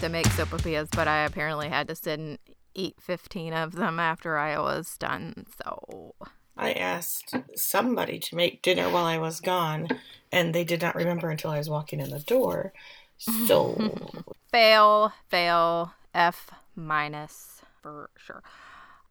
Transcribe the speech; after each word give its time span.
did. 0.00 0.14
I 0.14 0.18
have 0.18 0.34
to 0.34 0.40
make 0.40 0.48
sopapillas, 0.50 0.90
but 0.94 1.08
I 1.08 1.24
apparently 1.24 1.68
had 1.68 1.88
to 1.88 1.94
sit 1.94 2.18
and 2.18 2.38
eat 2.74 2.96
15 3.00 3.52
of 3.52 3.72
them 3.72 3.98
after 3.98 4.38
I 4.38 4.58
was 4.58 4.96
done. 4.98 5.46
So 5.62 6.14
I 6.56 6.72
asked 6.72 7.34
somebody 7.54 8.18
to 8.18 8.36
make 8.36 8.62
dinner 8.62 8.88
while 8.90 9.04
I 9.04 9.18
was 9.18 9.40
gone, 9.40 9.88
and 10.32 10.54
they 10.54 10.64
did 10.64 10.82
not 10.82 10.94
remember 10.94 11.30
until 11.30 11.50
I 11.50 11.58
was 11.58 11.70
walking 11.70 12.00
in 12.00 12.10
the 12.10 12.20
door. 12.20 12.72
So 13.18 14.24
fail, 14.52 15.12
fail, 15.28 15.92
F 16.14 16.50
minus 16.76 17.62
for 17.82 18.10
sure. 18.16 18.42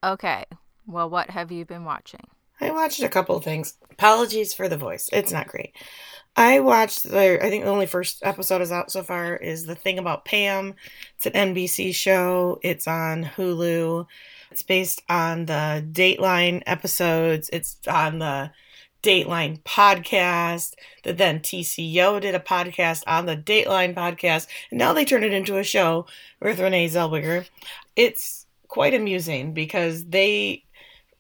Okay. 0.04 0.46
Well, 0.88 1.10
what 1.10 1.30
have 1.30 1.52
you 1.52 1.66
been 1.66 1.86
watching? 1.86 2.28
I 2.62 2.72
watched 2.72 3.02
a 3.02 3.10
couple 3.10 3.38
of 3.38 3.44
things. 3.44 3.76
Apologies 3.92 4.54
for 4.54 4.68
the 4.68 4.78
voice. 4.78 5.10
It's 5.14 5.32
not 5.32 5.48
great. 5.48 5.76
I 6.36 6.60
watched 6.62 7.04
the 7.04 7.44
I 7.44 7.50
think 7.50 7.64
the 7.64 7.70
only 7.70 7.86
first 7.86 8.20
episode 8.24 8.62
is 8.62 8.72
out 8.72 8.92
so 8.92 9.04
far 9.04 9.36
is 9.36 9.66
the 9.66 9.76
thing 9.76 10.00
about 10.00 10.26
Pam. 10.26 10.76
It's 11.18 11.26
an 11.26 11.34
NBC 11.34 11.94
show. 11.94 12.60
It's 12.64 12.88
on 12.88 13.24
Hulu. 13.24 14.06
It's 14.52 14.64
based 14.64 15.02
on 15.10 15.46
the 15.46 15.86
Dateline 15.92 16.64
episodes. 16.66 17.50
It's 17.52 17.78
on 17.88 18.20
the 18.20 18.52
Dateline 19.04 19.62
podcast. 19.64 20.74
That 21.04 21.18
then 21.18 21.40
TCO 21.40 22.22
did 22.22 22.36
a 22.36 22.40
podcast 22.40 23.04
on 23.06 23.26
the 23.26 23.38
Dateline 23.38 23.94
podcast. 23.94 24.48
And 24.72 24.80
now 24.80 24.94
they 24.94 25.06
turn 25.06 25.24
it 25.24 25.34
into 25.34 25.58
a 25.58 25.64
show 25.64 26.06
with 26.42 26.60
Renee 26.60 26.90
Zellweger. 26.90 27.48
It's 27.96 28.46
quite 28.68 28.94
amusing 28.94 29.54
because 29.54 30.06
they 30.06 30.64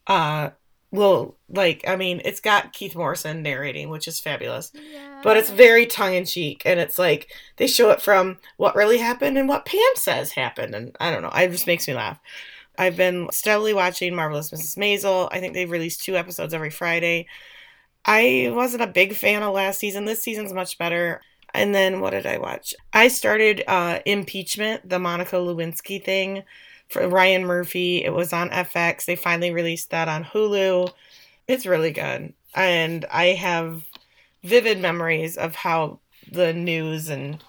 uh 0.08 0.52
well, 0.92 1.36
like 1.50 1.84
I 1.88 1.95
mean, 1.95 2.22
it's 2.26 2.40
got 2.40 2.73
Keith 2.73 2.95
Morrison 2.95 3.44
narrating, 3.44 3.90
which 3.90 4.08
is 4.08 4.20
fabulous. 4.20 4.72
Yeah. 4.73 5.22
But 5.23 5.38
it's 5.38 5.50
very 5.50 5.86
tongue 5.86 6.16
in 6.16 6.26
cheek, 6.26 6.64
and 6.66 6.80
it's 6.80 6.98
like 6.98 7.32
they 7.58 7.68
show 7.68 7.92
it 7.92 8.02
from 8.02 8.38
what 8.58 8.76
really 8.76 8.98
happened 8.98 9.38
and 9.38 9.48
what 9.48 9.66
Pam 9.66 9.80
says 9.95 10.32
happened, 10.32 10.73
and 10.73 10.95
I 11.00 11.12
don't 11.12 11.22
know. 11.22 11.30
It 11.30 11.52
just 11.52 11.67
makes 11.67 11.88
me 11.88 11.94
laugh. 11.94 12.20
I've 12.78 12.95
been 12.95 13.28
steadily 13.32 13.73
watching 13.73 14.16
Marvelous 14.16 14.52
Mrs. 14.52 14.78
Maisel. 14.78 15.28
I 15.32 15.40
think 15.40 15.54
they've 15.54 15.70
released 15.70 16.04
two 16.04 16.16
episodes 16.16 16.54
every 16.54 16.70
Friday. 16.70 17.28
I 18.06 18.52
wasn't 18.54 18.84
a 18.84 18.88
big 18.88 19.14
fan 19.14 19.44
of 19.44 19.54
last 19.54 19.80
season. 19.80 20.06
This 20.06 20.23
season's 20.23 20.54
much 20.54 20.78
better. 20.78 21.22
And 21.54 21.76
then 21.76 22.00
what 22.00 22.12
did 22.12 22.26
I 22.26 22.38
watch? 22.38 22.73
I 22.94 23.10
started 23.10 23.64
uh, 23.67 24.00
Impeachment, 24.06 24.88
the 24.88 25.00
Monica 25.00 25.36
Lewinsky 25.36 26.04
thing 26.04 26.44
for 26.90 27.08
Ryan 27.08 27.45
Murphy. 27.45 28.04
It 28.04 28.14
was 28.14 28.34
on 28.34 28.50
FX. 28.50 29.06
They 29.06 29.16
finally 29.16 29.52
released 29.52 29.92
that 29.92 30.08
on 30.08 30.26
Hulu. 30.26 30.92
It's 31.48 31.66
really 31.66 31.92
good. 31.92 32.34
And 32.54 33.06
I 33.12 33.28
have 33.28 33.86
vivid 34.44 34.80
memories 34.82 35.38
of 35.38 35.56
how 35.56 36.00
the 36.32 36.54
news 36.54 37.10
and. 37.10 37.44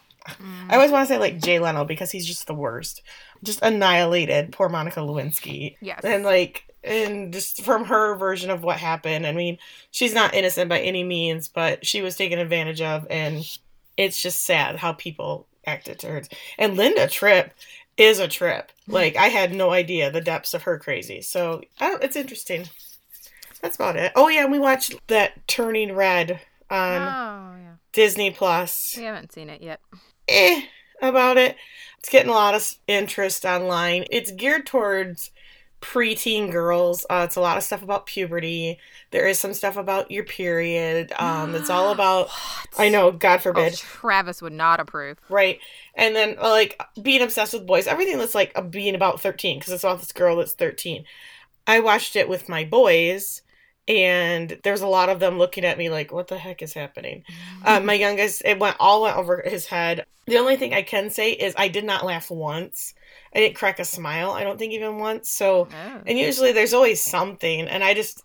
I 0.69 0.77
always 0.77 0.91
want 0.91 1.09
to 1.09 1.15
say 1.15 1.19
like 1.19 1.41
Jay 1.41 1.59
Leno 1.59 1.85
because 1.85 2.11
he's 2.11 2.27
just 2.27 2.47
the 2.47 2.55
worst. 2.55 3.03
Just 3.43 3.63
annihilated 3.63 4.53
poor 4.53 4.69
Monica 4.69 5.01
Lewinsky. 5.01 5.77
Yes. 5.81 6.01
And 6.05 6.25
like 6.25 6.65
and 6.85 7.33
just 7.33 7.63
from 7.63 7.87
her 7.87 8.15
version 8.17 8.51
of 8.51 8.63
what 8.63 8.77
happened. 8.77 9.27
I 9.27 9.33
mean, 9.33 9.59
she's 9.91 10.15
not 10.15 10.35
innocent 10.35 10.69
by 10.69 10.81
any 10.81 11.03
means, 11.05 11.49
but 11.49 11.87
she 11.87 12.03
was 12.03 12.17
taken 12.17 12.39
advantage 12.39 12.81
of 12.81 13.07
and 13.11 13.45
it's 13.97 14.21
just 14.21 14.45
sad 14.45 14.77
how 14.77 14.93
people 14.93 15.47
acted 15.67 15.99
to 16.01 16.09
her. 16.09 16.23
And 16.59 16.77
Linda 16.77 17.09
Tripp 17.09 17.53
is 18.01 18.19
a 18.19 18.27
trip. 18.27 18.73
Like 18.89 19.17
I 19.17 19.29
had 19.29 19.53
no 19.53 19.71
idea 19.71 20.11
the 20.11 20.21
depths 20.21 20.55
of 20.55 20.63
her 20.63 20.79
crazy. 20.79 21.21
So 21.21 21.61
it's 21.81 22.17
interesting. 22.17 22.67
That's 23.61 23.77
about 23.77 23.97
it. 23.97 24.13
Oh 24.17 24.29
yeah, 24.29 24.47
we 24.47 24.59
watched 24.59 24.95
that 25.09 25.47
Turning 25.47 25.95
Red 25.95 26.41
on 26.71 27.03
oh, 27.03 27.63
yeah. 27.63 27.75
Disney 27.93 28.31
Plus. 28.31 28.95
We 28.97 29.05
haven't 29.05 29.33
seen 29.33 29.51
it 29.51 29.63
yet. 29.63 29.81
Eh, 30.29 30.63
about 31.03 31.37
it. 31.37 31.57
It's 31.99 32.09
getting 32.09 32.31
a 32.31 32.35
lot 32.35 32.55
of 32.55 32.75
interest 32.87 33.45
online. 33.45 34.07
It's 34.11 34.31
geared 34.31 34.67
towards 34.67 35.31
preteen 35.81 36.51
girls. 36.51 37.07
Uh, 37.09 37.23
it's 37.27 37.37
a 37.37 37.41
lot 37.41 37.57
of 37.57 37.63
stuff 37.63 37.83
about 37.83 38.07
puberty. 38.07 38.79
There 39.11 39.27
is 39.27 39.39
some 39.39 39.55
stuff 39.55 39.77
about 39.77 40.11
your 40.11 40.25
period. 40.25 41.13
Um, 41.19 41.55
it's 41.55 41.71
all 41.71 41.91
about. 41.93 42.29
I 42.79 42.89
know, 42.89 43.13
God 43.13 43.43
forbid. 43.43 43.73
Oh, 43.73 43.77
Travis 43.77 44.43
would 44.43 44.53
not 44.53 44.81
approve. 44.81 45.19
Right, 45.29 45.61
and 45.95 46.15
then 46.15 46.37
uh, 46.41 46.51
like 46.51 46.81
being 47.01 47.23
obsessed 47.23 47.53
with 47.53 47.67
boys. 47.67 47.87
Everything 47.87 48.19
that's 48.19 48.35
like 48.35 48.71
being 48.71 48.95
about 48.95 49.21
thirteen 49.21 49.59
because 49.59 49.73
it's 49.73 49.85
about 49.85 50.01
this 50.01 50.13
girl 50.13 50.37
that's 50.37 50.53
thirteen. 50.53 51.05
I 51.67 51.81
watched 51.81 52.17
it 52.17 52.29
with 52.29 52.49
my 52.49 52.65
boys. 52.65 53.43
And 53.89 54.57
there's 54.63 54.83
a 54.83 54.87
lot 54.87 55.09
of 55.09 55.19
them 55.19 55.37
looking 55.37 55.65
at 55.65 55.79
me 55.79 55.91
like, 55.91 56.13
"What 56.13 56.29
the 56.29 56.39
heck 56.39 56.63
is 56.63 56.75
happening?" 56.75 57.25
Uh, 57.65 57.81
my 57.81 57.95
youngest, 57.95 58.43
it 58.45 58.61
went 58.61 58.77
all 58.79 59.03
went 59.03 59.17
over 59.17 59.43
his 59.45 59.67
head. 59.67 60.05
The 60.27 60.37
only 60.37 60.55
thing 60.55 60.73
I 60.73 60.83
can 60.83 61.11
say 61.11 61.33
is 61.33 61.55
I 61.57 61.67
did 61.67 61.85
not 61.85 62.05
laugh 62.05 62.31
once. 62.31 62.95
I 63.35 63.41
didn't 63.41 63.57
crack 63.57 63.79
a 63.79 63.85
smile. 63.85 64.33
I 64.33 64.43
don't 64.43 64.59
think 64.59 64.73
even 64.73 64.99
once. 64.99 65.31
So, 65.31 65.69
oh. 65.71 66.01
and 66.07 66.19
usually 66.19 66.53
there's 66.53 66.75
always 66.75 67.03
something, 67.03 67.69
and 67.69 67.85
I 67.85 67.95
just 67.95 68.23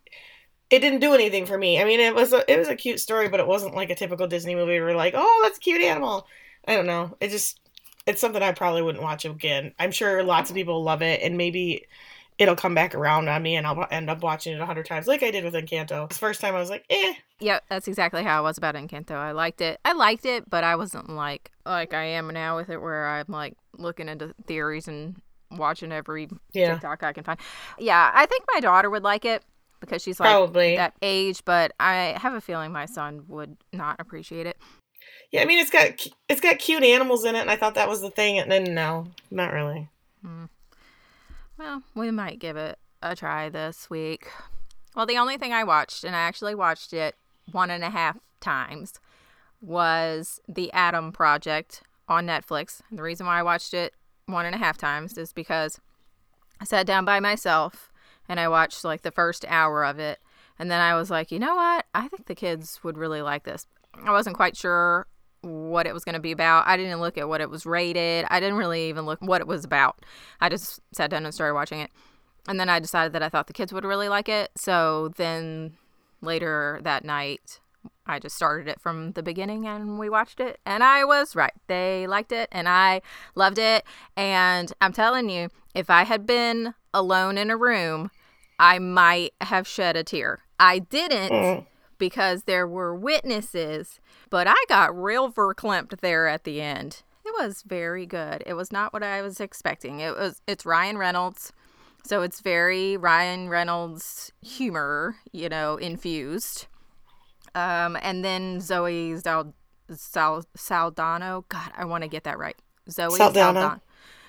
it 0.70 0.80
didn't 0.80 1.00
do 1.00 1.14
anything 1.14 1.46
for 1.46 1.58
me. 1.58 1.80
I 1.80 1.86
mean, 1.86 2.00
it 2.00 2.16
was 2.16 2.34
a 2.34 2.50
it 2.52 2.58
was 2.58 2.68
a 2.68 2.76
cute 2.76 3.00
story, 3.00 3.30
but 3.30 3.40
it 3.40 3.48
wasn't 3.48 3.76
like 3.76 3.90
a 3.90 3.96
typical 3.96 4.28
Disney 4.28 4.56
movie 4.56 4.80
where 4.80 4.96
like, 4.96 5.14
oh, 5.16 5.40
that's 5.44 5.58
a 5.58 5.62
cute 5.62 5.82
animal. 5.82 6.28
I 6.68 6.76
don't 6.76 6.88
know. 6.88 7.16
It 7.20 7.30
just 7.30 7.60
it's 8.08 8.22
something 8.22 8.42
I 8.42 8.52
probably 8.52 8.82
wouldn't 8.82 9.04
watch 9.04 9.26
again. 9.26 9.74
I'm 9.80 9.92
sure 9.92 10.24
lots 10.24 10.50
of 10.50 10.56
people 10.56 10.84
love 10.84 11.02
it, 11.02 11.22
and 11.22 11.38
maybe 11.38 11.86
it'll 12.38 12.56
come 12.56 12.75
back 12.75 12.94
around 12.96 13.29
on 13.29 13.41
me, 13.41 13.56
and 13.56 13.66
I'll 13.66 13.88
end 13.91 14.09
up 14.09 14.22
watching 14.22 14.53
it 14.53 14.59
a 14.59 14.66
hundred 14.66 14.85
times, 14.85 15.07
like 15.07 15.23
I 15.23 15.31
did 15.31 15.44
with 15.44 15.53
Encanto. 15.53 16.09
The 16.09 16.16
first 16.16 16.41
time 16.41 16.56
I 16.56 16.59
was 16.59 16.69
like, 16.69 16.85
eh. 16.90 17.13
Yep, 17.40 17.63
that's 17.69 17.88
exactly 17.88 18.23
how 18.23 18.40
I 18.40 18.41
was 18.41 18.57
about 18.57 18.75
Encanto. 18.75 19.12
I 19.12 19.31
liked 19.31 19.62
it. 19.62 19.79
I 19.85 19.94
liked 19.94 20.25
it, 20.25 20.50
but 20.50 20.63
I 20.63 20.75
wasn't 20.75 21.09
like 21.09 21.51
like 21.66 21.94
I 21.94 22.03
am 22.03 22.28
now 22.29 22.57
with 22.57 22.69
it, 22.69 22.81
where 22.81 23.07
I'm 23.07 23.25
like 23.28 23.56
looking 23.78 24.09
into 24.09 24.34
theories 24.46 24.88
and 24.88 25.22
watching 25.51 25.91
every 25.91 26.29
yeah. 26.53 26.73
TikTok 26.73 27.03
I 27.03 27.13
can 27.13 27.23
find. 27.23 27.40
Yeah, 27.79 28.12
I 28.13 28.25
think 28.25 28.44
my 28.53 28.59
daughter 28.59 28.90
would 28.90 29.03
like 29.03 29.25
it 29.25 29.44
because 29.79 30.02
she's 30.02 30.19
like 30.19 30.29
Probably. 30.29 30.75
that 30.75 30.94
age, 31.02 31.44
but 31.46 31.73
I 31.79 32.17
have 32.19 32.34
a 32.34 32.41
feeling 32.41 32.72
my 32.72 32.85
son 32.85 33.25
would 33.28 33.57
not 33.72 33.97
appreciate 34.00 34.47
it. 34.47 34.57
Yeah, 35.31 35.41
I 35.41 35.46
mean 35.46 35.59
it's 35.59 35.69
got 35.69 36.06
it's 36.29 36.41
got 36.41 36.59
cute 36.59 36.84
animals 36.84 37.25
in 37.25 37.35
it, 37.35 37.41
and 37.41 37.52
I 37.52 37.56
thought 37.56 37.75
that 37.75 37.90
was 37.90 38.02
the 38.02 38.09
thing, 38.09 38.40
and 38.40 38.52
then 38.52 38.73
no, 38.73 39.07
not 39.31 39.53
really. 39.53 39.90
Hmm. 40.23 40.46
Well, 41.58 41.84
we 41.94 42.12
might 42.12 42.40
give 42.40 42.58
it 42.58 42.78
a 43.02 43.16
try 43.16 43.50
this 43.50 43.90
week. 43.90 44.28
Well, 44.96 45.06
the 45.06 45.18
only 45.18 45.38
thing 45.38 45.54
I 45.54 45.64
watched, 45.64 46.04
and 46.04 46.16
I 46.16 46.20
actually 46.20 46.56
watched 46.56 46.94
it 46.94 47.16
one 47.52 47.70
and 47.70 47.84
a 47.84 47.90
half 47.90 48.18
times, 48.40 49.00
was 49.62 50.40
The 50.48 50.72
Adam 50.74 51.12
Project 51.12 51.82
on 52.08 52.26
Netflix. 52.26 52.82
And 52.90 53.00
the 53.00 53.04
reason 53.04 53.26
why 53.26 53.40
I 53.40 53.44
watched 53.44 53.74
it 53.74 53.94
one 54.26 54.46
and 54.46 54.56
a 54.56 54.60
half 54.60 54.78
times 54.78 55.18
is 55.18 55.32
because 55.34 55.80
I 56.60 56.66
sat 56.66 56.86
down 56.86 57.06
by 57.06 57.20
myself 57.20 57.92
and 58.28 58.40
I 58.40 58.48
watched 58.48 58.84
like 58.84 59.02
the 59.04 59.12
first 59.12 59.46
hour 59.48 59.86
of 59.86 60.00
it. 60.00 60.20
And 60.58 60.72
then 60.72 60.82
I 60.82 60.96
was 60.96 61.10
like, 61.10 61.32
you 61.32 61.40
know 61.40 61.56
what? 61.56 61.86
I 61.94 62.08
think 62.08 62.26
the 62.26 62.36
kids 62.36 62.80
would 62.84 62.98
really 62.98 63.22
like 63.22 63.44
this. 63.44 63.68
I 64.04 64.12
wasn't 64.12 64.36
quite 64.36 64.58
sure 64.58 65.08
what 65.46 65.86
it 65.86 65.94
was 65.94 66.04
going 66.04 66.14
to 66.14 66.20
be 66.20 66.32
about. 66.32 66.68
I 66.68 66.76
didn't 66.78 67.00
look 67.00 67.18
at 67.18 67.30
what 67.30 67.42
it 67.42 67.50
was 67.50 67.66
rated. 67.66 68.26
I 68.30 68.40
didn't 68.40 68.58
really 68.58 68.90
even 68.90 69.06
look 69.06 69.20
what 69.22 69.42
it 69.42 69.48
was 69.48 69.64
about. 69.64 70.04
I 70.42 70.50
just 70.50 70.80
sat 70.92 71.10
down 71.10 71.26
and 71.26 71.34
started 71.34 71.54
watching 71.54 71.80
it. 71.80 71.92
And 72.48 72.60
then 72.60 72.70
I 72.70 72.80
decided 72.80 73.14
that 73.14 73.24
I 73.24 73.30
thought 73.30 73.48
the 73.48 73.54
kids 73.54 73.74
would 73.74 73.86
really 73.86 74.10
like 74.10 74.30
it. 74.30 74.52
So 74.56 75.14
then 75.16 75.78
later 76.22 76.80
that 76.84 77.06
night, 77.06 77.59
I 78.06 78.20
just 78.20 78.36
started 78.36 78.68
it 78.68 78.80
from 78.80 79.14
the 79.14 79.24
beginning 79.24 79.66
and 79.66 79.97
we 79.97 80.09
watched 80.09 80.40
it 80.40 80.59
and 80.66 80.84
I 80.84 81.06
was 81.06 81.36
right. 81.36 81.53
They 81.68 82.06
liked 82.08 82.32
it 82.32 82.50
and 82.52 82.70
I 82.70 83.02
loved 83.34 83.58
it. 83.58 83.84
And 84.16 84.72
I'm 84.82 84.94
telling 84.94 85.30
you, 85.30 85.50
if 85.74 85.90
I 85.90 86.03
had 86.03 86.26
been 86.26 86.76
alone 86.94 87.38
in 87.38 87.50
a 87.50 87.58
room, 87.58 88.12
I 88.59 88.80
might 88.80 89.34
have 89.41 89.68
shed 89.68 89.96
a 89.96 90.03
tear. 90.03 90.44
I 90.59 90.80
didn't 90.80 91.32
mm. 91.32 91.66
Because 91.97 92.44
there 92.44 92.68
were 92.68 92.96
witnesses, 92.96 94.00
but 94.30 94.47
I 94.47 94.56
got 94.68 94.96
real 94.96 95.32
verklempt 95.32 96.00
there 96.02 96.28
at 96.28 96.44
the 96.44 96.62
end. 96.62 97.03
It 97.26 97.34
was 97.40 97.64
very 97.64 98.06
good. 98.06 98.44
It 98.46 98.53
was 98.53 98.72
not 98.72 98.94
what 98.94 99.03
I 99.03 99.22
was 99.22 99.40
expecting. 99.40 100.00
It 100.00 100.16
was 100.16 100.42
it's 100.47 100.66
Ryan 100.66 100.97
Reynolds. 100.97 101.52
So 102.03 102.22
it's 102.22 102.40
very 102.40 102.97
Ryan 102.97 103.50
Reynolds 103.50 104.32
humor, 104.42 105.16
you 105.32 105.50
know, 105.50 105.78
infused 105.78 106.68
um, 107.56 107.98
and 108.02 108.24
then 108.24 108.59
Zoe 108.59 109.16
Zal- 109.16 109.53
Sal- 109.90 110.46
Saldana. 110.56 111.41
God, 111.50 111.72
I 111.76 111.86
want 111.86 112.03
to 112.03 112.09
get 112.09 112.26
that 112.26 112.38
right. 112.38 112.58
Zoe 112.90 113.16
Saldana. 113.18 113.82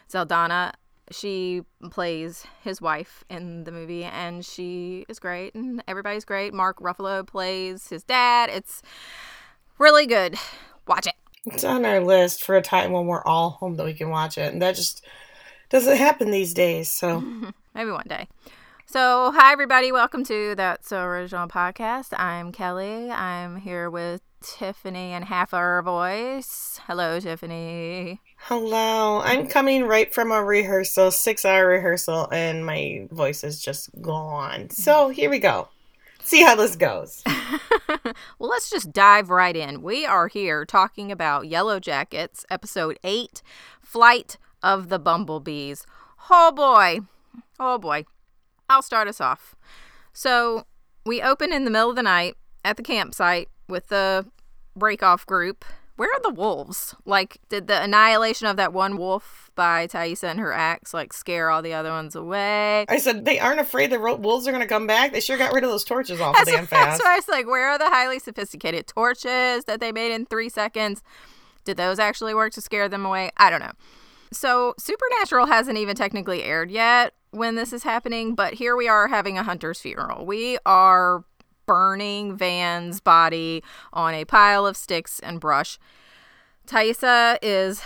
Saldana. 0.06 0.72
She 1.10 1.62
plays 1.90 2.44
his 2.62 2.80
wife 2.80 3.24
in 3.30 3.64
the 3.64 3.72
movie, 3.72 4.04
and 4.04 4.44
she 4.44 5.06
is 5.08 5.18
great, 5.18 5.54
and 5.54 5.82
everybody's 5.86 6.24
great. 6.24 6.52
Mark 6.52 6.80
Ruffalo 6.80 7.26
plays 7.26 7.88
his 7.88 8.02
dad. 8.02 8.50
It's 8.52 8.82
really 9.78 10.06
good. 10.06 10.36
Watch 10.86 11.06
it. 11.06 11.14
It's 11.46 11.62
on 11.62 11.84
our 11.84 12.00
list 12.00 12.42
for 12.42 12.56
a 12.56 12.62
time 12.62 12.90
when 12.90 13.06
we're 13.06 13.24
all 13.24 13.50
home 13.50 13.76
that 13.76 13.84
we 13.86 13.94
can 13.94 14.10
watch 14.10 14.36
it, 14.36 14.52
and 14.52 14.60
that 14.62 14.74
just 14.74 15.04
doesn't 15.68 15.96
happen 15.96 16.30
these 16.30 16.54
days. 16.54 16.90
So 16.90 17.20
maybe 17.74 17.90
one 17.90 18.06
day. 18.08 18.28
So, 18.88 19.32
hi 19.32 19.52
everybody, 19.52 19.90
welcome 19.90 20.24
to 20.26 20.54
That's 20.54 20.88
So 20.88 21.02
Original 21.02 21.48
podcast. 21.48 22.18
I'm 22.18 22.52
Kelly. 22.52 23.10
I'm 23.10 23.56
here 23.56 23.90
with 23.90 24.22
Tiffany 24.40 25.12
and 25.12 25.24
half 25.24 25.52
our 25.52 25.82
voice. 25.82 26.80
Hello, 26.86 27.18
Tiffany. 27.18 28.20
Hello. 28.48 29.20
I'm 29.22 29.48
coming 29.48 29.86
right 29.86 30.14
from 30.14 30.30
a 30.30 30.40
rehearsal, 30.40 31.10
six 31.10 31.44
hour 31.44 31.66
rehearsal, 31.66 32.28
and 32.30 32.64
my 32.64 33.08
voice 33.10 33.42
is 33.42 33.60
just 33.60 33.90
gone. 34.00 34.70
So 34.70 35.08
here 35.08 35.28
we 35.28 35.40
go. 35.40 35.66
See 36.22 36.42
how 36.42 36.54
this 36.54 36.76
goes. 36.76 37.24
well, 37.88 38.14
let's 38.38 38.70
just 38.70 38.92
dive 38.92 39.30
right 39.30 39.56
in. 39.56 39.82
We 39.82 40.06
are 40.06 40.28
here 40.28 40.64
talking 40.64 41.10
about 41.10 41.48
Yellow 41.48 41.80
Jackets, 41.80 42.46
episode 42.48 43.00
8 43.02 43.42
Flight 43.82 44.38
of 44.62 44.90
the 44.90 45.00
Bumblebees. 45.00 45.84
Oh 46.30 46.52
boy. 46.52 47.00
Oh 47.58 47.78
boy. 47.78 48.04
I'll 48.70 48.80
start 48.80 49.08
us 49.08 49.20
off. 49.20 49.56
So 50.12 50.66
we 51.04 51.20
open 51.20 51.52
in 51.52 51.64
the 51.64 51.72
middle 51.72 51.90
of 51.90 51.96
the 51.96 52.02
night 52.04 52.36
at 52.64 52.76
the 52.76 52.84
campsite 52.84 53.48
with 53.68 53.88
the 53.88 54.24
break 54.76 55.02
off 55.02 55.26
group. 55.26 55.64
Where 55.96 56.10
are 56.12 56.20
the 56.22 56.30
wolves? 56.30 56.94
Like, 57.04 57.38
did 57.48 57.66
the 57.66 57.82
annihilation 57.82 58.46
of 58.46 58.56
that 58.56 58.72
one 58.72 58.96
wolf 58.98 59.50
by 59.54 59.86
Taissa 59.86 60.24
and 60.24 60.38
her 60.38 60.52
axe 60.52 60.92
like 60.92 61.14
scare 61.14 61.48
all 61.50 61.62
the 61.62 61.72
other 61.72 61.90
ones 61.90 62.14
away? 62.14 62.84
I 62.88 62.98
said 62.98 63.24
they 63.24 63.38
aren't 63.38 63.60
afraid 63.60 63.90
the 63.90 63.98
wolves 63.98 64.46
are 64.46 64.52
going 64.52 64.62
to 64.62 64.68
come 64.68 64.86
back. 64.86 65.12
They 65.12 65.20
sure 65.20 65.38
got 65.38 65.54
rid 65.54 65.64
of 65.64 65.70
those 65.70 65.84
torches 65.84 66.18
that's, 66.18 66.50
damn 66.50 66.66
fast. 66.66 66.98
That's 66.98 67.02
why 67.02 67.14
I 67.14 67.16
was 67.16 67.28
like, 67.28 67.46
where 67.46 67.68
are 67.70 67.78
the 67.78 67.88
highly 67.88 68.18
sophisticated 68.18 68.86
torches 68.86 69.64
that 69.64 69.80
they 69.80 69.90
made 69.90 70.12
in 70.12 70.26
three 70.26 70.50
seconds? 70.50 71.02
Did 71.64 71.78
those 71.78 71.98
actually 71.98 72.34
work 72.34 72.52
to 72.52 72.60
scare 72.60 72.88
them 72.88 73.06
away? 73.06 73.30
I 73.38 73.48
don't 73.50 73.60
know. 73.60 73.72
So, 74.32 74.74
Supernatural 74.78 75.46
hasn't 75.46 75.78
even 75.78 75.96
technically 75.96 76.42
aired 76.42 76.70
yet 76.70 77.14
when 77.30 77.54
this 77.54 77.72
is 77.72 77.84
happening, 77.84 78.34
but 78.34 78.54
here 78.54 78.76
we 78.76 78.86
are 78.88 79.08
having 79.08 79.38
a 79.38 79.42
hunter's 79.42 79.80
funeral. 79.80 80.26
We 80.26 80.58
are 80.66 81.24
burning 81.66 82.36
Van's 82.36 83.00
body 83.00 83.62
on 83.92 84.14
a 84.14 84.24
pile 84.24 84.66
of 84.66 84.76
sticks 84.76 85.18
and 85.20 85.40
brush. 85.40 85.78
Taissa 86.66 87.38
is, 87.42 87.82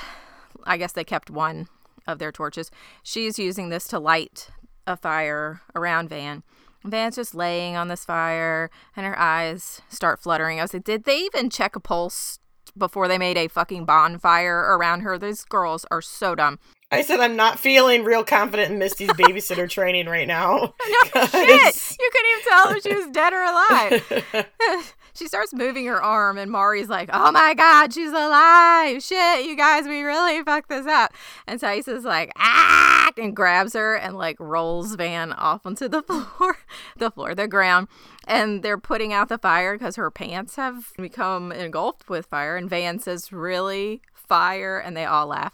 I 0.65 0.77
guess 0.77 0.93
they 0.93 1.05
kept 1.05 1.31
one 1.31 1.69
of 2.07 2.19
their 2.19 2.33
torches. 2.33 2.71
She's 3.03 3.39
using 3.39 3.69
this 3.69 3.87
to 3.89 3.99
light 3.99 4.51
a 4.87 4.97
fire 4.97 5.61
around 5.75 6.09
Van. 6.09 6.43
Van's 6.85 7.17
just 7.17 7.35
laying 7.35 7.77
on 7.77 7.89
this 7.89 8.05
fire 8.05 8.71
and 8.97 9.05
her 9.05 9.19
eyes 9.19 9.83
start 9.89 10.21
fluttering. 10.21 10.59
I 10.59 10.63
was 10.63 10.73
like, 10.73 10.85
did 10.85 11.05
they 11.05 11.19
even 11.19 11.51
check 11.51 11.77
a 11.77 11.81
pulse 11.81 12.39
before 12.77 13.07
they 13.09 13.19
made 13.19 13.37
a 13.37 13.49
fucking 13.49 13.85
bonfire 13.85 14.59
around 14.59 15.01
her? 15.01 15.19
These 15.19 15.45
girls 15.45 15.85
are 15.91 16.01
so 16.01 16.35
dumb. 16.35 16.59
I 16.93 17.03
said 17.03 17.21
I'm 17.21 17.37
not 17.37 17.59
feeling 17.59 18.03
real 18.03 18.25
confident 18.25 18.73
in 18.73 18.79
Misty's 18.79 19.11
babysitter 19.11 19.69
training 19.71 20.07
right 20.07 20.27
now. 20.27 20.75
No 21.15 21.27
shit! 21.27 21.97
You 22.01 22.11
couldn't 22.13 22.31
even 22.33 22.45
tell 22.49 22.69
if 22.71 22.83
she 22.83 22.95
was 22.95 23.07
dead 23.13 23.33
or 23.33 23.43
alive. 23.43 24.93
she 25.15 25.29
starts 25.29 25.55
moving 25.55 25.87
her 25.87 26.03
arm, 26.03 26.37
and 26.37 26.51
Mari's 26.51 26.89
like, 26.89 27.09
"Oh 27.13 27.31
my 27.31 27.55
god, 27.55 27.95
she's 27.95 28.11
alive! 28.11 29.03
Shit, 29.03 29.47
you 29.47 29.57
guys, 29.57 29.87
we 29.87 30.03
really 30.03 30.43
fucked 30.43 30.69
this 30.69 30.87
up." 30.87 31.13
And 31.47 31.61
Taissa's 31.61 32.05
like, 32.05 32.33
"Ah!" 32.37 33.11
and 33.17 33.37
grabs 33.37 33.75
her 33.75 33.95
and 33.97 34.17
like 34.17 34.37
rolls 34.41 34.95
Van 34.95 35.33
off 35.33 35.65
onto 35.65 35.89
the 35.89 36.03
floor, 36.03 36.59
the 36.97 37.11
floor, 37.11 37.35
the 37.35 37.47
ground. 37.47 37.87
And 38.27 38.63
they're 38.63 38.79
putting 38.79 39.13
out 39.13 39.29
the 39.29 39.39
fire 39.39 39.77
because 39.77 39.97
her 39.97 40.11
pants 40.11 40.57
have 40.57 40.93
become 40.97 41.53
engulfed 41.53 42.09
with 42.09 42.27
fire. 42.27 42.57
And 42.57 42.69
Van 42.69 42.99
says, 42.99 43.33
"Really, 43.33 44.03
fire?" 44.13 44.79
And 44.79 44.97
they 44.97 45.05
all 45.05 45.29
laugh. 45.29 45.53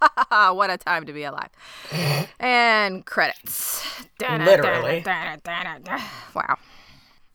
what 0.28 0.70
a 0.70 0.78
time 0.78 1.06
to 1.06 1.12
be 1.12 1.24
alive. 1.24 1.48
and 2.38 3.04
credits. 3.06 3.84
Literally. 4.46 5.00
Wow. 6.34 6.56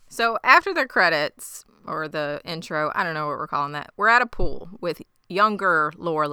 So 0.10 0.38
after 0.44 0.74
the 0.74 0.86
credits 0.86 1.66
or 1.86 2.08
the 2.08 2.42
intro, 2.44 2.92
I 2.96 3.04
don't 3.04 3.14
know 3.14 3.28
what 3.28 3.38
we're 3.38 3.48
calling 3.48 3.72
that. 3.74 3.92
We're 3.98 4.10
at 4.10 4.22
a 4.22 4.26
pool 4.26 4.70
with 4.80 5.02
younger 5.30 5.92
Laura 5.98 6.28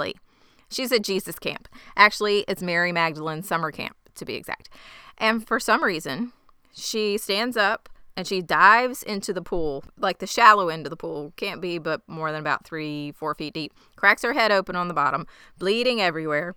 She's 0.71 0.93
at 0.93 1.03
Jesus 1.03 1.39
camp. 1.39 1.69
Actually, 1.97 2.45
it's 2.49 2.63
Mary 2.63 2.93
Magdalene 2.93 3.43
summer 3.43 3.73
camp 3.73 3.97
to 4.17 4.25
be 4.25 4.35
exact. 4.35 4.69
And 5.17 5.47
for 5.47 5.59
some 5.59 5.83
reason, 5.83 6.33
she 6.75 7.17
stands 7.17 7.57
up 7.57 7.89
and 8.19 8.27
she 8.27 8.43
dives 8.43 9.05
into 9.05 9.33
the 9.33 9.41
pool, 9.41 9.85
like 9.97 10.19
the 10.19 10.27
shallow 10.27 10.71
end 10.71 10.85
of 10.87 10.91
the 10.91 10.97
pool, 10.97 11.33
can't 11.37 11.61
be 11.61 11.79
but 11.79 12.01
more 12.09 12.33
than 12.33 12.41
about 12.41 12.65
three, 12.65 13.13
four 13.13 13.33
feet 13.33 13.55
deep. 13.55 13.73
Cracks 13.95 14.23
her 14.23 14.33
head 14.33 14.51
open 14.51 14.75
on 14.75 14.89
the 14.89 14.95
bottom, 14.95 15.25
bleeding 15.57 16.01
everywhere. 16.01 16.57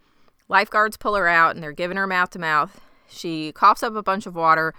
Lifeguards 0.50 0.98
pull 0.98 1.14
her 1.14 1.28
out 1.28 1.54
and 1.54 1.62
they're 1.62 1.72
giving 1.72 1.98
her 1.98 2.08
mouth 2.08 2.32
to 2.32 2.40
mouth. 2.40 2.82
She 3.08 3.52
coughs 3.52 3.84
up 3.84 3.96
a 3.96 4.02
bunch 4.02 4.26
of 4.26 4.34
water, 4.34 4.74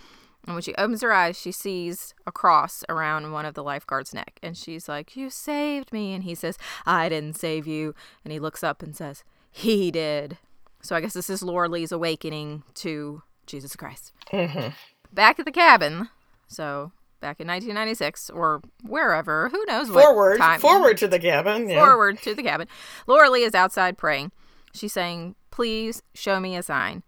and 0.45 0.57
when 0.57 0.63
she 0.63 0.75
opens 0.75 1.03
her 1.03 1.13
eyes, 1.13 1.39
she 1.41 1.53
sees 1.53 2.15
a 2.27 2.33
cross 2.33 2.83
around 2.89 3.31
one 3.31 3.47
of 3.47 3.55
the 3.55 3.63
lifeguard's 3.63 4.13
neck. 4.13 4.41
And 4.43 4.59
she's 4.59 4.89
like, 4.89 5.15
You 5.15 5.31
saved 5.31 5.93
me. 5.93 6.15
And 6.15 6.25
he 6.25 6.35
says, 6.35 6.59
I 6.85 7.09
didn't 7.09 7.37
save 7.37 7.65
you. 7.65 7.95
And 8.25 8.33
he 8.33 8.41
looks 8.41 8.65
up 8.65 8.83
and 8.83 8.97
says, 8.97 9.23
He 9.53 9.93
did. 9.93 10.39
So 10.83 10.97
I 10.97 11.01
guess 11.01 11.13
this 11.13 11.31
is 11.31 11.45
Laura 11.45 11.69
Lee's 11.69 11.93
awakening 11.93 12.65
to 12.75 13.23
Jesus 13.47 13.77
Christ. 13.77 14.11
Mm-hmm. 14.33 14.71
Back 15.13 15.39
at 15.39 15.45
the 15.45 15.53
cabin, 15.53 16.09
so 16.53 16.93
back 17.21 17.41
in 17.41 17.47
1996 17.47 18.31
or 18.31 18.61
wherever, 18.83 19.49
who 19.49 19.65
knows 19.67 19.91
what 19.91 20.05
forward, 20.05 20.39
time. 20.39 20.61
Forward 20.61 20.97
to 20.99 21.09
the 21.09 21.19
cabin. 21.19 21.69
Yeah. 21.69 21.85
Forward 21.85 22.21
to 22.23 22.35
the 22.35 22.43
cabin. 22.43 22.69
Laura 23.07 23.31
Lee 23.31 23.45
is 23.45 23.55
outside 23.55 23.97
praying. 23.97 24.33
She's 24.75 24.93
saying, 24.93 25.37
"Please 25.51 26.03
show 26.15 26.41
me 26.41 26.57
a 26.57 26.63
sign." 26.63 27.03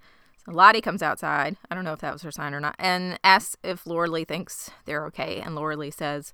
So 0.44 0.52
Lottie 0.52 0.80
comes 0.80 1.02
outside. 1.02 1.56
I 1.70 1.74
don't 1.74 1.84
know 1.84 1.94
if 1.94 2.00
that 2.00 2.12
was 2.12 2.22
her 2.22 2.30
sign 2.30 2.54
or 2.54 2.60
not, 2.60 2.76
and 2.78 3.18
asks 3.24 3.56
if 3.62 3.86
Laura 3.86 4.08
Lee 4.08 4.24
thinks 4.24 4.70
they're 4.84 5.06
okay. 5.06 5.40
And 5.40 5.54
Laura 5.54 5.76
Lee 5.76 5.90
says 5.90 6.32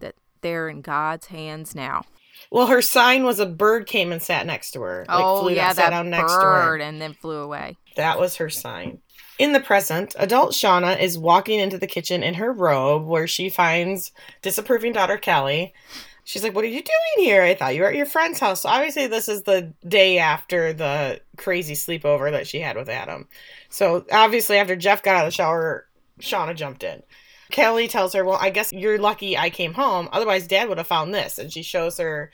that 0.00 0.16
they're 0.40 0.68
in 0.68 0.80
God's 0.80 1.26
hands 1.26 1.74
now. 1.74 2.02
Well, 2.50 2.66
her 2.66 2.82
sign 2.82 3.24
was 3.24 3.38
a 3.38 3.46
bird 3.46 3.86
came 3.86 4.10
and 4.10 4.20
sat 4.20 4.46
next 4.46 4.72
to 4.72 4.82
her. 4.82 5.04
Like, 5.08 5.18
oh, 5.20 5.48
yeah, 5.48 5.72
that 5.72 6.04
bird, 6.28 6.80
and 6.80 7.00
then 7.00 7.14
flew 7.14 7.38
away. 7.38 7.76
That 7.96 8.18
was 8.18 8.36
her 8.36 8.50
sign. 8.50 9.00
In 9.42 9.50
the 9.50 9.58
present, 9.58 10.14
adult 10.20 10.52
Shauna 10.52 11.00
is 11.00 11.18
walking 11.18 11.58
into 11.58 11.76
the 11.76 11.88
kitchen 11.88 12.22
in 12.22 12.34
her 12.34 12.52
robe 12.52 13.04
where 13.04 13.26
she 13.26 13.48
finds 13.48 14.12
disapproving 14.40 14.92
daughter 14.92 15.18
Kelly. 15.18 15.74
She's 16.22 16.44
like, 16.44 16.54
What 16.54 16.62
are 16.62 16.68
you 16.68 16.80
doing 16.80 17.26
here? 17.26 17.42
I 17.42 17.56
thought 17.56 17.74
you 17.74 17.82
were 17.82 17.88
at 17.88 17.96
your 17.96 18.06
friend's 18.06 18.38
house. 18.38 18.62
So 18.62 18.68
obviously, 18.68 19.08
this 19.08 19.28
is 19.28 19.42
the 19.42 19.74
day 19.84 20.20
after 20.20 20.72
the 20.72 21.22
crazy 21.38 21.74
sleepover 21.74 22.30
that 22.30 22.46
she 22.46 22.60
had 22.60 22.76
with 22.76 22.88
Adam. 22.88 23.26
So 23.68 24.06
obviously, 24.12 24.58
after 24.58 24.76
Jeff 24.76 25.02
got 25.02 25.16
out 25.16 25.24
of 25.24 25.32
the 25.32 25.34
shower, 25.34 25.88
Shauna 26.20 26.54
jumped 26.54 26.84
in. 26.84 27.02
Kelly 27.50 27.88
tells 27.88 28.12
her, 28.12 28.24
Well, 28.24 28.38
I 28.40 28.50
guess 28.50 28.72
you're 28.72 29.00
lucky 29.00 29.36
I 29.36 29.50
came 29.50 29.74
home. 29.74 30.08
Otherwise, 30.12 30.46
dad 30.46 30.68
would 30.68 30.78
have 30.78 30.86
found 30.86 31.12
this. 31.12 31.38
And 31.38 31.52
she 31.52 31.64
shows 31.64 31.98
her 31.98 32.30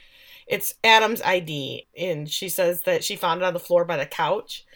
it's 0.47 0.75
Adam's 0.85 1.23
ID. 1.23 1.87
And 1.97 2.29
she 2.29 2.51
says 2.51 2.83
that 2.83 3.03
she 3.03 3.17
found 3.17 3.41
it 3.41 3.47
on 3.47 3.55
the 3.55 3.61
floor 3.61 3.87
by 3.87 3.97
the 3.97 4.05
couch. 4.05 4.67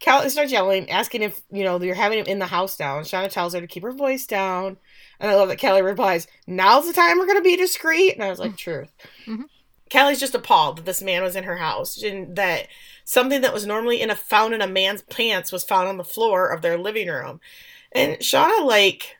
Kelly 0.00 0.30
starts 0.30 0.50
yelling, 0.50 0.90
asking 0.90 1.22
if, 1.22 1.40
you 1.50 1.62
know, 1.62 1.80
you're 1.80 1.94
having 1.94 2.18
him 2.18 2.26
in 2.26 2.38
the 2.38 2.46
house 2.46 2.76
down. 2.76 3.04
Shauna 3.04 3.30
tells 3.30 3.52
her 3.52 3.60
to 3.60 3.66
keep 3.66 3.82
her 3.82 3.92
voice 3.92 4.26
down. 4.26 4.78
And 5.20 5.30
I 5.30 5.34
love 5.34 5.48
that 5.48 5.58
Kelly 5.58 5.82
replies, 5.82 6.26
Now's 6.46 6.86
the 6.86 6.94
time 6.94 7.18
we're 7.18 7.26
going 7.26 7.38
to 7.38 7.44
be 7.44 7.56
discreet. 7.56 8.14
And 8.14 8.24
I 8.24 8.30
was 8.30 8.38
like, 8.38 8.56
Truth. 8.56 8.90
Mm-hmm. 9.26 9.42
Kelly's 9.90 10.20
just 10.20 10.34
appalled 10.34 10.78
that 10.78 10.84
this 10.86 11.02
man 11.02 11.22
was 11.22 11.36
in 11.36 11.44
her 11.44 11.56
house 11.56 12.02
and 12.02 12.34
that 12.36 12.68
something 13.04 13.42
that 13.42 13.52
was 13.52 13.66
normally 13.66 14.00
in 14.00 14.08
a 14.08 14.14
found 14.14 14.54
in 14.54 14.62
a 14.62 14.66
man's 14.66 15.02
pants 15.02 15.52
was 15.52 15.64
found 15.64 15.88
on 15.88 15.98
the 15.98 16.04
floor 16.04 16.48
of 16.48 16.62
their 16.62 16.78
living 16.78 17.08
room. 17.08 17.40
And 17.92 18.16
Shauna, 18.18 18.64
like, 18.64 19.18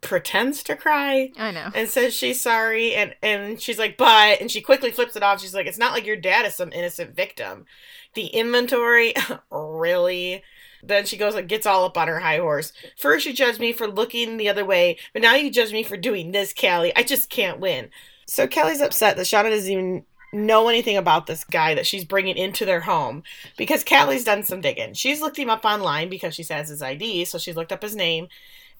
pretends 0.00 0.62
to 0.64 0.76
cry. 0.76 1.30
I 1.36 1.50
know. 1.50 1.70
And 1.74 1.88
says 1.88 2.14
she's 2.14 2.40
sorry 2.40 2.94
and 2.94 3.14
and 3.22 3.60
she's 3.60 3.78
like, 3.78 3.96
"But," 3.96 4.40
and 4.40 4.50
she 4.50 4.60
quickly 4.60 4.90
flips 4.90 5.16
it 5.16 5.22
off. 5.22 5.40
She's 5.40 5.54
like, 5.54 5.66
"It's 5.66 5.78
not 5.78 5.92
like 5.92 6.06
your 6.06 6.16
dad 6.16 6.46
is 6.46 6.54
some 6.54 6.72
innocent 6.72 7.14
victim." 7.14 7.66
The 8.14 8.26
inventory, 8.26 9.14
really? 9.50 10.42
Then 10.82 11.06
she 11.06 11.16
goes 11.16 11.34
and 11.34 11.48
gets 11.48 11.66
all 11.66 11.84
up 11.84 11.98
on 11.98 12.08
her 12.08 12.20
high 12.20 12.38
horse. 12.38 12.72
First 12.96 13.26
you 13.26 13.32
judged 13.32 13.60
me 13.60 13.72
for 13.72 13.88
looking 13.88 14.36
the 14.36 14.48
other 14.48 14.64
way, 14.64 14.98
but 15.12 15.22
now 15.22 15.34
you 15.34 15.50
judge 15.50 15.72
me 15.72 15.82
for 15.82 15.96
doing 15.96 16.30
this, 16.30 16.52
Kelly. 16.52 16.92
I 16.94 17.02
just 17.02 17.30
can't 17.30 17.60
win. 17.60 17.90
So 18.26 18.46
Kelly's 18.46 18.80
upset 18.80 19.16
that 19.16 19.26
Shauna 19.26 19.50
doesn't 19.50 19.72
even 19.72 20.04
know 20.32 20.68
anything 20.68 20.96
about 20.96 21.26
this 21.26 21.42
guy 21.44 21.74
that 21.74 21.86
she's 21.86 22.04
bringing 22.04 22.36
into 22.36 22.64
their 22.64 22.80
home 22.80 23.22
because 23.56 23.82
Kelly's 23.82 24.24
done 24.24 24.44
some 24.44 24.60
digging. 24.60 24.94
She's 24.94 25.20
looked 25.20 25.38
him 25.38 25.50
up 25.50 25.64
online 25.64 26.08
because 26.08 26.34
she 26.34 26.42
says 26.42 26.68
his 26.68 26.82
ID, 26.82 27.24
so 27.24 27.38
she's 27.38 27.56
looked 27.56 27.72
up 27.72 27.82
his 27.82 27.96
name 27.96 28.28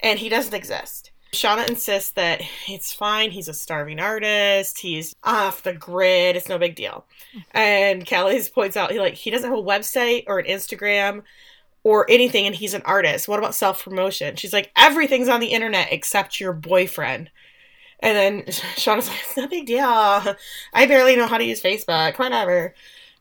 and 0.00 0.18
he 0.18 0.28
doesn't 0.28 0.54
exist. 0.54 1.10
Shauna 1.32 1.68
insists 1.68 2.12
that 2.12 2.40
it's 2.66 2.92
fine. 2.92 3.30
He's 3.30 3.48
a 3.48 3.54
starving 3.54 4.00
artist. 4.00 4.78
He's 4.78 5.14
off 5.22 5.62
the 5.62 5.74
grid. 5.74 6.36
It's 6.36 6.48
no 6.48 6.58
big 6.58 6.74
deal. 6.74 7.04
And 7.52 8.04
Kelly 8.06 8.40
points 8.54 8.76
out 8.76 8.92
he 8.92 8.98
like 8.98 9.14
he 9.14 9.30
doesn't 9.30 9.48
have 9.48 9.58
a 9.58 9.62
website 9.62 10.24
or 10.26 10.38
an 10.38 10.46
Instagram 10.46 11.22
or 11.84 12.10
anything, 12.10 12.46
and 12.46 12.54
he's 12.54 12.74
an 12.74 12.82
artist. 12.82 13.28
What 13.28 13.38
about 13.38 13.54
self 13.54 13.84
promotion? 13.84 14.36
She's 14.36 14.52
like 14.52 14.72
everything's 14.76 15.28
on 15.28 15.40
the 15.40 15.48
internet 15.48 15.88
except 15.92 16.40
your 16.40 16.52
boyfriend. 16.52 17.30
And 18.00 18.16
then 18.16 18.42
Shauna's 18.76 19.08
like, 19.08 19.20
it's 19.20 19.36
no 19.36 19.48
big 19.48 19.66
deal. 19.66 19.84
I 19.84 20.86
barely 20.86 21.16
know 21.16 21.26
how 21.26 21.38
to 21.38 21.44
use 21.44 21.60
Facebook. 21.60 22.18
Whatever. 22.18 22.74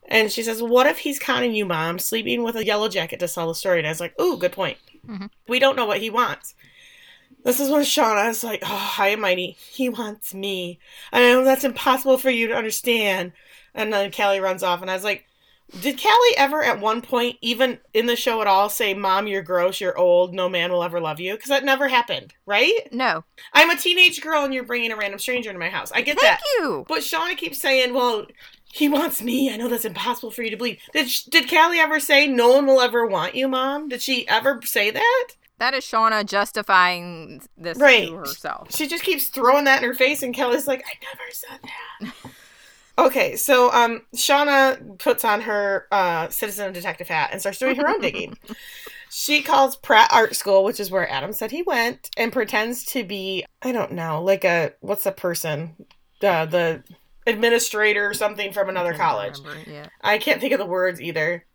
And 0.07 0.31
she 0.31 0.43
says, 0.43 0.63
What 0.63 0.87
if 0.87 0.99
he's 0.99 1.19
conning 1.19 1.53
you, 1.53 1.65
mom, 1.65 1.99
sleeping 1.99 2.43
with 2.43 2.55
a 2.55 2.65
yellow 2.65 2.87
jacket 2.87 3.19
to 3.19 3.27
sell 3.27 3.49
the 3.49 3.55
story? 3.55 3.79
And 3.79 3.87
I 3.87 3.91
was 3.91 3.99
like, 3.99 4.19
Ooh, 4.21 4.37
good 4.37 4.53
point. 4.53 4.77
Mm-hmm. 5.05 5.25
We 5.47 5.59
don't 5.59 5.75
know 5.75 5.85
what 5.85 5.99
he 5.99 6.09
wants. 6.09 6.55
This 7.47 7.61
is 7.61 7.69
when 7.69 7.83
Shauna 7.83 8.29
is 8.29 8.43
like, 8.43 8.61
"Oh, 8.61 8.65
high 8.65 9.07
and 9.07 9.21
mighty, 9.21 9.55
he 9.71 9.87
wants 9.87 10.33
me. 10.33 10.79
I 11.13 11.21
know 11.21 11.45
that's 11.45 11.63
impossible 11.63 12.17
for 12.17 12.29
you 12.29 12.49
to 12.49 12.53
understand." 12.53 13.31
And 13.73 13.93
then 13.93 14.11
Callie 14.11 14.41
runs 14.41 14.63
off, 14.63 14.81
and 14.81 14.91
I 14.91 14.93
was 14.93 15.05
like, 15.05 15.25
"Did 15.79 15.97
Callie 15.97 16.35
ever, 16.37 16.61
at 16.61 16.81
one 16.81 17.01
point, 17.01 17.37
even 17.39 17.79
in 17.93 18.05
the 18.05 18.17
show 18.17 18.41
at 18.41 18.47
all, 18.47 18.67
say, 18.67 18.93
"Mom, 18.93 19.27
you're 19.27 19.41
gross, 19.41 19.79
you're 19.79 19.97
old, 19.97 20.33
no 20.33 20.49
man 20.49 20.73
will 20.73 20.83
ever 20.83 20.99
love 20.99 21.21
you"? 21.21 21.35
Because 21.35 21.47
that 21.47 21.63
never 21.63 21.87
happened, 21.87 22.33
right? 22.45 22.91
No. 22.91 23.23
I'm 23.53 23.69
a 23.69 23.77
teenage 23.77 24.19
girl, 24.19 24.43
and 24.43 24.53
you're 24.53 24.65
bringing 24.65 24.91
a 24.91 24.97
random 24.97 25.17
stranger 25.17 25.49
into 25.49 25.59
my 25.61 25.69
house. 25.69 25.89
I 25.93 26.01
get 26.01 26.19
Thank 26.19 26.39
that, 26.39 26.43
you. 26.59 26.83
but 26.89 26.99
Shauna 26.99 27.37
keeps 27.37 27.59
saying, 27.59 27.93
"Well." 27.93 28.27
He 28.69 28.89
wants 28.89 29.21
me. 29.21 29.51
I 29.51 29.55
know 29.55 29.69
that's 29.69 29.85
impossible 29.85 30.29
for 30.29 30.43
you 30.43 30.49
to 30.51 30.57
believe. 30.57 30.79
Did 30.91 31.09
did 31.29 31.49
Callie 31.49 31.79
ever 31.79 32.01
say 32.01 32.27
no 32.27 32.49
one 32.51 32.67
will 32.67 32.81
ever 32.81 33.07
want 33.07 33.33
you, 33.33 33.47
Mom? 33.47 33.87
Did 33.87 34.01
she 34.01 34.27
ever 34.27 34.59
say 34.65 34.91
that? 34.91 35.27
That 35.59 35.73
is 35.73 35.83
Shauna 35.83 36.25
justifying 36.25 37.41
this 37.57 37.77
Right. 37.77 38.07
to 38.09 38.15
herself. 38.17 38.75
She 38.75 38.87
just 38.87 39.03
keeps 39.03 39.27
throwing 39.29 39.63
that 39.65 39.81
in 39.81 39.87
her 39.89 39.95
face, 39.95 40.21
and 40.23 40.33
Kelly's 40.33 40.67
like, 40.67 40.83
"I 40.85 40.93
never 41.03 41.31
said 41.31 41.59
that." 41.63 42.31
okay, 43.05 43.35
so 43.35 43.71
um, 43.71 44.01
Shauna 44.15 44.97
puts 44.99 45.25
on 45.25 45.41
her 45.41 45.87
uh, 45.91 46.29
citizen 46.29 46.73
detective 46.73 47.07
hat 47.07 47.29
and 47.31 47.41
starts 47.41 47.57
doing 47.59 47.75
her 47.75 47.87
own 47.87 48.01
digging. 48.01 48.37
She 49.09 49.41
calls 49.41 49.77
Pratt 49.77 50.09
Art 50.11 50.35
School, 50.35 50.65
which 50.65 50.81
is 50.81 50.91
where 50.91 51.09
Adam 51.09 51.31
said 51.31 51.49
he 51.49 51.61
went, 51.63 52.09
and 52.17 52.31
pretends 52.31 52.83
to 52.87 53.05
be 53.05 53.45
I 53.61 53.71
don't 53.71 53.93
know, 53.93 54.21
like 54.21 54.43
a 54.43 54.73
what's 54.81 55.05
a 55.05 55.13
person, 55.13 55.77
uh, 56.21 56.45
the 56.45 56.83
administrator 57.25 58.09
or 58.09 58.13
something 58.13 58.51
from 58.51 58.67
another 58.67 58.93
I 58.93 58.97
college. 58.97 59.37
remember, 59.39 59.71
Yeah. 59.71 59.85
I 60.01 60.17
can't 60.17 60.41
think 60.41 60.51
of 60.51 60.59
the 60.59 60.65
words 60.65 60.99
either. 60.99 61.45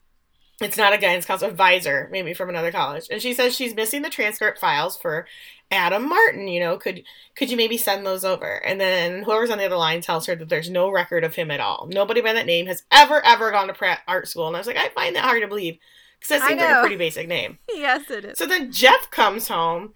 It's 0.64 0.76
not 0.76 0.92
a 0.92 0.98
guidance 0.98 1.26
counselor, 1.26 1.50
advisor, 1.50 2.08
maybe 2.10 2.34
from 2.34 2.48
another 2.48 2.72
college. 2.72 3.06
And 3.10 3.20
she 3.20 3.34
says 3.34 3.54
she's 3.54 3.74
missing 3.74 4.02
the 4.02 4.10
transcript 4.10 4.58
files 4.58 4.96
for 4.96 5.26
Adam 5.70 6.08
Martin. 6.08 6.48
You 6.48 6.60
know, 6.60 6.76
could 6.76 7.02
could 7.34 7.50
you 7.50 7.56
maybe 7.56 7.76
send 7.76 8.06
those 8.06 8.24
over? 8.24 8.62
And 8.64 8.80
then 8.80 9.22
whoever's 9.22 9.50
on 9.50 9.58
the 9.58 9.66
other 9.66 9.76
line 9.76 10.00
tells 10.00 10.26
her 10.26 10.34
that 10.36 10.48
there's 10.48 10.70
no 10.70 10.90
record 10.90 11.24
of 11.24 11.34
him 11.34 11.50
at 11.50 11.60
all. 11.60 11.88
Nobody 11.90 12.20
by 12.20 12.32
that 12.32 12.46
name 12.46 12.66
has 12.66 12.82
ever 12.90 13.24
ever 13.24 13.50
gone 13.50 13.68
to 13.68 13.74
Pratt 13.74 14.00
Art 14.06 14.28
School. 14.28 14.46
And 14.46 14.56
I 14.56 14.60
was 14.60 14.66
like, 14.66 14.76
I 14.76 14.88
find 14.90 15.16
that 15.16 15.24
hard 15.24 15.42
to 15.42 15.48
believe 15.48 15.78
because 16.20 16.40
that 16.40 16.48
seems 16.48 16.60
like 16.60 16.70
a 16.70 16.80
pretty 16.80 16.96
basic 16.96 17.28
name. 17.28 17.58
Yes, 17.74 18.10
it 18.10 18.24
is. 18.24 18.38
So 18.38 18.46
then 18.46 18.70
Jeff 18.70 19.10
comes 19.10 19.48
home 19.48 19.94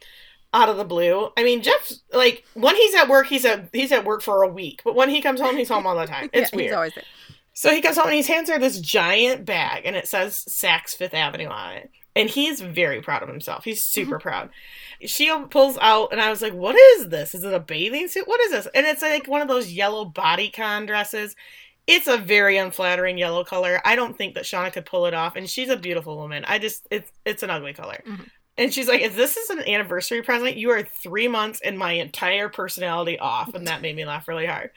out 0.52 0.68
of 0.68 0.76
the 0.76 0.84
blue. 0.84 1.30
I 1.36 1.44
mean, 1.44 1.62
Jeff 1.62 1.92
like 2.12 2.44
when 2.54 2.74
he's 2.74 2.94
at 2.94 3.08
work, 3.08 3.26
he's 3.26 3.44
at 3.44 3.68
he's 3.72 3.92
at 3.92 4.04
work 4.04 4.22
for 4.22 4.42
a 4.42 4.48
week, 4.48 4.80
but 4.84 4.94
when 4.94 5.08
he 5.08 5.20
comes 5.20 5.40
home, 5.40 5.56
he's 5.56 5.68
home 5.68 5.86
all 5.86 5.96
the 5.96 6.06
time. 6.06 6.30
It's 6.32 6.52
yeah, 6.52 6.56
weird. 6.56 6.92
He's. 7.56 7.62
So 7.62 7.74
he 7.74 7.80
comes 7.80 7.96
home 7.96 8.06
and 8.06 8.14
he 8.14 8.22
hands 8.22 8.50
her 8.50 8.58
this 8.58 8.78
giant 8.80 9.44
bag 9.44 9.82
and 9.84 9.96
it 9.96 10.06
says 10.06 10.44
Saks 10.48 10.96
Fifth 10.96 11.14
Avenue 11.14 11.48
on 11.48 11.74
it. 11.74 11.90
And 12.14 12.30
he's 12.30 12.60
very 12.62 13.02
proud 13.02 13.22
of 13.22 13.28
himself. 13.28 13.64
He's 13.64 13.84
super 13.84 14.18
proud. 14.18 14.48
She 15.02 15.30
pulls 15.50 15.76
out 15.80 16.12
and 16.12 16.20
I 16.20 16.30
was 16.30 16.40
like, 16.40 16.54
What 16.54 16.76
is 16.76 17.08
this? 17.08 17.34
Is 17.34 17.44
it 17.44 17.52
a 17.52 17.60
bathing 17.60 18.08
suit? 18.08 18.26
What 18.26 18.40
is 18.40 18.52
this? 18.52 18.68
And 18.74 18.86
it's 18.86 19.02
like 19.02 19.28
one 19.28 19.42
of 19.42 19.48
those 19.48 19.70
yellow 19.72 20.06
bodycon 20.08 20.86
dresses. 20.86 21.36
It's 21.86 22.08
a 22.08 22.16
very 22.16 22.56
unflattering 22.56 23.18
yellow 23.18 23.44
color. 23.44 23.80
I 23.84 23.94
don't 23.96 24.16
think 24.16 24.34
that 24.34 24.44
Shauna 24.44 24.72
could 24.72 24.86
pull 24.86 25.06
it 25.06 25.14
off. 25.14 25.36
And 25.36 25.48
she's 25.48 25.68
a 25.68 25.76
beautiful 25.76 26.16
woman. 26.16 26.44
I 26.46 26.58
just 26.58 26.86
it's 26.90 27.10
it's 27.26 27.42
an 27.42 27.50
ugly 27.50 27.74
color. 27.74 28.02
Mhm. 28.06 28.30
And 28.58 28.72
she's 28.72 28.88
like, 28.88 29.02
if 29.02 29.14
this 29.14 29.36
is 29.36 29.50
an 29.50 29.60
anniversary 29.68 30.22
present, 30.22 30.56
you 30.56 30.70
are 30.70 30.82
three 30.82 31.28
months 31.28 31.60
and 31.62 31.78
my 31.78 31.92
entire 31.92 32.48
personality 32.48 33.18
off. 33.18 33.54
And 33.54 33.66
that 33.68 33.82
made 33.82 33.94
me 33.94 34.06
laugh 34.06 34.26
really 34.28 34.46
hard. 34.46 34.70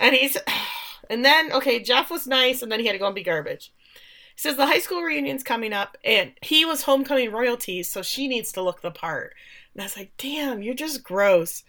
And 0.00 0.14
he's, 0.14 0.38
and 1.08 1.24
then, 1.24 1.52
okay, 1.52 1.80
Jeff 1.80 2.10
was 2.10 2.26
nice 2.26 2.62
and 2.62 2.70
then 2.70 2.80
he 2.80 2.86
had 2.86 2.92
to 2.92 2.98
go 2.98 3.06
and 3.06 3.14
be 3.14 3.22
garbage. 3.22 3.72
He 4.34 4.40
says 4.42 4.56
the 4.56 4.66
high 4.66 4.78
school 4.78 5.02
reunion's 5.02 5.42
coming 5.42 5.72
up 5.72 5.96
and 6.04 6.32
he 6.42 6.64
was 6.64 6.82
homecoming 6.82 7.32
royalty, 7.32 7.82
so 7.82 8.02
she 8.02 8.28
needs 8.28 8.52
to 8.52 8.62
look 8.62 8.82
the 8.82 8.90
part. 8.90 9.34
And 9.74 9.82
I 9.82 9.86
was 9.86 9.96
like, 9.96 10.12
damn, 10.16 10.62
you're 10.62 10.74
just 10.74 11.02
gross. 11.02 11.64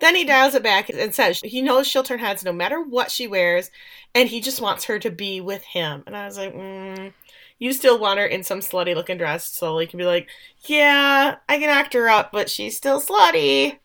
Then 0.00 0.14
he 0.14 0.24
dials 0.24 0.54
it 0.54 0.62
back 0.62 0.88
and 0.88 1.14
says 1.14 1.40
he 1.40 1.60
knows 1.60 1.86
she'll 1.86 2.02
turn 2.02 2.20
heads 2.20 2.44
no 2.44 2.52
matter 2.52 2.80
what 2.80 3.10
she 3.10 3.26
wears, 3.26 3.70
and 4.14 4.28
he 4.28 4.40
just 4.40 4.60
wants 4.60 4.84
her 4.84 4.98
to 5.00 5.10
be 5.10 5.40
with 5.40 5.64
him. 5.64 6.04
And 6.06 6.16
I 6.16 6.26
was 6.26 6.38
like, 6.38 6.54
mm, 6.54 7.12
you 7.58 7.72
still 7.72 7.98
want 7.98 8.20
her 8.20 8.26
in 8.26 8.44
some 8.44 8.60
slutty 8.60 8.94
looking 8.94 9.18
dress, 9.18 9.44
so 9.46 9.76
he 9.78 9.86
can 9.86 9.98
be 9.98 10.04
like, 10.04 10.28
yeah, 10.66 11.36
I 11.48 11.58
can 11.58 11.68
act 11.68 11.94
her 11.94 12.08
up, 12.08 12.30
but 12.30 12.48
she's 12.48 12.76
still 12.76 13.00
slutty. 13.00 13.78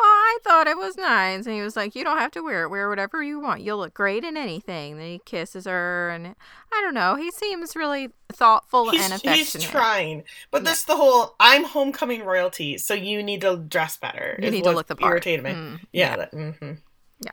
Well, 0.00 0.06
I 0.06 0.38
thought 0.44 0.66
it 0.68 0.76
was 0.76 0.96
nice. 0.96 1.46
And 1.46 1.54
he 1.56 1.62
was 1.62 1.74
like, 1.74 1.94
You 1.96 2.04
don't 2.04 2.18
have 2.18 2.30
to 2.32 2.42
wear 2.42 2.64
it. 2.64 2.68
Wear 2.68 2.88
whatever 2.88 3.22
you 3.22 3.40
want. 3.40 3.62
You'll 3.62 3.78
look 3.78 3.94
great 3.94 4.22
in 4.22 4.36
anything. 4.36 4.96
Then 4.96 5.06
he 5.06 5.20
kisses 5.24 5.64
her. 5.64 6.10
And 6.10 6.28
I 6.72 6.80
don't 6.82 6.94
know. 6.94 7.16
He 7.16 7.30
seems 7.32 7.74
really 7.74 8.10
thoughtful 8.32 8.90
He's, 8.90 9.02
and 9.04 9.14
affectionate. 9.14 9.62
he's 9.62 9.70
trying, 9.70 10.22
but 10.50 10.62
Yeah. 10.62 10.70
this 10.70 10.84
the 10.84 10.96
whole 10.96 11.34
I'm 11.40 11.64
homecoming 11.64 12.22
royalty, 12.24 12.78
so 12.78 12.94
you 12.94 13.22
need 13.22 13.40
to 13.40 13.56
dress 13.56 13.96
better. 13.96 14.38
You 14.40 14.50
need 14.50 14.64
to 14.64 14.70
look 14.72 14.86
the 14.86 14.94
part. 14.96 15.12
Irritated 15.14 15.44
me. 15.44 15.50
Mm, 15.52 15.80
Yeah. 15.92 16.16
that- 16.16 16.32
mhm. 16.32 16.78
Yeah. 17.20 17.32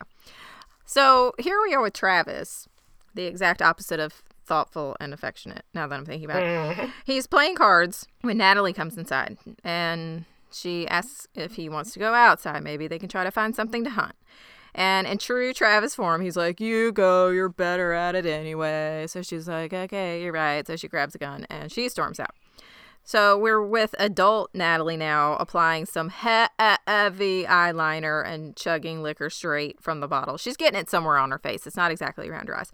So 0.86 1.34
here 1.38 1.62
we 1.62 1.74
are 1.74 1.82
with 1.82 1.94
Travis, 1.94 2.68
the 3.14 3.26
exact 3.26 3.62
opposite 3.62 4.00
of 4.00 4.24
thoughtful 4.46 4.96
and 5.00 5.14
affectionate. 5.14 5.66
Now 5.74 5.88
that 5.88 5.96
I'm 5.96 6.06
thinking 6.06 6.30
about 6.30 6.44
it, 6.44 6.78
Mhm. 6.78 6.92
he's 7.06 7.28
playing 7.28 7.56
cards 7.56 8.08
when 8.22 8.38
Natalie 8.38 8.74
comes 8.74 8.98
inside, 8.98 9.38
and 9.64 10.26
she 10.56 10.88
asks 10.88 11.28
if 11.36 11.56
he 11.56 11.70
wants 11.70 11.92
to 11.94 12.00
go 12.00 12.14
outside. 12.14 12.64
Maybe 12.64 12.88
they 12.88 13.00
can 13.00 13.10
try 13.10 13.24
to 13.24 13.32
find 13.32 13.56
something 13.56 13.84
to 13.84 13.90
hunt. 13.90 14.16
And 14.74 15.08
in 15.08 15.18
true 15.18 15.54
Travis 15.54 15.96
form, 15.96 16.22
he's 16.22 16.36
like, 16.36 16.60
"You 16.60 16.92
go. 16.92 17.30
You're 17.30 17.50
better 17.50 17.94
at 17.94 18.16
it 18.16 18.26
anyway." 18.26 19.06
So 19.08 19.22
she's 19.22 19.48
like, 19.48 19.74
"Okay, 19.74 20.22
you're 20.22 20.34
right." 20.34 20.68
So 20.68 20.76
she 20.76 20.88
grabs 20.88 21.16
a 21.16 21.18
gun 21.18 21.46
and 21.50 21.72
she 21.72 21.88
storms 21.88 22.20
out. 22.20 22.36
So 23.08 23.38
we're 23.38 23.62
with 23.62 23.94
adult 24.00 24.50
Natalie 24.56 24.98
now, 24.98 25.36
applying 25.36 25.86
some 25.86 26.10
he- 26.10 26.48
heavy 26.88 27.44
eyeliner 27.44 28.26
and 28.26 28.56
chugging 28.56 29.04
liquor 29.04 29.30
straight 29.30 29.80
from 29.80 30.00
the 30.00 30.08
bottle. 30.08 30.38
She's 30.38 30.58
getting 30.58 30.80
it 30.80 30.90
somewhere 30.90 31.18
on 31.18 31.30
her 31.30 31.38
face. 31.38 31.68
It's 31.68 31.78
not 31.78 31.92
exactly 31.92 32.28
around 32.30 32.48
her 32.48 32.58
eyes. 32.58 32.72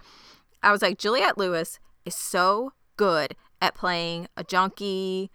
I 0.64 0.72
was 0.72 0.82
like, 0.82 0.98
Juliette 0.98 1.38
Lewis 1.38 1.80
is 2.06 2.16
so 2.16 2.72
good 2.96 3.36
at 3.62 3.76
playing 3.76 4.28
a 4.38 4.44
junkie, 4.46 5.32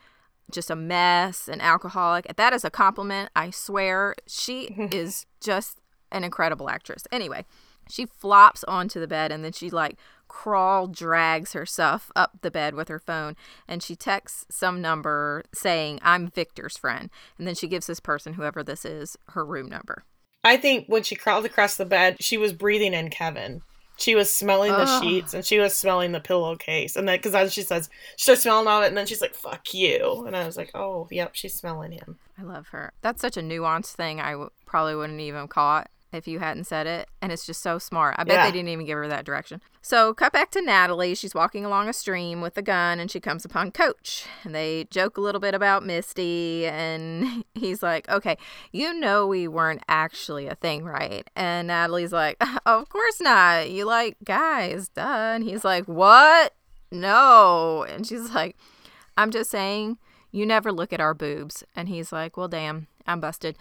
just 0.51 0.71
a 0.71 0.77
mess, 0.77 1.49
an 1.49 1.61
alcoholic. 1.61 2.27
That 2.37 2.53
is 2.53 2.65
a 2.65 2.71
compliment. 2.71 3.31
I 3.35 3.51
swear. 3.51 4.15
She 4.27 4.65
is 4.93 5.27
just 5.41 5.81
an 6.13 6.25
incredible 6.25 6.71
actress. 6.71 7.05
Anyway, 7.11 7.45
she 7.89 8.07
flops 8.07 8.65
onto 8.65 9.01
the 9.01 9.09
bed 9.09 9.33
and 9.33 9.45
then 9.45 9.53
she 9.53 9.71
like 9.71 9.97
crawl 10.29 10.89
drags 10.89 11.53
herself 11.53 12.11
up 12.17 12.33
the 12.43 12.51
bed 12.51 12.75
with 12.75 12.89
her 12.89 12.99
phone 12.99 13.37
and 13.69 13.81
she 13.81 13.95
texts 13.95 14.45
some 14.51 14.83
number 14.83 15.45
saying 15.55 16.01
i'm 16.03 16.27
victor's 16.27 16.77
friend 16.77 17.11
and 17.39 17.47
then 17.47 17.55
she 17.55 17.69
gives 17.69 17.87
this 17.87 18.01
person 18.01 18.33
whoever 18.33 18.65
this 18.65 18.85
is 18.85 19.17
her 19.29 19.45
room 19.45 19.69
number 19.69 20.03
I 20.47 20.57
think 20.57 20.87
when 20.87 21.03
she 21.03 21.17
crawled 21.17 21.45
across 21.45 21.77
the 21.77 21.85
bed, 21.85 22.19
she 22.21 22.37
was 22.37 22.53
breathing 22.53 22.95
in 22.95 23.11
Kevyn. 23.11 23.63
She 23.99 24.15
was 24.15 24.33
smelling 24.33 24.73
the 24.73 24.85
Ugh. 24.87 25.03
sheets 25.03 25.33
and 25.35 25.45
she 25.45 25.59
was 25.59 25.75
smelling 25.75 26.13
the 26.13 26.21
pillowcase. 26.21 26.97
And 26.97 27.09
then, 27.09 27.19
because 27.19 27.35
as 27.35 27.53
she 27.53 27.63
says, 27.63 27.89
she 28.17 28.25
starts 28.25 28.43
smelling 28.43 28.67
all 28.69 28.79
of 28.79 28.85
it, 28.85 28.89
and 28.89 28.97
then 28.97 29.07
she's 29.07 29.21
like, 29.23 29.35
fuck 29.35 29.73
you. 29.73 30.25
And 30.27 30.37
I 30.37 30.45
was 30.45 30.57
like, 30.57 30.71
oh, 30.75 31.09
yep, 31.11 31.35
she's 31.35 31.55
smelling 31.55 31.93
him. 31.93 32.19
i 32.39 32.43
love 32.43 32.69
her 32.69 32.93
that's 33.01 33.23
such 33.23 33.37
a 33.39 33.41
nuanced 33.41 33.93
thing 33.95 34.21
i 34.21 34.33
w- 34.33 34.51
probably 34.67 34.95
wouldn't 34.95 35.21
even 35.21 35.49
caught 35.49 35.89
if 36.13 36.27
you 36.29 36.39
hadn't 36.39 36.65
said 36.65 36.87
it 36.87 37.09
and 37.21 37.31
it's 37.33 37.45
just 37.45 37.61
so 37.63 37.79
smart. 37.79 38.15
I 38.19 38.25
bet 38.25 38.37
Yeah. 38.37 38.47
they 38.47 38.53
didn't 38.53 38.69
even 38.71 38.87
give 38.87 38.97
her 38.97 39.09
that 39.09 39.25
direction. 39.25 39.61
So 39.83 40.15
cut 40.15 40.33
back 40.33 40.51
to 40.53 40.63
natalie. 40.63 41.15
She's 41.15 41.35
walking 41.35 41.65
along 41.65 41.89
a 41.89 41.93
stream 41.93 42.41
with 42.41 42.57
a 42.57 42.63
gun 42.63 42.99
and 43.01 43.11
she 43.11 43.21
comes 43.21 43.45
upon 43.45 43.71
coach. 43.73 44.25
And 44.45 44.55
they 44.55 44.87
joke 44.91 45.17
a 45.17 45.21
little 45.21 45.41
bit 45.41 45.55
about 45.55 45.85
misty 45.85 46.67
and 46.67 47.45
he's 47.55 47.83
like 47.83 48.09
okay 48.09 48.37
you 48.73 48.95
know 48.95 49.27
we 49.27 49.47
weren't 49.49 49.83
actually 49.89 50.47
a 50.47 50.55
thing 50.55 50.85
right? 50.85 51.29
And 51.37 51.69
natalie's 51.69 52.13
like 52.13 52.37
of 52.67 52.89
course 52.89 53.21
not. 53.21 53.71
You 53.71 53.85
like 53.85 54.17
guys 54.25 54.89
duh. 54.89 55.33
And 55.35 55.45
he's 55.45 55.65
like 55.65 55.87
what? 55.87 56.55
No. 56.93 57.85
And 57.89 58.07
she's 58.07 58.31
like 58.35 58.57
i'm 59.19 59.31
just 59.31 59.51
saying 59.51 59.99
you 60.31 60.45
never 60.47 60.71
look 60.71 60.93
at 60.93 61.01
our 61.01 61.15
boobs. 61.15 61.65
And 61.75 61.89
he's 61.89 62.13
like 62.13 62.37
well 62.37 62.49
damn 62.49 62.87
i'm 63.07 63.21
busted 63.21 63.57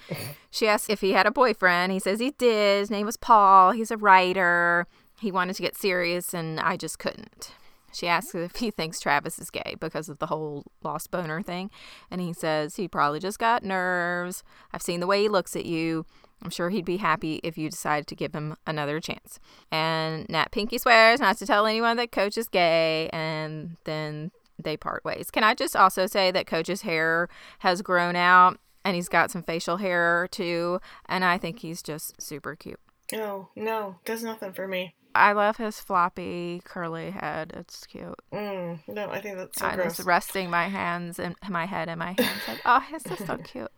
she 0.50 0.68
asks 0.68 0.90
if 0.90 1.02
he 1.02 1.12
had 1.12 1.26
a 1.26 1.32
boyfriend 1.32 1.92
he 1.92 2.00
says 2.00 2.20
he 2.20 2.32
did 2.32 2.80
his 2.80 2.92
name 2.92 3.06
was 3.06 3.18
paul 3.18 3.72
he's 3.72 3.92
a 3.92 3.98
writer 3.98 4.88
he 5.20 5.32
wanted 5.32 5.56
to 5.56 5.62
get 5.62 5.76
serious 5.76 6.34
and 6.34 6.60
i 6.60 6.76
just 6.76 7.00
couldn't 7.00 7.52
she 7.96 8.08
asks 8.08 8.36
if 8.36 8.58
he 8.58 8.72
thinks 8.72 9.00
Travis 9.00 9.40
is 9.40 9.50
gay 9.50 9.76
because 9.80 10.10
of 10.10 10.20
the 10.20 10.26
whole 10.26 10.66
lost 10.84 11.12
boner 11.12 11.42
thing. 11.42 11.72
And 12.12 12.20
he 12.20 12.34
says 12.34 12.76
he 12.76 12.90
probably 12.90 13.22
just 13.22 13.40
got 13.40 13.64
nerves. 13.64 14.44
I've 14.74 14.82
seen 14.82 15.00
the 15.00 15.08
way 15.08 15.22
he 15.22 15.30
looks 15.30 15.56
at 15.56 15.66
you. 15.66 16.06
I'm 16.44 16.50
sure 16.50 16.70
he'd 16.70 16.84
be 16.84 16.98
happy 16.98 17.40
if 17.42 17.58
you 17.58 17.70
decided 17.70 18.08
to 18.08 18.16
give 18.16 18.34
him 18.34 18.58
another 18.68 19.00
chance. 19.00 19.40
And 19.72 20.28
Nat 20.28 20.52
Pinky 20.52 20.78
swears 20.78 21.22
not 21.22 21.38
to 21.38 21.46
tell 21.46 21.66
anyone 21.66 21.96
that 21.96 22.12
Coach 22.12 22.38
is 22.38 22.50
gay. 22.50 23.10
And 23.14 23.78
then 23.86 24.32
they 24.62 24.76
part 24.76 25.06
ways. 25.06 25.32
Can 25.32 25.44
I 25.44 25.54
just 25.54 25.76
also 25.76 26.06
say 26.06 26.32
that 26.32 26.48
Coach's 26.48 26.82
hair 26.82 27.30
has 27.60 27.82
grown 27.82 28.18
out 28.18 28.60
and 28.86 28.96
he's 28.96 29.10
got 29.10 29.32
some 29.32 29.44
facial 29.44 29.78
hair 29.78 30.30
too. 30.32 30.80
And 31.08 31.26
I 31.26 31.38
think 31.38 31.60
he's 31.60 31.82
just 31.82 32.22
super 32.22 32.56
cute. 32.56 32.80
No, 33.12 33.50
no, 33.56 33.98
does 34.06 34.24
nothing 34.24 34.54
for 34.54 34.68
me. 34.68 34.96
I 35.14 35.32
love 35.32 35.58
his 35.58 35.80
floppy 35.80 36.62
curly 36.64 37.12
head. 37.12 37.54
It's 37.56 37.86
cute. 37.86 38.20
Mm, 38.34 38.80
no, 38.88 39.10
I 39.10 39.22
think 39.22 39.38
that's 39.38 39.60
so 39.60 39.66
I 39.66 39.76
gross. 39.76 39.98
was 39.98 40.06
resting 40.06 40.50
my 40.50 40.68
hands 40.68 41.20
and 41.20 41.36
my 41.50 41.66
head 41.66 41.90
in 41.90 42.00
my 42.00 42.16
hands. 42.18 42.42
Like, 42.48 42.62
oh, 42.66 42.84
it's 42.92 43.06
just 43.06 43.26
so 43.26 43.38
cute. 43.44 43.72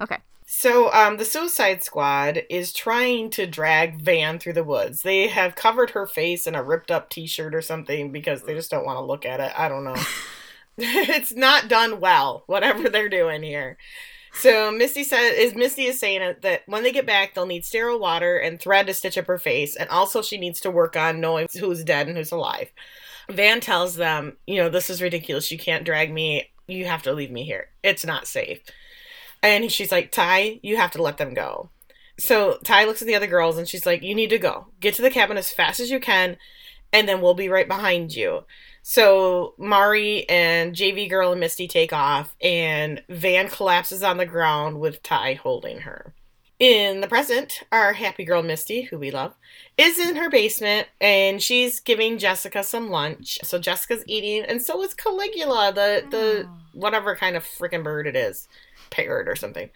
Okay. 0.00 0.18
So, 0.44 0.92
um, 0.92 1.16
the 1.16 1.24
Suicide 1.24 1.82
Squad 1.82 2.42
is 2.50 2.74
trying 2.74 3.30
to 3.30 3.46
drag 3.46 4.02
Van 4.02 4.38
through 4.38 4.52
the 4.52 4.64
woods. 4.64 5.00
They 5.00 5.28
have 5.28 5.54
covered 5.54 5.90
her 5.90 6.06
face 6.06 6.46
in 6.46 6.54
a 6.54 6.62
ripped 6.62 6.90
up 6.90 7.08
T-shirt 7.08 7.54
or 7.54 7.62
something 7.62 8.12
because 8.12 8.42
they 8.42 8.52
just 8.52 8.70
don't 8.70 8.84
want 8.84 8.98
to 8.98 9.04
look 9.04 9.24
at 9.24 9.40
it. 9.40 9.52
I 9.58 9.68
don't 9.68 9.84
know. 9.84 9.96
it's 10.78 11.34
not 11.34 11.68
done 11.68 12.00
well. 12.00 12.44
Whatever 12.46 12.88
they're 12.88 13.08
doing 13.08 13.42
here. 13.42 13.76
So 14.34 14.72
Misty 14.72 15.04
says 15.04 15.34
is 15.34 15.54
Misty 15.54 15.84
is 15.84 16.00
saying 16.00 16.36
that 16.40 16.62
when 16.66 16.82
they 16.82 16.92
get 16.92 17.06
back, 17.06 17.34
they'll 17.34 17.46
need 17.46 17.64
sterile 17.64 17.98
water 17.98 18.38
and 18.38 18.58
thread 18.58 18.86
to 18.86 18.94
stitch 18.94 19.18
up 19.18 19.26
her 19.26 19.38
face, 19.38 19.76
and 19.76 19.88
also 19.90 20.22
she 20.22 20.38
needs 20.38 20.60
to 20.62 20.70
work 20.70 20.96
on 20.96 21.20
knowing 21.20 21.48
who's 21.58 21.84
dead 21.84 22.08
and 22.08 22.16
who's 22.16 22.32
alive. 22.32 22.72
Van 23.30 23.60
tells 23.60 23.96
them, 23.96 24.36
you 24.46 24.56
know, 24.56 24.68
this 24.68 24.90
is 24.90 25.02
ridiculous. 25.02 25.52
You 25.52 25.58
can't 25.58 25.84
drag 25.84 26.12
me. 26.12 26.50
You 26.66 26.86
have 26.86 27.02
to 27.02 27.12
leave 27.12 27.30
me 27.30 27.44
here. 27.44 27.68
It's 27.82 28.04
not 28.04 28.26
safe. 28.26 28.60
And 29.42 29.70
she's 29.70 29.92
like, 29.92 30.10
Ty, 30.10 30.60
you 30.62 30.76
have 30.76 30.92
to 30.92 31.02
let 31.02 31.18
them 31.18 31.34
go. 31.34 31.70
So 32.18 32.58
Ty 32.64 32.84
looks 32.84 33.02
at 33.02 33.08
the 33.08 33.14
other 33.14 33.26
girls 33.26 33.58
and 33.58 33.68
she's 33.68 33.86
like, 33.86 34.02
You 34.02 34.14
need 34.14 34.30
to 34.30 34.38
go. 34.38 34.68
Get 34.80 34.94
to 34.94 35.02
the 35.02 35.10
cabin 35.10 35.36
as 35.36 35.50
fast 35.50 35.80
as 35.80 35.90
you 35.90 36.00
can, 36.00 36.36
and 36.92 37.08
then 37.08 37.20
we'll 37.20 37.34
be 37.34 37.48
right 37.48 37.68
behind 37.68 38.14
you. 38.14 38.44
So 38.82 39.54
Mari 39.58 40.28
and 40.28 40.74
JV 40.74 41.08
Girl 41.08 41.30
and 41.30 41.40
Misty 41.40 41.68
take 41.68 41.92
off, 41.92 42.34
and 42.42 43.02
Van 43.08 43.48
collapses 43.48 44.02
on 44.02 44.16
the 44.16 44.26
ground 44.26 44.80
with 44.80 45.02
Ty 45.02 45.34
holding 45.34 45.80
her. 45.80 46.12
In 46.58 47.00
the 47.00 47.08
present, 47.08 47.62
our 47.72 47.92
happy 47.92 48.24
girl 48.24 48.40
Misty, 48.40 48.82
who 48.82 48.96
we 48.96 49.10
love, 49.10 49.34
is 49.76 49.98
in 49.98 50.14
her 50.14 50.30
basement 50.30 50.86
and 51.00 51.42
she's 51.42 51.80
giving 51.80 52.18
Jessica 52.18 52.62
some 52.62 52.88
lunch. 52.88 53.40
So 53.42 53.58
Jessica's 53.58 54.04
eating, 54.06 54.44
and 54.44 54.62
so 54.62 54.80
is 54.82 54.94
Caligula, 54.94 55.72
the 55.72 56.04
the 56.08 56.48
whatever 56.72 57.16
kind 57.16 57.34
of 57.34 57.44
freaking 57.44 57.82
bird 57.82 58.06
it 58.06 58.14
is, 58.14 58.46
parrot 58.90 59.26
or 59.26 59.34
something. 59.34 59.70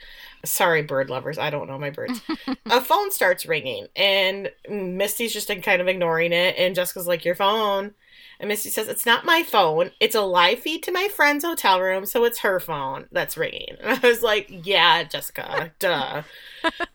Sorry, 0.44 0.82
bird 0.82 1.10
lovers, 1.10 1.38
I 1.38 1.50
don't 1.50 1.66
know 1.66 1.76
my 1.76 1.90
birds. 1.90 2.20
a 2.66 2.80
phone 2.80 3.10
starts 3.10 3.46
ringing, 3.46 3.88
and 3.96 4.52
Misty's 4.68 5.32
just 5.32 5.48
kind 5.62 5.82
of 5.82 5.88
ignoring 5.88 6.32
it, 6.32 6.54
and 6.56 6.76
Jessica's 6.76 7.08
like, 7.08 7.24
"Your 7.24 7.34
phone." 7.34 7.94
And 8.38 8.48
Misty 8.48 8.70
says, 8.70 8.88
It's 8.88 9.06
not 9.06 9.24
my 9.24 9.42
phone. 9.42 9.92
It's 10.00 10.14
a 10.14 10.20
live 10.20 10.60
feed 10.60 10.82
to 10.84 10.92
my 10.92 11.08
friend's 11.08 11.44
hotel 11.44 11.80
room, 11.80 12.06
so 12.06 12.24
it's 12.24 12.40
her 12.40 12.60
phone 12.60 13.06
that's 13.10 13.36
ringing. 13.36 13.76
And 13.80 13.98
I 14.04 14.08
was 14.08 14.22
like, 14.22 14.48
Yeah, 14.50 15.04
Jessica, 15.04 15.72
duh. 15.78 16.22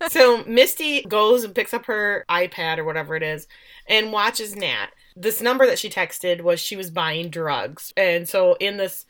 so 0.10 0.44
Misty 0.46 1.02
goes 1.04 1.44
and 1.44 1.56
picks 1.56 1.74
up 1.74 1.86
her 1.86 2.26
iPad 2.30 2.78
or 2.78 2.84
whatever 2.84 3.16
it 3.16 3.24
is 3.24 3.48
and 3.88 4.12
watches 4.12 4.56
Nat. 4.56 4.88
This 5.16 5.42
number 5.42 5.66
that 5.66 5.80
she 5.80 5.90
texted 5.90 6.42
was 6.42 6.60
she 6.60 6.76
was 6.76 6.90
buying 6.90 7.30
drugs. 7.30 7.92
And 7.98 8.28
so 8.28 8.56
in 8.60 8.78
this 8.78 9.06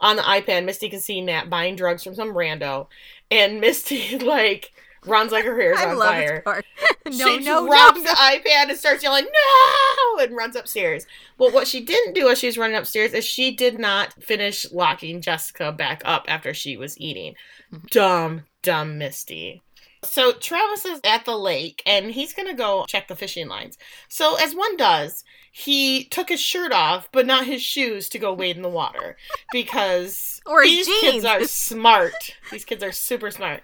on 0.00 0.16
the 0.16 0.22
iPad, 0.22 0.64
Misty 0.64 0.88
can 0.88 1.00
see 1.00 1.20
Nat 1.20 1.48
buying 1.50 1.76
drugs 1.76 2.02
from 2.02 2.14
some 2.14 2.34
rando. 2.34 2.88
And 3.30 3.60
Misty 3.60 4.18
like 4.18 4.72
runs 5.06 5.32
like 5.32 5.44
her 5.44 5.58
hair's 5.60 5.78
I 5.80 5.90
on 5.90 5.98
love 5.98 6.08
fire 6.08 6.34
this 6.36 6.44
part. 6.44 6.64
no, 7.06 7.26
she 7.26 7.44
no, 7.44 7.66
drops 7.66 7.98
no, 7.98 8.04
the 8.04 8.10
iPad 8.10 8.68
and 8.68 8.78
starts 8.78 9.02
yelling 9.02 9.24
no 9.24 10.22
and 10.22 10.36
runs 10.36 10.56
upstairs. 10.56 11.06
But 11.38 11.52
what 11.52 11.66
she 11.66 11.80
didn't 11.80 12.14
do 12.14 12.28
as 12.28 12.38
she 12.38 12.46
was 12.46 12.58
running 12.58 12.76
upstairs 12.76 13.12
is 13.12 13.24
she 13.24 13.54
did 13.54 13.78
not 13.78 14.12
finish 14.22 14.70
locking 14.70 15.20
Jessica 15.20 15.72
back 15.72 16.02
up 16.04 16.24
after 16.28 16.54
she 16.54 16.76
was 16.76 16.98
eating. 17.00 17.34
Mm-hmm. 17.72 17.86
Dumb, 17.90 18.42
dumb 18.62 18.98
Misty. 18.98 19.62
So 20.04 20.32
Travis 20.32 20.84
is 20.84 21.00
at 21.04 21.24
the 21.24 21.36
lake 21.36 21.82
and 21.86 22.10
he's 22.10 22.34
gonna 22.34 22.54
go 22.54 22.84
check 22.88 23.08
the 23.08 23.14
fishing 23.16 23.48
lines. 23.48 23.78
So 24.08 24.34
as 24.34 24.54
one 24.54 24.76
does, 24.76 25.22
he 25.52 26.04
took 26.04 26.28
his 26.28 26.40
shirt 26.40 26.72
off, 26.72 27.08
but 27.12 27.26
not 27.26 27.46
his 27.46 27.62
shoes 27.62 28.08
to 28.08 28.18
go 28.18 28.32
wade 28.32 28.56
in 28.56 28.62
the 28.62 28.68
water 28.68 29.16
because 29.52 30.40
Or 30.46 30.62
these 30.62 30.88
kids 30.88 31.24
are 31.24 31.44
smart. 31.44 32.36
These 32.50 32.64
kids 32.64 32.82
are 32.82 32.90
super 32.90 33.30
smart. 33.30 33.62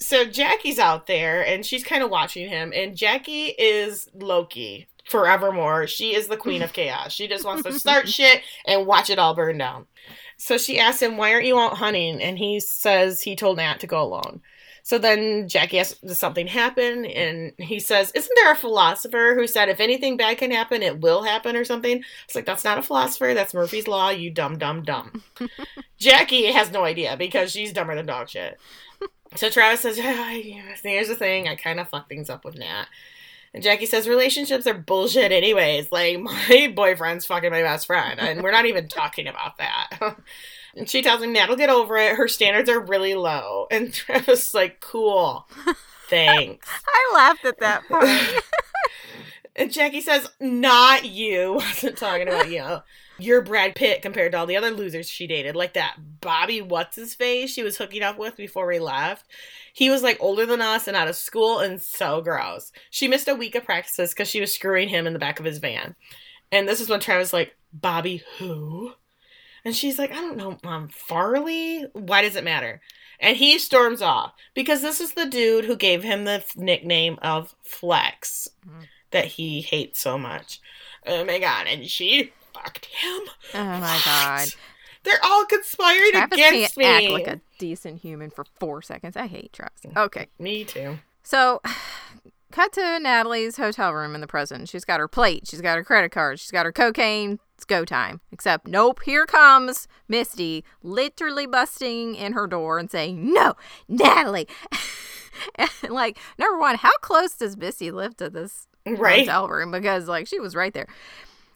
So 0.00 0.24
Jackie's 0.24 0.78
out 0.78 1.06
there 1.06 1.44
and 1.44 1.66
she's 1.66 1.84
kind 1.84 2.02
of 2.02 2.10
watching 2.10 2.48
him, 2.48 2.72
and 2.74 2.96
Jackie 2.96 3.46
is 3.46 4.08
Loki 4.14 4.88
forevermore. 5.08 5.86
She 5.86 6.14
is 6.14 6.28
the 6.28 6.36
queen 6.36 6.62
of 6.62 6.72
chaos. 6.72 7.12
She 7.12 7.28
just 7.28 7.44
wants 7.44 7.64
to 7.64 7.78
start 7.78 8.08
shit 8.08 8.42
and 8.66 8.86
watch 8.86 9.10
it 9.10 9.18
all 9.18 9.34
burn 9.34 9.58
down. 9.58 9.86
So 10.36 10.56
she 10.56 10.78
asks 10.78 11.02
him, 11.02 11.16
Why 11.16 11.32
aren't 11.32 11.46
you 11.46 11.58
out 11.58 11.76
hunting? 11.76 12.22
And 12.22 12.38
he 12.38 12.60
says 12.60 13.22
he 13.22 13.34
told 13.34 13.56
Nat 13.56 13.80
to 13.80 13.86
go 13.86 14.02
alone. 14.02 14.40
So 14.84 14.96
then 14.96 15.48
Jackie 15.48 15.80
asks, 15.80 15.98
Does 15.98 16.18
something 16.18 16.46
happen? 16.46 17.04
And 17.04 17.52
he 17.58 17.80
says, 17.80 18.12
Isn't 18.14 18.32
there 18.36 18.52
a 18.52 18.56
philosopher 18.56 19.34
who 19.34 19.46
said 19.46 19.68
if 19.68 19.80
anything 19.80 20.16
bad 20.16 20.38
can 20.38 20.50
happen, 20.50 20.82
it 20.82 21.00
will 21.00 21.24
happen 21.24 21.56
or 21.56 21.64
something? 21.64 22.02
It's 22.24 22.34
like, 22.34 22.46
That's 22.46 22.64
not 22.64 22.78
a 22.78 22.82
philosopher. 22.82 23.34
That's 23.34 23.52
Murphy's 23.52 23.88
Law, 23.88 24.10
you 24.10 24.30
dumb, 24.30 24.58
dumb, 24.58 24.82
dumb. 24.82 25.24
Jackie 25.98 26.52
has 26.52 26.70
no 26.70 26.84
idea 26.84 27.16
because 27.18 27.50
she's 27.50 27.72
dumber 27.72 27.96
than 27.96 28.06
dog 28.06 28.28
shit. 28.28 28.58
So 29.36 29.50
Travis 29.50 29.80
says, 29.80 29.96
Here's 30.82 31.08
the 31.08 31.14
thing. 31.14 31.48
I 31.48 31.54
kind 31.54 31.80
of 31.80 31.88
fuck 31.88 32.08
things 32.08 32.30
up 32.30 32.44
with 32.44 32.58
Nat. 32.58 32.86
And 33.54 33.62
Jackie 33.62 33.86
says, 33.86 34.08
Relationships 34.08 34.66
are 34.66 34.74
bullshit, 34.74 35.32
anyways. 35.32 35.90
Like, 35.90 36.20
my 36.20 36.72
boyfriend's 36.74 37.26
fucking 37.26 37.50
my 37.50 37.62
best 37.62 37.86
friend. 37.86 38.18
And 38.20 38.42
we're 38.42 38.52
not 38.52 38.66
even 38.66 38.88
talking 38.88 39.26
about 39.26 39.58
that. 39.58 39.90
and 40.76 40.88
she 40.88 41.02
tells 41.02 41.22
him, 41.22 41.32
Nat'll 41.32 41.56
get 41.56 41.70
over 41.70 41.96
it. 41.96 42.16
Her 42.16 42.28
standards 42.28 42.68
are 42.68 42.80
really 42.80 43.14
low. 43.14 43.66
And 43.70 43.92
Travis 43.92 44.48
is 44.48 44.54
like, 44.54 44.80
Cool. 44.80 45.46
Thanks. 46.08 46.68
I 46.86 47.12
laughed 47.14 47.44
at 47.44 47.60
that 47.60 47.86
part. 47.86 48.08
And 49.58 49.72
Jackie 49.72 50.00
says, 50.00 50.30
Not 50.40 51.04
you. 51.04 51.52
Wasn't 51.56 51.98
talking 51.98 52.28
about 52.28 52.50
you. 52.50 52.78
You're 53.18 53.42
Brad 53.42 53.74
Pitt 53.74 54.00
compared 54.00 54.30
to 54.32 54.38
all 54.38 54.46
the 54.46 54.56
other 54.56 54.70
losers 54.70 55.08
she 55.10 55.26
dated. 55.26 55.56
Like 55.56 55.72
that 55.72 55.96
Bobby 56.20 56.62
What's 56.62 56.94
His 56.96 57.14
Face 57.14 57.52
she 57.52 57.64
was 57.64 57.76
hooking 57.76 58.02
up 58.02 58.16
with 58.16 58.36
before 58.36 58.66
we 58.68 58.78
left. 58.78 59.26
He 59.72 59.90
was 59.90 60.02
like 60.04 60.16
older 60.20 60.46
than 60.46 60.60
us 60.60 60.86
and 60.86 60.96
out 60.96 61.08
of 61.08 61.16
school 61.16 61.58
and 61.58 61.82
so 61.82 62.20
gross. 62.20 62.70
She 62.90 63.08
missed 63.08 63.26
a 63.28 63.34
week 63.34 63.56
of 63.56 63.64
practices 63.64 64.10
because 64.10 64.28
she 64.28 64.40
was 64.40 64.54
screwing 64.54 64.88
him 64.88 65.06
in 65.06 65.12
the 65.14 65.18
back 65.18 65.40
of 65.40 65.44
his 65.46 65.58
van. 65.58 65.96
And 66.52 66.68
this 66.68 66.80
is 66.80 66.88
when 66.88 67.00
Travis 67.00 67.32
like, 67.32 67.56
Bobby 67.72 68.22
who? 68.38 68.92
And 69.64 69.74
she's 69.74 69.98
like, 69.98 70.12
I 70.12 70.14
don't 70.20 70.36
know, 70.36 70.56
Mom, 70.62 70.88
Farley? 70.88 71.84
Why 71.92 72.22
does 72.22 72.36
it 72.36 72.44
matter? 72.44 72.80
And 73.18 73.36
he 73.36 73.58
storms 73.58 74.00
off 74.00 74.32
because 74.54 74.80
this 74.80 75.00
is 75.00 75.14
the 75.14 75.26
dude 75.26 75.64
who 75.64 75.74
gave 75.74 76.04
him 76.04 76.24
the 76.24 76.30
f- 76.34 76.56
nickname 76.56 77.18
of 77.20 77.56
Flex 77.64 78.48
Mhm. 78.64 78.86
That 79.10 79.26
he 79.26 79.60
hates 79.60 80.00
so 80.00 80.18
much. 80.18 80.60
Oh 81.06 81.24
my 81.24 81.38
god, 81.38 81.66
and 81.66 81.88
she 81.88 82.32
fucked 82.52 82.86
him. 82.86 83.20
Oh 83.54 83.64
my 83.80 84.00
god. 84.04 84.48
They're 85.04 85.24
all 85.24 85.44
conspiring 85.46 86.10
Travis 86.10 86.38
against 86.38 86.74
can't 86.74 86.76
me. 86.76 87.06
act 87.06 87.12
like 87.12 87.26
a 87.26 87.40
decent 87.58 88.00
human 88.00 88.30
for 88.30 88.44
four 88.58 88.82
seconds. 88.82 89.16
I 89.16 89.26
hate 89.26 89.52
Travis. 89.52 89.80
Okay. 89.96 90.26
Me 90.38 90.64
too. 90.64 90.98
So, 91.22 91.60
cut 92.52 92.72
to 92.74 92.98
Natalie's 92.98 93.56
hotel 93.56 93.92
room 93.92 94.14
in 94.14 94.20
the 94.20 94.26
present. 94.26 94.68
She's 94.68 94.84
got 94.84 95.00
her 95.00 95.08
plate, 95.08 95.46
she's 95.46 95.60
got 95.60 95.76
her 95.76 95.84
credit 95.84 96.10
card, 96.10 96.40
she's 96.40 96.50
got 96.50 96.66
her 96.66 96.72
cocaine. 96.72 97.38
It's 97.54 97.64
go 97.64 97.84
time. 97.84 98.20
Except, 98.30 98.68
nope, 98.68 99.00
here 99.04 99.26
comes 99.26 99.88
Misty, 100.06 100.64
literally 100.80 101.44
busting 101.44 102.14
in 102.14 102.32
her 102.32 102.46
door 102.46 102.78
and 102.78 102.88
saying, 102.88 103.32
No, 103.32 103.54
Natalie. 103.88 104.46
and, 105.56 105.68
like, 105.90 106.18
number 106.38 106.56
one, 106.58 106.76
how 106.76 106.96
close 107.00 107.34
does 107.34 107.56
Misty 107.56 107.90
live 107.90 108.16
to 108.18 108.30
this 108.30 108.68
Right? 108.98 109.20
hotel 109.20 109.48
room? 109.48 109.70
Because, 109.70 110.08
like, 110.08 110.26
she 110.26 110.40
was 110.40 110.54
right 110.54 110.72
there. 110.72 110.86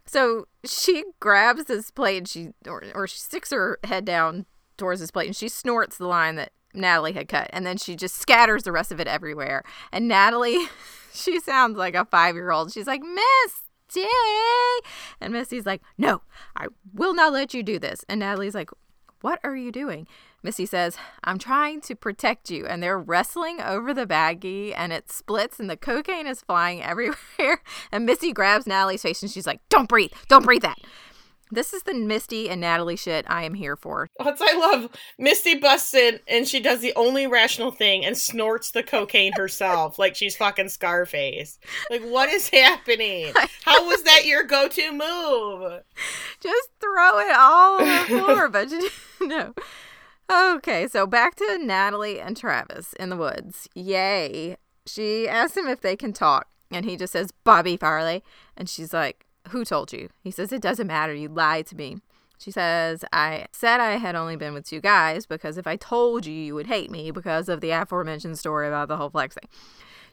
So 0.04 0.46
she 0.64 1.04
grabs 1.20 1.64
this 1.64 1.90
plate 1.90 2.18
and 2.18 2.28
she, 2.28 2.48
or, 2.66 2.82
or 2.94 3.06
she 3.06 3.18
sticks 3.18 3.50
her 3.50 3.78
head 3.84 4.04
down 4.04 4.46
towards 4.76 5.00
this 5.00 5.10
plate 5.10 5.26
and 5.26 5.36
she 5.36 5.48
snorts 5.48 5.96
the 5.96 6.06
line 6.06 6.36
that 6.36 6.52
Natalie 6.74 7.12
had 7.12 7.28
cut. 7.28 7.48
And 7.52 7.64
then 7.64 7.76
she 7.76 7.96
just 7.96 8.16
scatters 8.16 8.64
the 8.64 8.72
rest 8.72 8.92
of 8.92 9.00
it 9.00 9.06
everywhere. 9.06 9.62
And 9.92 10.08
Natalie, 10.08 10.66
she 11.12 11.40
sounds 11.40 11.76
like 11.76 11.94
a 11.94 12.04
five 12.04 12.34
year 12.34 12.50
old. 12.50 12.72
She's 12.72 12.86
like, 12.86 13.02
Misty. 13.02 14.08
And 15.20 15.32
Missy's 15.32 15.66
like, 15.66 15.82
No, 15.98 16.22
I 16.56 16.66
will 16.92 17.14
not 17.14 17.32
let 17.32 17.54
you 17.54 17.62
do 17.62 17.78
this. 17.78 18.04
And 18.08 18.20
Natalie's 18.20 18.54
like, 18.54 18.70
What 19.20 19.38
are 19.44 19.56
you 19.56 19.70
doing? 19.70 20.06
Misty 20.42 20.66
says, 20.66 20.96
I'm 21.22 21.38
trying 21.38 21.80
to 21.82 21.94
protect 21.94 22.50
you. 22.50 22.66
And 22.66 22.82
they're 22.82 22.98
wrestling 22.98 23.60
over 23.60 23.94
the 23.94 24.06
baggie 24.06 24.74
and 24.76 24.92
it 24.92 25.10
splits 25.10 25.60
and 25.60 25.70
the 25.70 25.76
cocaine 25.76 26.26
is 26.26 26.42
flying 26.42 26.82
everywhere. 26.82 27.62
And 27.90 28.06
Misty 28.06 28.32
grabs 28.32 28.66
Natalie's 28.66 29.02
face 29.02 29.22
and 29.22 29.30
she's 29.30 29.46
like, 29.46 29.60
Don't 29.68 29.88
breathe. 29.88 30.12
Don't 30.28 30.44
breathe 30.44 30.62
that. 30.62 30.78
This 31.52 31.74
is 31.74 31.82
the 31.82 31.92
Misty 31.92 32.48
and 32.48 32.62
Natalie 32.62 32.96
shit 32.96 33.26
I 33.28 33.44
am 33.44 33.52
here 33.52 33.76
for. 33.76 34.08
What's 34.16 34.40
I 34.40 34.54
love? 34.54 34.90
Misty 35.18 35.56
busts 35.56 35.92
in 35.92 36.18
and 36.26 36.48
she 36.48 36.60
does 36.60 36.80
the 36.80 36.94
only 36.96 37.26
rational 37.26 37.70
thing 37.70 38.06
and 38.06 38.16
snorts 38.16 38.70
the 38.70 38.82
cocaine 38.82 39.34
herself, 39.34 39.98
like 39.98 40.16
she's 40.16 40.34
fucking 40.34 40.70
Scarface. 40.70 41.58
Like, 41.90 42.00
what 42.04 42.30
is 42.30 42.48
happening? 42.48 43.34
How 43.64 43.86
was 43.86 44.02
that 44.04 44.24
your 44.24 44.44
go-to 44.44 44.92
move? 44.92 45.82
Just 46.40 46.70
throw 46.80 47.18
it 47.18 47.36
all 47.36 47.82
on 47.82 47.86
the 47.86 48.04
floor, 48.06 48.48
but 48.48 48.72
no. 49.20 49.52
Okay, 50.30 50.88
so 50.88 51.06
back 51.06 51.34
to 51.36 51.58
Natalie 51.58 52.20
and 52.20 52.36
Travis 52.36 52.92
in 52.94 53.10
the 53.10 53.16
woods. 53.16 53.68
Yay. 53.74 54.56
She 54.86 55.28
asks 55.28 55.56
him 55.56 55.68
if 55.68 55.80
they 55.80 55.96
can 55.96 56.12
talk. 56.12 56.48
And 56.70 56.84
he 56.84 56.96
just 56.96 57.12
says, 57.12 57.32
Bobby 57.44 57.76
Farley. 57.76 58.22
And 58.56 58.68
she's 58.68 58.92
like, 58.92 59.26
Who 59.48 59.64
told 59.64 59.92
you? 59.92 60.08
He 60.22 60.30
says, 60.30 60.52
It 60.52 60.62
doesn't 60.62 60.86
matter. 60.86 61.14
You 61.14 61.28
lied 61.28 61.66
to 61.66 61.76
me. 61.76 61.98
She 62.38 62.50
says, 62.50 63.04
I 63.12 63.46
said 63.52 63.78
I 63.78 63.98
had 63.98 64.16
only 64.16 64.34
been 64.34 64.52
with 64.52 64.66
two 64.66 64.80
guys 64.80 65.26
because 65.26 65.58
if 65.58 65.66
I 65.66 65.76
told 65.76 66.26
you, 66.26 66.34
you 66.34 66.54
would 66.56 66.66
hate 66.66 66.90
me 66.90 67.12
because 67.12 67.48
of 67.48 67.60
the 67.60 67.70
aforementioned 67.70 68.38
story 68.38 68.66
about 68.66 68.88
the 68.88 68.96
whole 68.96 69.10
flex 69.10 69.36
thing. 69.36 69.48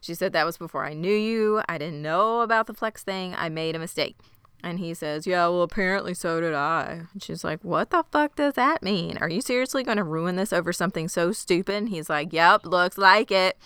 She 0.02 0.14
said, 0.14 0.34
That 0.34 0.46
was 0.46 0.58
before 0.58 0.86
I 0.86 0.94
knew 0.94 1.14
you. 1.14 1.62
I 1.68 1.78
didn't 1.78 2.02
know 2.02 2.42
about 2.42 2.68
the 2.68 2.74
flex 2.74 3.04
thing. 3.04 3.34
I 3.36 3.50
made 3.50 3.76
a 3.76 3.80
mistake. 3.80 4.18
And 4.64 4.80
he 4.80 4.94
says, 4.94 5.26
Yeah, 5.26 5.48
well, 5.48 5.62
apparently 5.62 6.14
so 6.14 6.42
did 6.42 6.54
I. 6.54 7.04
And 7.14 7.24
she's 7.24 7.44
like, 7.44 7.64
What 7.64 7.92
the 7.92 8.04
fuck 8.12 8.36
does 8.36 8.54
that 8.56 8.84
mean? 8.84 9.18
Are 9.18 9.30
you 9.30 9.42
seriously 9.42 9.84
going 9.84 9.98
to 9.98 10.04
ruin 10.04 10.36
this 10.36 10.54
over 10.54 10.74
something 10.74 11.08
so 11.08 11.32
stupid? 11.32 11.76
And 11.76 11.90
he's 11.90 12.10
like, 12.10 12.34
Yep, 12.34 12.66
looks 12.66 12.98
like 12.98 13.32
it. 13.32 13.58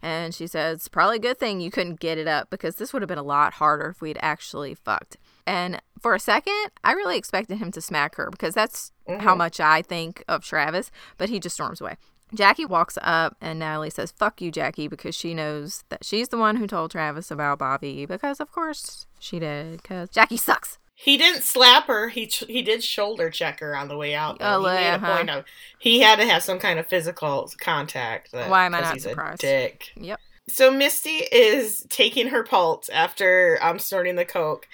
And 0.00 0.34
she 0.34 0.46
says, 0.46 0.88
Probably 0.88 1.16
a 1.16 1.20
good 1.20 1.38
thing 1.38 1.60
you 1.60 1.70
couldn't 1.70 2.00
get 2.00 2.18
it 2.18 2.28
up 2.28 2.50
because 2.50 2.76
this 2.76 2.92
would 2.92 3.02
have 3.02 3.08
been 3.08 3.18
a 3.18 3.22
lot 3.22 3.54
harder 3.54 3.90
if 3.90 4.00
we'd 4.00 4.18
actually 4.20 4.74
fucked. 4.74 5.16
And 5.46 5.80
for 6.00 6.14
a 6.14 6.20
second, 6.20 6.68
I 6.84 6.92
really 6.92 7.16
expected 7.16 7.58
him 7.58 7.72
to 7.72 7.80
smack 7.80 8.14
her 8.16 8.28
because 8.30 8.54
that's 8.54 8.92
mm-hmm. 9.08 9.20
how 9.20 9.34
much 9.34 9.58
I 9.58 9.82
think 9.82 10.22
of 10.28 10.44
Travis, 10.44 10.90
but 11.16 11.30
he 11.30 11.40
just 11.40 11.54
storms 11.54 11.80
away. 11.80 11.96
Jackie 12.34 12.66
walks 12.66 12.98
up 13.00 13.36
and 13.40 13.58
Natalie 13.58 13.90
says, 13.90 14.12
Fuck 14.12 14.40
you, 14.40 14.50
Jackie, 14.52 14.88
because 14.88 15.14
she 15.14 15.34
knows 15.34 15.84
that 15.88 16.04
she's 16.04 16.28
the 16.28 16.38
one 16.38 16.56
who 16.56 16.66
told 16.66 16.90
Travis 16.90 17.30
about 17.30 17.58
Bobby. 17.58 18.06
Because, 18.06 18.38
of 18.38 18.52
course, 18.52 19.06
she 19.18 19.38
did. 19.38 19.82
Because 19.82 20.10
Jackie 20.10 20.36
sucks. 20.36 20.78
He 21.00 21.16
didn't 21.16 21.42
slap 21.42 21.86
her. 21.86 22.08
He 22.08 22.24
he 22.24 22.60
did 22.60 22.82
shoulder 22.82 23.30
check 23.30 23.60
her 23.60 23.76
on 23.76 23.86
the 23.86 23.96
way 23.96 24.16
out. 24.16 24.40
Though. 24.40 24.56
Oh, 24.56 24.68
he 24.68 24.74
made 24.74 24.94
uh-huh. 24.94 25.06
a 25.06 25.16
point 25.16 25.30
of 25.30 25.44
he 25.78 26.00
had 26.00 26.18
to 26.18 26.26
have 26.26 26.42
some 26.42 26.58
kind 26.58 26.80
of 26.80 26.88
physical 26.88 27.48
contact. 27.60 28.32
That, 28.32 28.50
Why 28.50 28.66
am 28.66 28.74
I 28.74 28.80
not 28.80 29.00
surprised? 29.00 29.40
dick. 29.40 29.92
Yep. 29.94 30.18
So 30.48 30.72
Misty 30.72 31.18
is 31.30 31.86
taking 31.88 32.28
her 32.28 32.42
pulse 32.42 32.88
after 32.88 33.60
um 33.62 33.78
snorting 33.78 34.16
the 34.16 34.24
coke, 34.24 34.66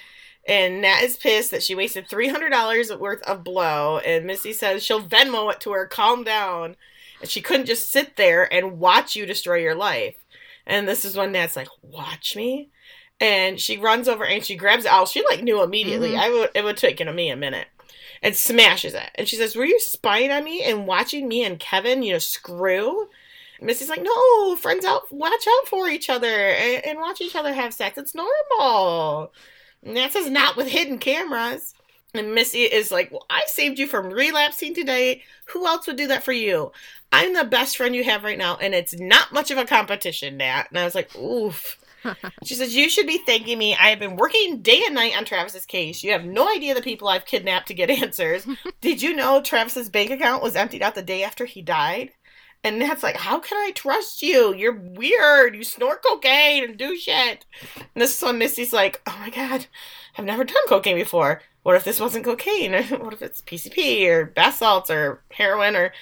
and 0.49 0.81
Nat 0.81 1.03
is 1.03 1.19
pissed 1.19 1.51
that 1.51 1.63
she 1.63 1.75
wasted 1.75 2.09
three 2.09 2.29
hundred 2.29 2.51
dollars 2.51 2.91
worth 2.91 3.23
of 3.25 3.45
blow. 3.45 3.99
And 3.99 4.25
Misty 4.25 4.55
says 4.55 4.83
she'll 4.83 5.03
Venmo 5.03 5.53
it 5.53 5.61
to 5.61 5.73
her. 5.73 5.87
Calm 5.87 6.25
down. 6.25 6.77
And 7.21 7.29
she 7.29 7.43
couldn't 7.43 7.67
just 7.67 7.93
sit 7.93 8.17
there 8.17 8.51
and 8.51 8.79
watch 8.79 9.15
you 9.15 9.27
destroy 9.27 9.57
your 9.57 9.75
life. 9.75 10.17
And 10.67 10.89
this 10.89 11.05
is 11.05 11.19
when 11.19 11.33
Nat's 11.33 11.55
like, 11.55 11.69
"Watch 11.83 12.35
me." 12.35 12.71
And 13.21 13.61
she 13.61 13.79
runs 13.79 14.09
over 14.09 14.25
and 14.25 14.45
she 14.45 14.57
grabs 14.57 14.85
it 14.85 14.91
out. 14.91 15.09
She 15.09 15.25
like 15.31 15.43
knew 15.43 15.63
immediately. 15.63 16.11
Mm-hmm. 16.11 16.21
I 16.21 16.31
would 16.31 16.51
it 16.55 16.65
would 16.65 16.77
taken 16.77 17.15
me 17.15 17.31
a 17.31 17.37
minute. 17.37 17.69
And 18.23 18.35
smashes 18.35 18.95
it. 18.95 19.11
And 19.17 19.29
she 19.29 19.37
says, 19.37 19.55
Were 19.55 19.65
you 19.65 19.79
spying 19.79 20.31
on 20.31 20.45
me 20.45 20.63
and 20.63 20.87
watching 20.87 21.29
me 21.29 21.45
and 21.45 21.61
Kevyn, 21.61 22.05
you 22.05 22.13
know, 22.13 22.19
screw? 22.19 23.09
Missy's 23.61 23.89
like, 23.89 24.03
No, 24.03 24.57
friends 24.57 24.85
out 24.85 25.13
watch 25.13 25.47
out 25.47 25.69
for 25.69 25.89
each 25.89 26.11
other 26.11 26.29
and, 26.29 26.85
and 26.85 26.99
watch 26.99 27.21
each 27.21 27.37
other 27.37 27.53
have 27.53 27.75
sex. 27.75 27.99
It's 27.99 28.15
normal. 28.15 29.33
And 29.85 29.97
that 29.97 30.13
says 30.13 30.31
not 30.31 30.57
with 30.57 30.69
hidden 30.69 30.99
cameras. 30.99 31.75
And 32.15 32.35
Missy 32.35 32.63
is 32.63 32.91
like, 32.91 33.11
Well, 33.13 33.27
I 33.31 33.43
saved 33.47 33.79
you 33.79 33.87
from 33.87 34.11
relapsing 34.11 34.75
today. 34.75 35.23
Who 35.47 35.67
else 35.67 35.87
would 35.87 35.97
do 35.97 36.07
that 36.09 36.25
for 36.25 36.33
you? 36.33 36.73
I'm 37.13 37.35
the 37.35 37.45
best 37.45 37.77
friend 37.77 37.95
you 37.95 38.03
have 38.05 38.25
right 38.25 38.39
now, 38.39 38.57
and 38.57 38.75
it's 38.75 38.99
not 38.99 39.33
much 39.33 39.53
of 39.53 39.59
a 39.59 39.65
competition, 39.65 40.37
Nat. 40.39 40.65
And 40.71 40.79
I 40.79 40.85
was 40.85 40.97
like, 40.97 41.15
oof 41.15 41.79
she 42.45 42.55
says, 42.55 42.75
You 42.75 42.89
should 42.89 43.07
be 43.07 43.19
thanking 43.19 43.59
me. 43.59 43.75
I 43.75 43.91
have 43.91 43.99
been 43.99 44.17
working 44.17 44.63
day 44.63 44.83
and 44.85 44.95
night 44.95 45.17
on 45.17 45.25
Travis's 45.25 45.67
case. 45.67 46.03
You 46.03 46.13
have 46.13 46.25
no 46.25 46.49
idea 46.49 46.75
the 46.75 46.83
people 46.83 47.09
I've 47.09 47.27
kidnapped 47.27 47.69
to 47.69 47.75
get 47.75 47.91
answers. 47.91 48.47
Did 48.81 49.03
you 49.03 49.15
know 49.15 49.41
Travis's 49.41 49.89
bank 49.89 50.11
account 50.11 50.43
was 50.43 50.57
emptied 50.57 50.83
out 50.83 50.95
the 50.95 51.03
day 51.03 51.23
after 51.23 51.45
he 51.45 51.63
died? 51.63 52.13
And 52.63 52.81
that's 52.81 53.03
like, 53.03 53.17
How 53.17 53.39
can 53.39 53.59
I 53.59 53.73
trust 53.73 54.23
you? 54.23 54.55
You're 54.55 54.79
weird. 54.79 55.55
You 55.55 55.65
snort 55.65 56.03
cocaine 56.03 56.65
and 56.65 56.79
do 56.79 56.97
shit. 56.97 57.45
And 57.77 58.03
this 58.03 58.17
is 58.17 58.23
when 58.23 58.39
Missy's 58.39 58.73
like, 58.73 59.03
Oh 59.07 59.17
my 59.21 59.31
God, 59.31 59.67
I've 60.17 60.25
never 60.25 60.45
done 60.45 60.67
cocaine 60.69 60.97
before. 60.97 61.43
What 61.63 61.77
if 61.77 61.85
this 61.85 62.01
wasn't 62.01 62.25
cocaine? 62.25 62.73
what 63.01 63.13
if 63.13 63.23
it's 63.23 63.43
PCP 63.43 64.07
or 64.07 64.27
bath 64.27 64.57
salts 64.57 64.91
or 64.91 65.23
heroin 65.31 65.77
or 65.77 65.93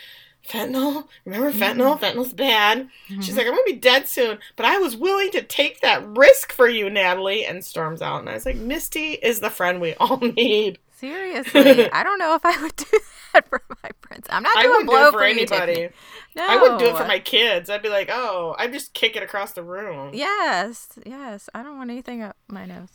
fentanyl. 0.46 1.06
Remember 1.24 1.52
fentanyl? 1.52 1.98
Mm-hmm. 1.98 2.04
Fentanyl's 2.04 2.32
bad. 2.32 2.88
Mm-hmm. 3.08 3.20
She's 3.20 3.36
like, 3.36 3.46
I'm 3.46 3.52
gonna 3.52 3.62
be 3.64 3.72
dead 3.74 4.08
soon, 4.08 4.38
but 4.56 4.66
I 4.66 4.78
was 4.78 4.96
willing 4.96 5.30
to 5.32 5.42
take 5.42 5.80
that 5.80 6.06
risk 6.06 6.52
for 6.52 6.68
you, 6.68 6.90
Natalie. 6.90 7.44
And 7.44 7.64
storms 7.64 8.02
out, 8.02 8.20
and 8.20 8.28
I 8.28 8.34
was 8.34 8.46
like, 8.46 8.56
Misty 8.56 9.12
is 9.12 9.40
the 9.40 9.50
friend 9.50 9.80
we 9.80 9.94
all 9.94 10.16
need. 10.36 10.78
Seriously, 10.96 11.90
I 11.90 12.04
don't 12.04 12.18
know 12.18 12.36
if 12.36 12.44
I 12.44 12.62
would 12.62 12.76
do 12.76 12.86
that 13.32 13.48
for 13.48 13.60
my 13.82 13.90
friends. 14.00 14.26
I'm 14.30 14.44
not 14.44 14.62
doing 14.62 14.86
blow 14.86 15.06
do 15.06 15.12
for, 15.12 15.18
for 15.18 15.24
anybody. 15.24 15.88
No, 16.36 16.46
I 16.48 16.56
wouldn't 16.56 16.78
do 16.78 16.86
it 16.86 16.96
for 16.96 17.06
my 17.06 17.18
kids. 17.18 17.68
I'd 17.68 17.82
be 17.82 17.88
like, 17.88 18.08
oh, 18.10 18.54
I'd 18.58 18.72
just 18.72 18.94
kick 18.94 19.16
it 19.16 19.22
across 19.22 19.52
the 19.52 19.64
room. 19.64 20.14
Yes, 20.14 20.90
yes. 21.04 21.50
I 21.54 21.62
don't 21.62 21.76
want 21.76 21.90
anything 21.90 22.22
up 22.22 22.36
my 22.48 22.66
nose. 22.66 22.90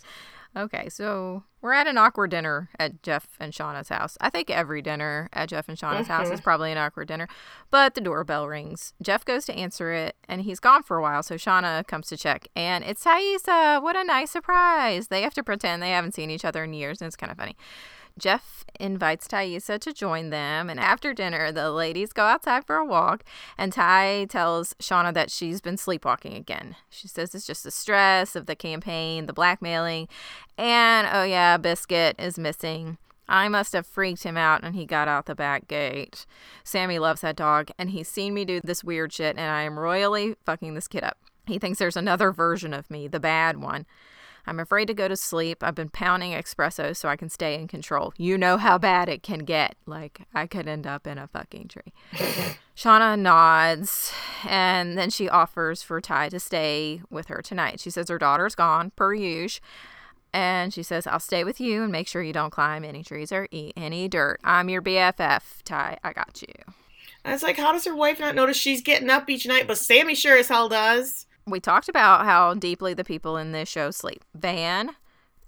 Okay, 0.58 0.89
so 0.89 1.43
we're 1.62 1.74
at 1.74 1.86
an 1.86 2.00
awkward 2.00 2.32
dinner 2.32 2.70
at 2.80 3.04
Jeff 3.04 3.28
and 3.39 3.54
Shauna's 3.54 3.89
house. 3.89 4.17
I 4.20 4.32
think 4.32 4.50
every 4.50 4.82
dinner 4.82 5.30
at 5.32 5.50
Jeff 5.50 5.70
and 5.70 5.78
Shauna's 5.78 6.08
mm-hmm. 6.08 6.13
house 6.13 6.28
is 6.28 6.34
mm-hmm. 6.34 6.43
probably 6.43 6.72
an 6.72 6.80
awkward 6.80 7.08
dinner. 7.08 7.28
But 7.70 7.93
the 7.93 8.02
doorbell 8.02 8.48
rings. 8.48 8.93
Jeff 9.00 9.24
goes 9.24 9.46
to 9.46 9.54
answer 9.54 9.93
it, 9.93 10.15
and 10.28 10.41
he's 10.41 10.60
gone 10.60 10.82
for 10.82 10.98
a 10.98 11.02
while, 11.02 11.22
so 11.22 11.36
Shauna 11.36 11.86
comes 11.86 12.08
to 12.08 12.17
check. 12.17 12.48
And 12.56 12.84
it's 12.84 13.04
Taissa. 13.04 13.84
What 13.84 13.96
a 13.96 14.04
nice 14.04 14.32
surprise. 14.32 15.10
They 15.10 15.22
have 15.22 15.36
to 15.36 15.43
pretend 15.43 15.84
they 15.84 15.91
haven't 15.91 16.15
seen 16.15 16.32
each 16.32 16.46
other 16.46 16.63
in 16.63 16.74
years, 16.74 17.02
and 17.02 17.08
it's 17.08 17.15
kind 17.15 17.32
of 17.32 17.38
funny. 17.38 17.56
Jeff 18.17 18.65
invites 18.80 19.27
Taissa 19.27 19.80
to 19.80 19.93
join 19.93 20.30
them, 20.30 20.69
and 20.69 20.80
after 20.80 21.13
dinner, 21.13 21.51
the 21.51 21.71
ladies 21.71 22.13
go 22.13 22.23
outside 22.23 22.65
for 22.65 22.75
a 22.75 22.86
walk. 22.86 23.23
And 23.58 23.71
Ty 23.73 24.25
tells 24.30 24.73
Shauna 24.75 25.13
that 25.13 25.32
she's 25.32 25.62
been 25.62 25.77
sleepwalking 25.77 26.34
again. 26.34 26.75
She 26.89 27.08
says 27.08 27.34
it's 27.34 27.47
just 27.47 27.63
the 27.63 27.71
stress 27.71 28.36
of 28.36 28.45
the 28.45 28.56
campaign, 28.56 29.25
the 29.25 29.34
blackmailing, 29.34 30.08
and 30.58 31.08
oh, 31.12 31.23
yeah, 31.23 31.58
Biscuit 31.58 32.15
is 32.19 32.38
missing. 32.39 32.97
I 33.30 33.49
must 33.49 33.73
have 33.73 33.86
freaked 33.86 34.23
him 34.23 34.38
out 34.38 34.63
and 34.63 34.73
he 34.73 34.86
got 34.86 35.10
out 35.10 35.25
the 35.25 35.36
back 35.36 35.67
gate. 35.67 36.25
Sammy 36.63 36.97
loves 36.97 37.21
that 37.21 37.36
dog, 37.36 37.69
and 37.77 37.89
he's 37.89 38.08
seen 38.08 38.34
me 38.34 38.45
do 38.45 38.62
this 38.62 38.84
weird 38.84 39.12
shit, 39.12 39.38
and 39.38 39.51
I 39.51 39.63
am 39.63 39.77
royally 39.77 40.36
fucking 40.45 40.73
this 40.73 40.88
kid 40.88 41.03
up. 41.03 41.17
He 41.45 41.60
thinks 41.60 41.80
there's 41.80 41.97
another 41.97 42.32
version 42.32 42.73
of 42.73 42.89
me, 42.89 43.08
the 43.08 43.19
bad 43.19 43.58
one. 43.58 43.86
I'm 44.47 44.60
afraid 44.60 44.88
to 44.88 44.93
go 44.93 45.07
to 45.07 45.17
sleep. 45.17 45.62
I've 45.62 45.75
been 45.75 45.89
pounding 45.89 46.31
espresso 46.31 46.95
so 46.95 47.10
I 47.10 47.17
can 47.17 47.29
stay 47.29 47.55
in 47.55 47.67
control. 47.67 48.13
You 48.17 48.38
know 48.38 48.57
how 48.57 48.77
bad 48.77 49.10
it 49.10 49.21
can 49.21 49.39
get. 49.39 49.75
Like, 49.86 50.21
I 50.33 50.47
could 50.47 50.67
end 50.67 50.88
up 50.88 51.05
in 51.05 51.17
a 51.17 51.27
fucking 51.27 51.67
tree. 51.67 51.93
Shauna 52.75 53.19
nods 53.19 54.13
and 54.47 54.97
then 54.97 55.10
she 55.10 55.27
offers 55.27 55.83
for 55.83 55.99
Ty 55.99 56.29
to 56.29 56.39
stay 56.39 57.01
with 57.10 57.27
her 57.27 57.41
tonight. 57.41 57.79
She 57.79 57.89
says 57.89 58.10
her 58.10 58.17
daughter's 58.17 58.55
gone, 58.55 58.91
per 58.95 59.13
usual. 59.13 59.62
And 60.33 60.73
she 60.73 60.83
says, 60.83 61.07
I'll 61.07 61.19
stay 61.19 61.43
with 61.43 61.60
you 61.60 61.83
and 61.83 61.91
make 61.91 62.07
sure 62.07 62.21
you 62.21 62.33
don't 62.33 62.51
climb 62.51 62.83
any 62.83 63.03
trees 63.03 63.31
or 63.31 63.47
eat 63.51 63.73
any 63.75 64.07
dirt. 64.07 64.39
I'm 64.43 64.69
your 64.69 64.81
BFF, 64.81 65.41
Ty. 65.63 65.97
I 66.03 66.13
got 66.13 66.41
you. 66.41 66.53
And 67.23 67.33
it's 67.33 67.43
like, 67.43 67.57
how 67.57 67.71
does 67.71 67.86
her 67.86 67.95
wife 67.95 68.19
not 68.19 68.36
notice 68.36 68.57
she's 68.57 68.81
getting 68.81 69.10
up 69.10 69.29
each 69.29 69.47
night? 69.47 69.67
But 69.67 69.77
Sammy 69.77 70.15
sure 70.15 70.38
as 70.38 70.47
hell 70.47 70.69
does 70.69 71.26
we 71.47 71.60
talked 71.60 71.89
about 71.89 72.25
how 72.25 72.53
deeply 72.53 72.93
the 72.93 73.03
people 73.03 73.38
in 73.38 73.51
this 73.51 73.69
show 73.69 73.89
sleep. 73.91 74.23
Van, 74.36 74.91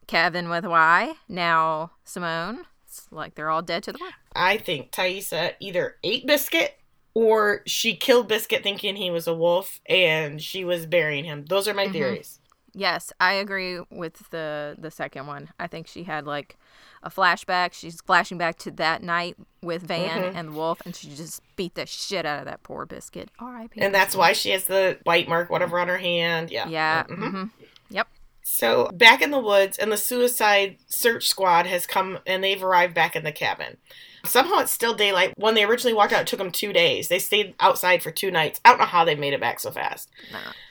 Kevyn 0.08 0.50
with 0.50 0.66
Y, 0.66 1.14
now 1.28 1.92
Simone. 2.04 2.66
It's 2.86 3.08
like 3.12 3.36
they're 3.36 3.50
all 3.50 3.62
dead 3.62 3.84
to 3.84 3.92
the 3.92 4.00
world. 4.00 4.14
I 4.34 4.58
think 4.58 4.92
Taissa 4.92 5.54
either 5.60 5.98
ate 6.04 6.26
Biscuit 6.26 6.80
or 7.14 7.62
she 7.66 7.96
killed 7.96 8.28
Biscuit 8.28 8.64
thinking 8.64 8.96
he 8.96 9.12
was 9.12 9.28
a 9.28 9.34
wolf 9.34 9.80
and 9.86 10.42
she 10.42 10.64
was 10.66 10.86
burying 10.86 11.26
him. 11.26 11.46
Those 11.46 11.68
are 11.68 11.74
my 11.74 11.84
mm-hmm. 11.84 11.94
theories. 11.94 12.40
Yes, 12.74 13.12
I 13.20 13.34
agree 13.34 13.80
with 13.90 14.30
the 14.30 14.76
the 14.78 14.92
second 14.92 15.28
one. 15.28 15.50
I 15.60 15.68
think 15.68 15.88
she 15.88 16.04
had 16.04 16.26
like 16.26 16.58
a 17.04 17.10
flashback. 17.10 17.74
She's 17.74 18.02
flashing 18.02 18.38
back 18.38 18.58
to 18.60 18.72
that 18.72 19.04
night 19.04 19.36
with 19.62 19.84
Van 19.84 20.24
mm-hmm. 20.24 20.38
and 20.38 20.50
the 20.50 20.52
wolf, 20.54 20.82
and 20.86 20.96
she 20.96 21.10
just 21.10 21.42
beat 21.56 21.76
the 21.76 21.86
shit 21.86 22.26
out 22.26 22.40
of 22.40 22.46
that 22.46 22.64
poor 22.64 22.86
biscuit. 22.86 23.30
R.I.P. 23.40 23.82
And 23.82 23.94
that's 23.94 24.16
why 24.16 24.34
she 24.34 24.52
has 24.52 24.66
the 24.66 24.98
bite 25.06 25.28
mark, 25.28 25.50
whatever, 25.50 25.80
on 25.80 25.88
her 25.88 25.98
hand. 25.98 26.52
Yeah. 26.52 26.68
Yeah. 26.68 27.04
Mm-hmm. 27.04 27.24
Mm-hmm. 27.24 27.44
Yep. 27.90 28.08
So 28.44 28.90
back 28.94 29.22
in 29.22 29.32
the 29.32 29.40
woods, 29.40 29.78
and 29.78 29.92
the 29.92 29.98
suicide 29.98 30.78
search 30.88 31.28
squad 31.28 31.68
has 31.68 31.86
come, 31.86 32.20
and 32.26 32.44
they've 32.44 32.64
arrived 32.64 32.94
back 32.94 33.16
in 33.16 33.24
the 33.24 33.32
cabin. 33.32 33.78
Somehow 34.26 34.60
it's 34.60 34.72
still 34.72 34.94
daylight. 34.94 35.34
When 35.38 35.56
they 35.56 35.64
originally 35.64 35.94
walked 35.94 36.14
out, 36.14 36.22
it 36.22 36.28
took 36.28 36.40
them 36.40 36.52
two 36.52 36.74
days. 36.74 37.08
They 37.08 37.20
stayed 37.20 37.56
outside 37.60 38.04
for 38.04 38.12
two 38.12 38.32
nights. 38.32 38.60
I 38.66 38.70
don't 38.70 38.80
know 38.80 38.86
how 38.86 39.06
they 39.06 39.16
made 39.16 39.34
it 39.34 39.40
back 39.40 39.60
so 39.60 39.72
fast. 39.72 40.10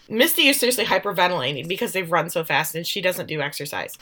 Misty 0.09 0.49
is 0.49 0.59
seriously 0.59 0.85
hyperventilating 0.85 1.69
because 1.69 1.93
they've 1.93 2.11
run 2.11 2.31
so 2.31 2.45
fast 2.45 2.75
and 2.75 2.87
she 2.87 3.01
doesn't 3.01 3.27
do 3.27 3.41
exercise. 3.41 3.97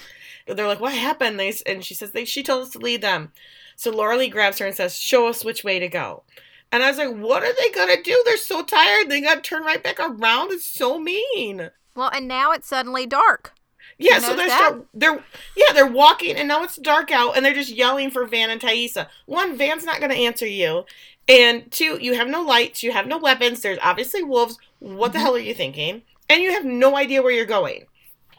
They're 0.47 0.69
like, 0.69 0.81
"What 0.81 0.95
happened?" 0.95 1.39
They 1.41 1.53
and 1.67 1.85
she 1.85 1.95
says, 1.95 2.13
"They 2.13 2.25
she 2.25 2.43
told 2.43 2.63
us 2.63 2.71
to 2.71 2.79
lead 2.79 3.03
them." 3.03 3.33
So 3.75 3.91
Laura 3.91 4.17
Lee 4.17 4.29
grabs 4.29 4.59
her 4.59 4.67
and 4.67 4.77
says, 4.77 4.99
"Show 4.99 5.27
us 5.27 5.45
which 5.45 5.65
way 5.65 5.79
to 5.79 5.89
go." 5.89 6.23
And 6.71 6.83
I 6.83 6.89
was 6.89 6.99
like, 6.99 7.15
"What 7.15 7.43
are 7.43 7.53
they 7.53 7.71
gonna 7.71 8.03
do? 8.03 8.23
They're 8.25 8.37
so 8.37 8.63
tired. 8.63 9.09
They 9.09 9.21
gotta 9.21 9.41
turn 9.41 9.65
right 9.65 9.83
back 9.83 9.99
around. 9.99 10.53
It's 10.53 10.65
so 10.65 10.99
mean." 10.99 11.71
Well, 11.95 12.11
and 12.13 12.29
now 12.29 12.53
it's 12.53 12.69
suddenly 12.69 13.07
dark. 13.07 13.53
Yeah, 13.99 14.19
so 14.19 14.37
they're 14.37 14.49
start, 14.49 14.87
they're 14.93 15.25
yeah 15.57 15.73
they're 15.73 15.87
walking 15.87 16.37
and 16.37 16.49
now 16.49 16.63
it's 16.63 16.77
dark 16.77 17.11
out 17.11 17.35
and 17.35 17.45
they're 17.45 17.55
just 17.55 17.71
yelling 17.71 18.11
for 18.11 18.27
Van 18.27 18.51
and 18.51 18.61
Taissa. 18.61 19.09
One, 19.25 19.57
Van's 19.57 19.85
not 19.85 20.01
going 20.01 20.11
to 20.11 20.19
answer 20.19 20.47
you, 20.47 20.85
and 21.29 21.71
two, 21.73 21.99
you 22.01 22.15
have 22.15 22.29
no 22.29 22.43
lights, 22.43 22.83
you 22.83 22.93
have 22.93 23.07
no 23.07 23.19
weapons. 23.19 23.63
There's 23.63 23.79
obviously 23.83 24.23
wolves. 24.23 24.59
What 24.79 25.13
the 25.13 25.19
mm-hmm. 25.19 25.25
hell 25.25 25.35
are 25.37 25.41
you 25.41 25.55
thinking? 25.55 26.03
And 26.29 26.43
you 26.43 26.53
have 26.53 26.65
no 26.65 26.97
idea 26.97 27.23
where 27.23 27.33
you're 27.33 27.47
going. 27.47 27.87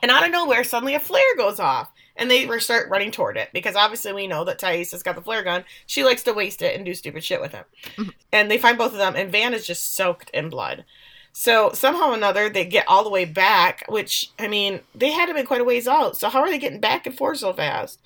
And 0.01 0.11
out 0.11 0.25
of 0.25 0.31
nowhere, 0.31 0.63
suddenly 0.63 0.95
a 0.95 0.99
flare 0.99 1.35
goes 1.37 1.59
off. 1.59 1.89
And 2.15 2.31
they 2.31 2.47
start 2.59 2.89
running 2.89 3.11
toward 3.11 3.37
it 3.37 3.49
because 3.53 3.75
obviously 3.75 4.11
we 4.11 4.25
know 4.25 4.43
that 4.43 4.57
Thais 4.57 4.91
has 4.91 5.03
got 5.03 5.15
the 5.15 5.21
flare 5.21 5.43
gun. 5.43 5.65
She 5.85 6.03
likes 6.03 6.23
to 6.23 6.33
waste 6.33 6.63
it 6.63 6.75
and 6.75 6.83
do 6.83 6.95
stupid 6.95 7.23
shit 7.23 7.39
with 7.39 7.53
it. 7.53 7.65
Mhm. 7.95 8.13
and 8.31 8.49
they 8.49 8.57
find 8.57 8.77
both 8.77 8.91
of 8.91 8.97
them, 8.97 9.15
and 9.15 9.31
Van 9.31 9.53
is 9.53 9.67
just 9.67 9.95
soaked 9.95 10.31
in 10.31 10.49
blood. 10.49 10.83
So 11.31 11.71
somehow 11.73 12.09
or 12.09 12.13
another, 12.15 12.49
they 12.49 12.65
get 12.65 12.87
all 12.87 13.03
the 13.03 13.11
way 13.11 13.23
back, 13.23 13.85
which, 13.87 14.31
I 14.39 14.47
mean, 14.47 14.79
they 14.95 15.11
had 15.11 15.27
to 15.27 15.35
be 15.35 15.43
quite 15.43 15.61
a 15.61 15.63
ways 15.63 15.87
out. 15.87 16.17
So 16.17 16.29
how 16.29 16.39
are 16.39 16.49
they 16.49 16.57
getting 16.57 16.79
back 16.79 17.05
and 17.05 17.15
forth 17.15 17.37
so 17.37 17.53
fast? 17.53 17.99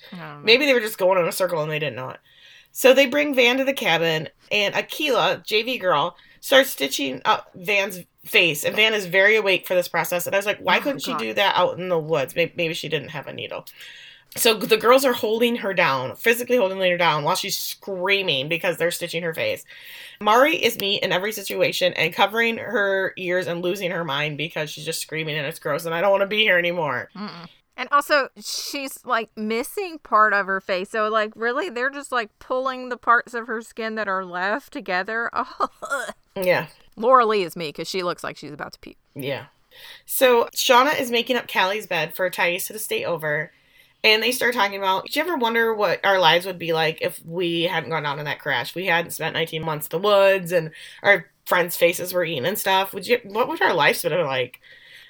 Maybe 0.44 0.66
they 0.66 0.74
were 0.74 0.80
just 0.80 0.98
going 0.98 1.18
in 1.18 1.26
a 1.26 1.32
circle 1.32 1.62
and 1.62 1.70
they 1.70 1.78
didn't 1.78 1.96
know 1.96 2.10
it. 2.10 2.20
So 2.72 2.92
they 2.92 3.06
bring 3.06 3.34
Van 3.34 3.56
to 3.56 3.64
the 3.64 3.72
cabin, 3.72 4.28
and 4.50 4.74
Akilah, 4.74 5.46
JV 5.46 5.80
girl, 5.80 6.16
starts 6.40 6.70
stitching 6.70 7.22
up 7.24 7.50
Van's 7.54 8.00
face. 8.24 8.64
And 8.64 8.76
Van 8.76 8.94
is 8.94 9.06
very 9.06 9.36
awake 9.36 9.66
for 9.66 9.74
this 9.74 9.88
process. 9.88 10.26
And 10.26 10.34
I 10.34 10.38
was 10.38 10.46
like, 10.46 10.58
why 10.58 10.78
Oh, 10.78 10.80
couldn't 10.80 11.00
she 11.00 11.14
do 11.14 11.34
that 11.34 11.56
out 11.56 11.78
in 11.78 11.88
the 11.88 11.98
woods? 11.98 12.34
Maybe, 12.36 12.52
maybe 12.56 12.74
she 12.74 12.88
didn't 12.88 13.10
have 13.10 13.26
a 13.26 13.32
needle. 13.32 13.66
So 14.34 14.54
the 14.54 14.78
girls 14.78 15.04
are 15.04 15.12
holding 15.12 15.56
her 15.56 15.74
down, 15.74 16.16
physically 16.16 16.56
holding 16.56 16.78
her 16.78 16.96
down 16.96 17.22
while 17.22 17.34
she's 17.34 17.58
screaming 17.58 18.48
because 18.48 18.78
they're 18.78 18.90
stitching 18.90 19.22
her 19.24 19.34
face. 19.34 19.64
Mari 20.20 20.56
is 20.56 20.78
me 20.78 20.96
in 20.96 21.12
every 21.12 21.32
situation 21.32 21.92
and 21.94 22.14
covering 22.14 22.56
her 22.56 23.12
ears 23.18 23.46
and 23.46 23.60
losing 23.60 23.90
her 23.90 24.04
mind 24.04 24.38
because 24.38 24.70
she's 24.70 24.86
just 24.86 25.02
screaming 25.02 25.36
and 25.36 25.46
it's 25.46 25.58
gross 25.58 25.84
and 25.84 25.94
I 25.94 26.00
don't 26.00 26.12
want 26.12 26.22
to 26.22 26.26
be 26.26 26.42
here 26.44 26.58
anymore. 26.58 27.10
Mm-mm. 27.14 27.48
And 27.76 27.88
also, 27.90 28.28
she's 28.38 29.04
like 29.04 29.30
missing 29.36 29.98
part 29.98 30.34
of 30.34 30.46
her 30.46 30.60
face. 30.60 30.90
So, 30.90 31.08
like, 31.08 31.32
really, 31.34 31.70
they're 31.70 31.90
just 31.90 32.12
like 32.12 32.30
pulling 32.38 32.90
the 32.90 32.96
parts 32.98 33.34
of 33.34 33.46
her 33.46 33.62
skin 33.62 33.94
that 33.94 34.08
are 34.08 34.24
left 34.24 34.72
together. 34.72 35.30
Oh, 35.32 35.68
Yeah. 36.36 36.68
Laura 36.96 37.26
Lee 37.26 37.42
is 37.42 37.56
me 37.56 37.68
because 37.68 37.88
she 37.88 38.02
looks 38.02 38.22
like 38.24 38.36
she's 38.36 38.52
about 38.52 38.72
to 38.74 38.78
puke. 38.80 38.96
Yeah. 39.14 39.46
So 40.06 40.48
Shauna 40.54 40.98
is 41.00 41.10
making 41.10 41.36
up 41.36 41.48
Callie's 41.48 41.86
bed 41.86 42.14
for 42.14 42.28
Thais 42.30 42.66
to 42.68 42.78
stay 42.78 43.04
over. 43.04 43.52
And 44.04 44.22
they 44.22 44.32
start 44.32 44.54
talking 44.54 44.76
about, 44.78 45.06
did 45.06 45.16
you 45.16 45.22
ever 45.22 45.36
wonder 45.36 45.72
what 45.72 46.04
our 46.04 46.18
lives 46.18 46.44
would 46.44 46.58
be 46.58 46.72
like 46.72 46.98
if 47.02 47.24
we 47.24 47.62
hadn't 47.64 47.90
gone 47.90 48.02
down 48.02 48.18
in 48.18 48.24
that 48.24 48.40
crash? 48.40 48.74
We 48.74 48.86
hadn't 48.86 49.12
spent 49.12 49.34
19 49.34 49.62
months 49.64 49.86
in 49.86 49.90
the 50.02 50.06
woods 50.06 50.50
and 50.52 50.72
our 51.02 51.26
friends' 51.46 51.76
faces 51.76 52.12
were 52.12 52.24
eaten 52.24 52.44
and 52.44 52.58
stuff. 52.58 52.92
Would 52.92 53.06
you, 53.06 53.20
what 53.24 53.48
would 53.48 53.62
our 53.62 53.74
lives 53.74 54.02
have 54.02 54.10
been 54.10 54.26
like? 54.26 54.60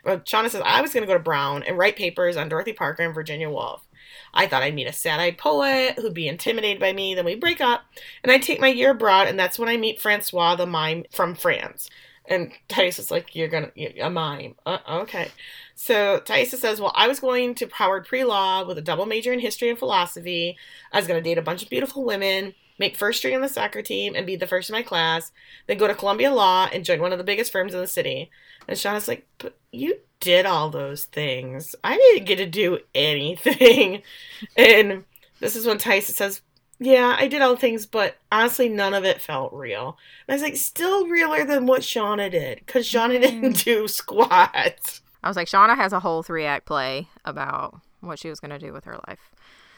Well, 0.04 0.18
Shauna 0.18 0.50
says, 0.50 0.62
I 0.64 0.80
was 0.80 0.92
going 0.92 1.02
to 1.02 1.06
go 1.06 1.14
to 1.14 1.22
Brown 1.22 1.62
and 1.62 1.78
write 1.78 1.96
papers 1.96 2.36
on 2.36 2.48
Dorothy 2.48 2.72
Parker 2.72 3.02
and 3.02 3.14
Virginia 3.14 3.48
Woolf. 3.48 3.86
I 4.34 4.46
thought 4.46 4.62
I'd 4.62 4.74
meet 4.74 4.86
a 4.86 4.92
sad-eyed 4.92 5.38
poet 5.38 5.94
who'd 5.96 6.14
be 6.14 6.28
intimidated 6.28 6.80
by 6.80 6.92
me. 6.92 7.14
Then 7.14 7.24
we 7.24 7.34
break 7.34 7.60
up, 7.60 7.82
and 8.22 8.32
I 8.32 8.38
take 8.38 8.60
my 8.60 8.68
year 8.68 8.90
abroad, 8.90 9.28
and 9.28 9.38
that's 9.38 9.58
when 9.58 9.68
I 9.68 9.76
meet 9.76 10.00
Francois, 10.00 10.56
the 10.56 10.66
mime 10.66 11.04
from 11.12 11.34
France. 11.34 11.88
And 12.26 12.52
Thais 12.68 12.98
is 12.98 13.10
like, 13.10 13.34
"You're 13.34 13.48
gonna 13.48 13.72
a 14.00 14.08
mime, 14.08 14.54
uh, 14.64 14.78
okay." 14.88 15.28
So 15.74 16.20
Thaisa 16.20 16.56
says, 16.56 16.80
"Well, 16.80 16.92
I 16.94 17.08
was 17.08 17.18
going 17.18 17.54
to 17.56 17.68
Howard 17.72 18.06
pre-law 18.06 18.64
with 18.64 18.78
a 18.78 18.82
double 18.82 19.06
major 19.06 19.32
in 19.32 19.40
history 19.40 19.68
and 19.68 19.78
philosophy. 19.78 20.56
I 20.92 20.98
was 20.98 21.08
going 21.08 21.22
to 21.22 21.28
date 21.28 21.38
a 21.38 21.42
bunch 21.42 21.62
of 21.62 21.68
beautiful 21.68 22.04
women, 22.04 22.54
make 22.83 22.97
first 22.97 23.18
string 23.18 23.35
on 23.35 23.40
the 23.40 23.49
soccer 23.49 23.83
team, 23.83 24.14
and 24.14 24.27
be 24.27 24.37
the 24.37 24.47
first 24.47 24.68
in 24.68 24.75
my 24.75 24.83
class. 24.83 25.33
Then 25.66 25.79
go 25.79 25.87
to 25.88 25.95
Columbia 25.95 26.33
Law 26.33 26.68
and 26.73 26.85
join 26.85 27.01
one 27.01 27.12
of 27.12 27.18
the 27.18 27.25
biggest 27.25 27.53
firms 27.53 27.75
in 27.75 27.81
the 27.81 27.87
city." 27.87 28.31
And 28.68 28.77
Shauna's 28.77 29.09
like, 29.09 29.27
"But 29.38 29.57
you 29.71 29.99
did 30.21 30.47
all 30.47 30.71
those 30.71 31.05
things. 31.05 31.75
I 31.83 31.97
didn't 31.97 32.27
get 32.27 32.37
to 32.37 32.47
do 32.47 32.79
anything." 32.95 34.03
and 34.57 35.05
this 35.40 35.57
is 35.57 35.66
when 35.66 35.79
Tyson 35.79 36.14
says, 36.14 36.42
"Yeah, 36.79 37.16
I 37.18 37.29
did 37.29 37.40
all 37.40 37.55
the 37.55 37.61
things, 37.61 37.87
but 37.87 38.16
honestly, 38.31 38.68
none 38.68 38.95
of 38.95 39.05
it 39.05 39.23
felt 39.23 39.53
real." 39.53 39.97
And 40.27 40.35
I 40.35 40.35
was 40.35 40.42
like, 40.42 40.57
"Still 40.57 41.07
realer 41.07 41.45
than 41.45 41.66
what 41.66 41.83
Shauna 41.83 42.31
did, 42.31 42.59
because 42.59 42.87
Shauna 42.87 43.21
didn't 43.21 43.42
mm-hmm. 43.42 43.53
do 43.64 43.88
squat." 43.88 45.01
I 45.23 45.29
was 45.29 45.37
like, 45.37 45.49
Shauna 45.49 45.77
has 45.77 45.92
a 45.92 46.01
whole 46.01 46.23
three 46.23 46.45
act 46.45 46.66
play 46.66 47.09
about 47.25 47.81
what 48.01 48.18
she 48.18 48.29
was 48.29 48.40
going 48.40 48.51
to 48.51 48.59
do 48.59 48.73
with 48.73 48.85
her 48.85 48.99
life. 49.07 49.31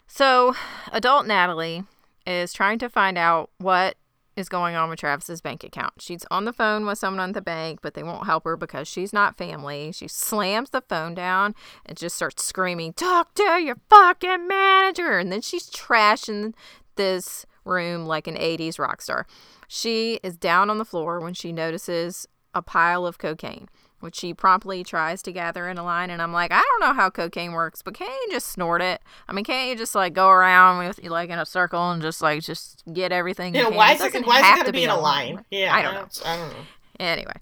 So, 0.06 0.54
adult 0.92 1.26
Natalie 1.26 1.84
is 2.26 2.52
trying 2.52 2.78
to 2.80 2.88
find 2.88 3.18
out 3.18 3.50
what 3.58 3.96
is 4.36 4.48
going 4.48 4.74
on 4.74 4.90
with 4.90 4.98
Travis's 4.98 5.40
bank 5.40 5.62
account. 5.62 5.92
She's 5.98 6.24
on 6.30 6.44
the 6.44 6.52
phone 6.52 6.86
with 6.86 6.98
someone 6.98 7.28
at 7.28 7.34
the 7.34 7.40
bank, 7.40 7.80
but 7.82 7.94
they 7.94 8.02
won't 8.02 8.26
help 8.26 8.44
her 8.44 8.56
because 8.56 8.88
she's 8.88 9.12
not 9.12 9.36
family. 9.36 9.92
She 9.92 10.08
slams 10.08 10.70
the 10.70 10.80
phone 10.80 11.14
down 11.14 11.54
and 11.86 11.96
just 11.96 12.16
starts 12.16 12.44
screaming, 12.44 12.92
Talk 12.94 13.34
to 13.34 13.60
your 13.62 13.76
fucking 13.88 14.48
manager. 14.48 15.18
And 15.18 15.30
then 15.30 15.40
she's 15.40 15.70
trashing 15.70 16.54
this 16.96 17.46
room 17.64 18.06
like 18.06 18.26
an 18.26 18.36
80s 18.36 18.78
rock 18.78 19.02
star. 19.02 19.26
She 19.68 20.20
is 20.22 20.36
down 20.36 20.70
on 20.70 20.78
the 20.78 20.84
floor 20.84 21.20
when 21.20 21.34
she 21.34 21.52
notices 21.52 22.26
a 22.54 22.62
pile 22.62 23.06
of 23.06 23.18
cocaine, 23.18 23.68
which 24.04 24.14
she 24.14 24.32
promptly 24.32 24.84
tries 24.84 25.22
to 25.22 25.32
gather 25.32 25.68
in 25.68 25.78
a 25.78 25.82
line. 25.82 26.10
And 26.10 26.22
I'm 26.22 26.32
like, 26.32 26.52
I 26.52 26.60
don't 26.60 26.80
know 26.80 26.94
how 26.94 27.10
cocaine 27.10 27.52
works, 27.52 27.82
but 27.82 27.94
can't 27.94 28.12
you 28.26 28.28
just 28.30 28.48
snort 28.48 28.82
it? 28.82 29.02
I 29.28 29.32
mean, 29.32 29.44
can't 29.44 29.68
you 29.68 29.76
just 29.76 29.94
like 29.94 30.12
go 30.12 30.28
around 30.28 30.86
with 30.86 31.02
like 31.04 31.30
in 31.30 31.38
a 31.38 31.46
circle 31.46 31.90
and 31.90 32.00
just 32.00 32.22
like 32.22 32.42
just 32.42 32.84
get 32.92 33.10
everything? 33.10 33.54
you 33.54 33.62
Yeah, 33.62 33.68
why 33.70 33.92
is 33.92 34.00
it, 34.00 34.04
doesn't 34.04 34.26
why 34.26 34.36
is 34.36 34.40
it 34.40 34.44
have 34.44 34.56
gotta 34.58 34.66
to 34.66 34.72
be 34.72 34.84
in 34.84 34.90
a 34.90 35.00
line? 35.00 35.44
Yeah, 35.50 35.74
I 35.74 35.82
don't 35.82 35.94
know. 35.94 36.06
I 36.24 36.36
don't 36.36 36.50
know. 36.50 36.64
Anyway, 37.00 37.34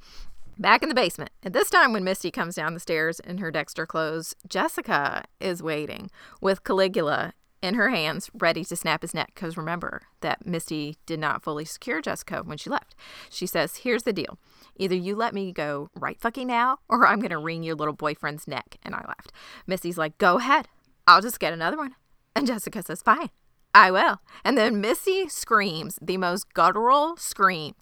back 0.58 0.82
in 0.82 0.88
the 0.88 0.94
basement. 0.94 1.30
At 1.42 1.52
this 1.52 1.68
time, 1.68 1.92
when 1.92 2.04
Misty 2.04 2.30
comes 2.30 2.54
down 2.54 2.74
the 2.74 2.80
stairs 2.80 3.20
in 3.20 3.38
her 3.38 3.50
Dexter 3.50 3.86
clothes, 3.86 4.34
Jessica 4.48 5.24
is 5.40 5.62
waiting 5.62 6.10
with 6.40 6.64
Caligula 6.64 7.34
in 7.62 7.74
her 7.74 7.90
hands, 7.90 8.30
ready 8.34 8.64
to 8.64 8.76
snap 8.76 9.02
his 9.02 9.14
neck. 9.14 9.32
Because 9.34 9.56
remember 9.56 10.02
that 10.20 10.44
Misty 10.44 10.96
did 11.06 11.20
not 11.20 11.42
fully 11.42 11.64
secure 11.64 12.02
Jessica 12.02 12.42
when 12.44 12.58
she 12.58 12.68
left. 12.68 12.94
She 13.30 13.46
says, 13.46 13.76
Here's 13.76 14.02
the 14.02 14.12
deal. 14.12 14.38
Either 14.76 14.94
you 14.94 15.14
let 15.14 15.32
me 15.34 15.52
go 15.52 15.88
right 15.94 16.20
fucking 16.20 16.46
now, 16.46 16.78
or 16.88 17.06
I'm 17.06 17.20
going 17.20 17.30
to 17.30 17.38
wring 17.38 17.62
your 17.62 17.76
little 17.76 17.94
boyfriend's 17.94 18.48
neck. 18.48 18.76
And 18.82 18.94
I 18.94 19.04
laughed. 19.06 19.32
Misty's 19.66 19.98
like, 19.98 20.18
Go 20.18 20.38
ahead. 20.38 20.68
I'll 21.06 21.22
just 21.22 21.40
get 21.40 21.52
another 21.52 21.76
one. 21.76 21.94
And 22.34 22.46
Jessica 22.46 22.82
says, 22.82 23.02
Fine. 23.02 23.30
I 23.74 23.90
will. 23.90 24.20
And 24.44 24.58
then 24.58 24.80
Missy 24.80 25.28
screams 25.28 25.98
the 26.02 26.18
most 26.18 26.52
guttural 26.52 27.16
scream. 27.16 27.74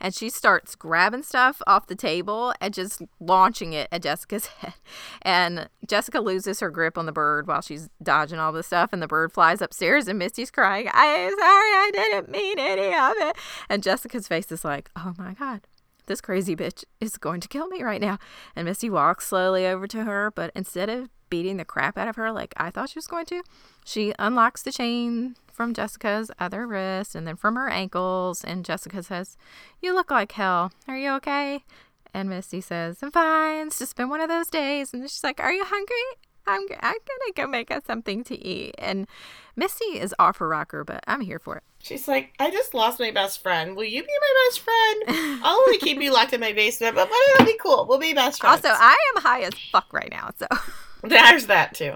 And 0.00 0.14
she 0.14 0.30
starts 0.30 0.74
grabbing 0.74 1.22
stuff 1.22 1.62
off 1.66 1.86
the 1.86 1.94
table 1.94 2.54
and 2.60 2.72
just 2.72 3.02
launching 3.20 3.72
it 3.72 3.88
at 3.92 4.02
Jessica's 4.02 4.46
head. 4.58 4.74
And 5.22 5.68
Jessica 5.86 6.20
loses 6.20 6.60
her 6.60 6.70
grip 6.70 6.98
on 6.98 7.06
the 7.06 7.12
bird 7.12 7.46
while 7.46 7.62
she's 7.62 7.88
dodging 8.02 8.38
all 8.38 8.52
this 8.52 8.66
stuff. 8.66 8.90
And 8.92 9.02
the 9.02 9.06
bird 9.06 9.32
flies 9.32 9.60
upstairs, 9.60 10.08
and 10.08 10.18
Misty's 10.18 10.50
crying, 10.50 10.88
I'm 10.92 11.30
sorry, 11.30 11.40
I 11.40 11.90
didn't 11.92 12.30
mean 12.30 12.58
any 12.58 12.94
of 12.94 13.14
it. 13.16 13.36
And 13.68 13.82
Jessica's 13.82 14.28
face 14.28 14.50
is 14.52 14.64
like, 14.64 14.90
oh 14.96 15.14
my 15.18 15.34
God, 15.34 15.62
this 16.06 16.20
crazy 16.20 16.56
bitch 16.56 16.84
is 17.00 17.18
going 17.18 17.40
to 17.40 17.48
kill 17.48 17.66
me 17.68 17.82
right 17.82 18.00
now. 18.00 18.18
And 18.54 18.66
Misty 18.66 18.90
walks 18.90 19.26
slowly 19.26 19.66
over 19.66 19.86
to 19.88 20.04
her, 20.04 20.30
but 20.30 20.52
instead 20.54 20.88
of 20.88 21.08
beating 21.28 21.56
the 21.56 21.64
crap 21.64 21.98
out 21.98 22.08
of 22.08 22.16
her 22.16 22.30
like 22.30 22.54
I 22.56 22.70
thought 22.70 22.90
she 22.90 22.98
was 22.98 23.06
going 23.06 23.26
to, 23.26 23.42
she 23.84 24.14
unlocks 24.18 24.62
the 24.62 24.72
chain 24.72 25.36
from 25.56 25.74
Jessica's 25.74 26.30
other 26.38 26.66
wrist 26.66 27.14
and 27.14 27.26
then 27.26 27.36
from 27.36 27.56
her 27.56 27.68
ankles. 27.68 28.44
And 28.44 28.64
Jessica 28.64 29.02
says, 29.02 29.36
You 29.80 29.94
look 29.94 30.10
like 30.10 30.32
hell. 30.32 30.72
Are 30.86 30.96
you 30.96 31.10
okay? 31.14 31.64
And 32.12 32.28
Misty 32.28 32.60
says, 32.60 32.98
I'm 33.02 33.10
fine. 33.10 33.68
It's 33.68 33.78
just 33.78 33.96
been 33.96 34.08
one 34.08 34.20
of 34.20 34.28
those 34.28 34.48
days. 34.48 34.92
And 34.92 35.02
she's 35.02 35.24
like, 35.24 35.40
Are 35.40 35.52
you 35.52 35.64
hungry? 35.64 35.96
I'm, 36.46 36.62
I'm 36.80 36.94
gonna 36.94 37.32
go 37.34 37.46
make 37.48 37.70
us 37.70 37.82
something 37.86 38.22
to 38.24 38.38
eat. 38.38 38.74
And 38.78 39.08
Misty 39.56 39.98
is 39.98 40.14
off 40.18 40.36
her 40.36 40.48
rocker, 40.48 40.84
but 40.84 41.02
I'm 41.06 41.22
here 41.22 41.40
for 41.40 41.56
it. 41.56 41.64
She's 41.80 42.06
like, 42.06 42.34
I 42.38 42.50
just 42.50 42.74
lost 42.74 43.00
my 43.00 43.10
best 43.10 43.42
friend. 43.42 43.76
Will 43.76 43.84
you 43.84 44.02
be 44.02 44.08
my 44.08 44.46
best 44.46 44.60
friend? 44.60 45.40
I'll 45.44 45.56
only 45.56 45.78
keep 45.78 46.00
you 46.00 46.12
locked 46.12 46.32
in 46.32 46.40
my 46.40 46.52
basement, 46.52 46.94
but, 46.94 47.08
but 47.08 47.18
it'll 47.34 47.46
be 47.46 47.58
cool. 47.60 47.86
We'll 47.88 47.98
be 47.98 48.12
best 48.12 48.40
friends. 48.40 48.64
Also, 48.64 48.76
I 48.78 48.96
am 49.16 49.22
high 49.22 49.42
as 49.42 49.54
fuck 49.72 49.92
right 49.92 50.10
now, 50.10 50.30
so 50.38 50.46
There's 51.02 51.46
that 51.46 51.74
too. 51.74 51.94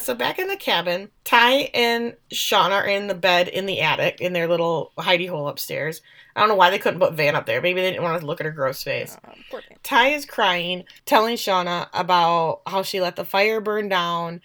So 0.00 0.14
back 0.14 0.38
in 0.38 0.48
the 0.48 0.56
cabin, 0.56 1.10
Ty 1.24 1.70
and 1.74 2.16
Sean 2.30 2.72
are 2.72 2.86
in 2.86 3.06
the 3.06 3.14
bed 3.14 3.48
in 3.48 3.66
the 3.66 3.80
attic 3.80 4.20
in 4.20 4.32
their 4.32 4.48
little 4.48 4.92
hidey 4.98 5.28
hole 5.28 5.48
upstairs. 5.48 6.02
I 6.34 6.40
don't 6.40 6.48
know 6.48 6.54
why 6.54 6.70
they 6.70 6.78
couldn't 6.78 7.00
put 7.00 7.14
Van 7.14 7.36
up 7.36 7.46
there. 7.46 7.60
Maybe 7.60 7.80
they 7.80 7.90
didn't 7.90 8.02
want 8.02 8.20
to 8.20 8.26
look 8.26 8.40
at 8.40 8.46
her 8.46 8.52
gross 8.52 8.82
face. 8.82 9.16
Oh, 9.52 9.60
Ty 9.82 10.08
is 10.08 10.24
crying, 10.24 10.84
telling 11.04 11.36
Shauna 11.36 11.88
about 11.92 12.62
how 12.66 12.82
she 12.82 13.00
let 13.00 13.16
the 13.16 13.24
fire 13.24 13.60
burn 13.60 13.88
down 13.88 14.40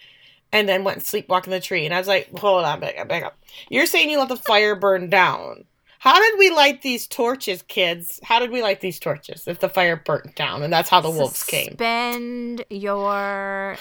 and 0.52 0.68
then 0.68 0.84
went 0.84 1.02
sleepwalking 1.02 1.50
the 1.50 1.60
tree. 1.60 1.84
And 1.84 1.94
I 1.94 1.98
was 1.98 2.08
like, 2.08 2.36
hold 2.38 2.64
on, 2.64 2.80
back 2.80 2.98
up, 2.98 3.08
back 3.08 3.22
up. 3.22 3.38
You're 3.68 3.86
saying 3.86 4.10
you 4.10 4.18
let 4.18 4.28
the 4.28 4.36
fire 4.36 4.74
burn 4.74 5.10
down. 5.10 5.64
How 5.98 6.20
did 6.20 6.38
we 6.38 6.50
light 6.50 6.82
these 6.82 7.06
torches, 7.06 7.62
kids? 7.62 8.20
How 8.22 8.38
did 8.38 8.50
we 8.50 8.62
light 8.62 8.80
these 8.80 9.00
torches 9.00 9.48
if 9.48 9.60
the 9.60 9.68
fire 9.68 9.96
burnt 9.96 10.36
down? 10.36 10.62
And 10.62 10.72
that's 10.72 10.88
how 10.90 11.00
the 11.00 11.10
wolves 11.10 11.42
came. 11.42 11.70
Suspend 11.70 12.64
your 12.70 13.76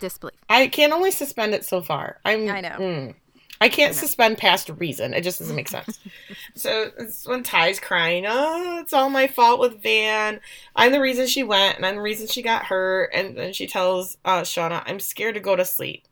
disbelief. 0.00 0.34
I 0.48 0.68
can 0.68 0.92
only 0.92 1.10
suspend 1.10 1.54
it 1.54 1.64
so 1.64 1.80
far. 1.82 2.18
I'm, 2.24 2.48
I 2.48 2.60
know. 2.60 2.68
mm. 2.70 3.14
I 3.60 3.68
can't 3.70 3.92
I 3.92 3.94
know. 3.94 4.00
suspend 4.00 4.36
past 4.38 4.68
reason. 4.68 5.14
It 5.14 5.22
just 5.22 5.38
doesn't 5.38 5.56
make 5.56 5.68
sense. 5.68 5.98
so 6.54 6.90
it's 6.98 7.26
when 7.26 7.42
Ty's 7.42 7.80
crying, 7.80 8.24
oh, 8.28 8.78
it's 8.80 8.92
all 8.92 9.08
my 9.08 9.26
fault 9.26 9.60
with 9.60 9.82
Van. 9.82 10.40
I'm 10.74 10.92
the 10.92 11.00
reason 11.00 11.26
she 11.26 11.42
went, 11.42 11.76
and 11.76 11.86
I'm 11.86 11.96
the 11.96 12.02
reason 12.02 12.26
she 12.26 12.42
got 12.42 12.66
hurt. 12.66 13.10
And 13.14 13.36
then 13.36 13.52
she 13.54 13.66
tells 13.66 14.18
uh, 14.24 14.42
Shauna, 14.42 14.82
I'm 14.86 15.00
scared 15.00 15.34
to 15.36 15.40
go 15.40 15.56
to 15.56 15.64
sleep. 15.64 16.04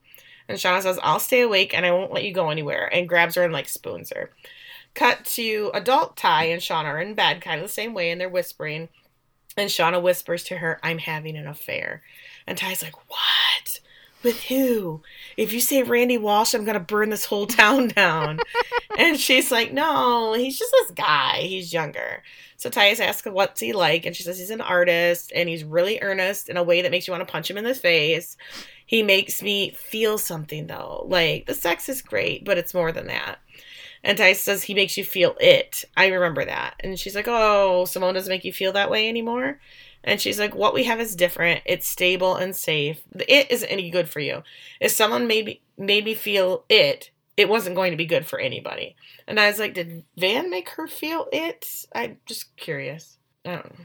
And 0.48 0.58
Shauna 0.58 0.82
says, 0.82 0.98
I'll 1.02 1.20
stay 1.20 1.40
awake 1.42 1.74
and 1.74 1.86
I 1.86 1.92
won't 1.92 2.12
let 2.12 2.24
you 2.24 2.32
go 2.32 2.50
anywhere. 2.50 2.88
And 2.92 3.08
grabs 3.08 3.34
her 3.34 3.42
and 3.42 3.52
like 3.52 3.68
spoons 3.68 4.12
her. 4.14 4.30
Cut 4.94 5.24
to 5.26 5.70
adult 5.74 6.16
Ty 6.16 6.44
and 6.44 6.62
Shauna 6.62 6.84
are 6.84 7.00
in 7.00 7.14
bed, 7.14 7.40
kind 7.40 7.60
of 7.60 7.66
the 7.66 7.72
same 7.72 7.94
way, 7.94 8.10
and 8.10 8.20
they're 8.20 8.28
whispering. 8.28 8.88
And 9.56 9.70
Shauna 9.70 10.00
whispers 10.02 10.44
to 10.44 10.58
her, 10.58 10.78
I'm 10.82 10.98
having 10.98 11.36
an 11.36 11.46
affair. 11.46 12.02
And 12.46 12.56
Ty's 12.58 12.82
like, 12.82 12.96
What? 13.10 13.73
With 14.24 14.42
who? 14.44 15.02
If 15.36 15.52
you 15.52 15.60
say 15.60 15.82
Randy 15.82 16.18
Walsh, 16.18 16.54
I'm 16.54 16.64
going 16.64 16.74
to 16.74 16.80
burn 16.80 17.10
this 17.10 17.26
whole 17.26 17.46
town 17.46 17.88
down. 17.94 18.40
and 18.98 19.20
she's 19.20 19.52
like, 19.52 19.72
No, 19.72 20.32
he's 20.32 20.58
just 20.58 20.72
this 20.72 20.90
guy. 20.92 21.40
He's 21.42 21.72
younger. 21.72 22.22
So 22.56 22.70
Taissa 22.70 23.00
asks 23.00 23.26
what's 23.30 23.60
he 23.60 23.72
like, 23.74 24.06
and 24.06 24.16
she 24.16 24.22
says 24.22 24.38
he's 24.38 24.48
an 24.50 24.62
artist 24.62 25.32
and 25.34 25.48
he's 25.48 25.64
really 25.64 25.98
earnest 26.00 26.48
in 26.48 26.56
a 26.56 26.62
way 26.62 26.80
that 26.80 26.90
makes 26.90 27.06
you 27.06 27.12
want 27.12 27.26
to 27.26 27.30
punch 27.30 27.50
him 27.50 27.58
in 27.58 27.64
the 27.64 27.74
face. 27.74 28.38
He 28.86 29.02
makes 29.02 29.42
me 29.42 29.72
feel 29.72 30.16
something 30.16 30.66
though. 30.66 31.04
Like 31.08 31.44
the 31.46 31.54
sex 31.54 31.88
is 31.90 32.00
great, 32.00 32.44
but 32.44 32.56
it's 32.56 32.72
more 32.72 32.90
than 32.92 33.08
that. 33.08 33.38
And 34.02 34.18
Taissa 34.18 34.36
says 34.36 34.62
he 34.62 34.74
makes 34.74 34.96
you 34.96 35.04
feel 35.04 35.34
it. 35.40 35.84
I 35.96 36.06
remember 36.08 36.44
that. 36.44 36.76
And 36.80 36.98
she's 36.98 37.14
like, 37.14 37.28
Oh, 37.28 37.84
Simone 37.84 38.14
doesn't 38.14 38.30
make 38.30 38.44
you 38.44 38.52
feel 38.52 38.72
that 38.72 38.90
way 38.90 39.08
anymore. 39.08 39.60
And 40.04 40.20
she's 40.20 40.38
like, 40.38 40.54
What 40.54 40.74
we 40.74 40.84
have 40.84 41.00
is 41.00 41.16
different. 41.16 41.62
It's 41.64 41.88
stable 41.88 42.36
and 42.36 42.54
safe. 42.54 43.02
The 43.12 43.32
it 43.32 43.50
isn't 43.50 43.68
any 43.68 43.90
good 43.90 44.08
for 44.08 44.20
you. 44.20 44.42
If 44.80 44.92
someone 44.92 45.26
made 45.26 45.46
me 45.46 45.60
made 45.76 46.04
me 46.04 46.14
feel 46.14 46.64
it, 46.68 47.10
it 47.36 47.48
wasn't 47.48 47.76
going 47.76 47.90
to 47.90 47.96
be 47.96 48.06
good 48.06 48.26
for 48.26 48.38
anybody. 48.38 48.94
And 49.26 49.40
I 49.40 49.48
was 49.48 49.58
like, 49.58 49.74
Did 49.74 50.04
Van 50.16 50.50
make 50.50 50.68
her 50.70 50.86
feel 50.86 51.26
it? 51.32 51.86
I'm 51.94 52.18
just 52.26 52.54
curious. 52.56 53.18
I 53.44 53.52
don't 53.52 53.78
know. 53.78 53.84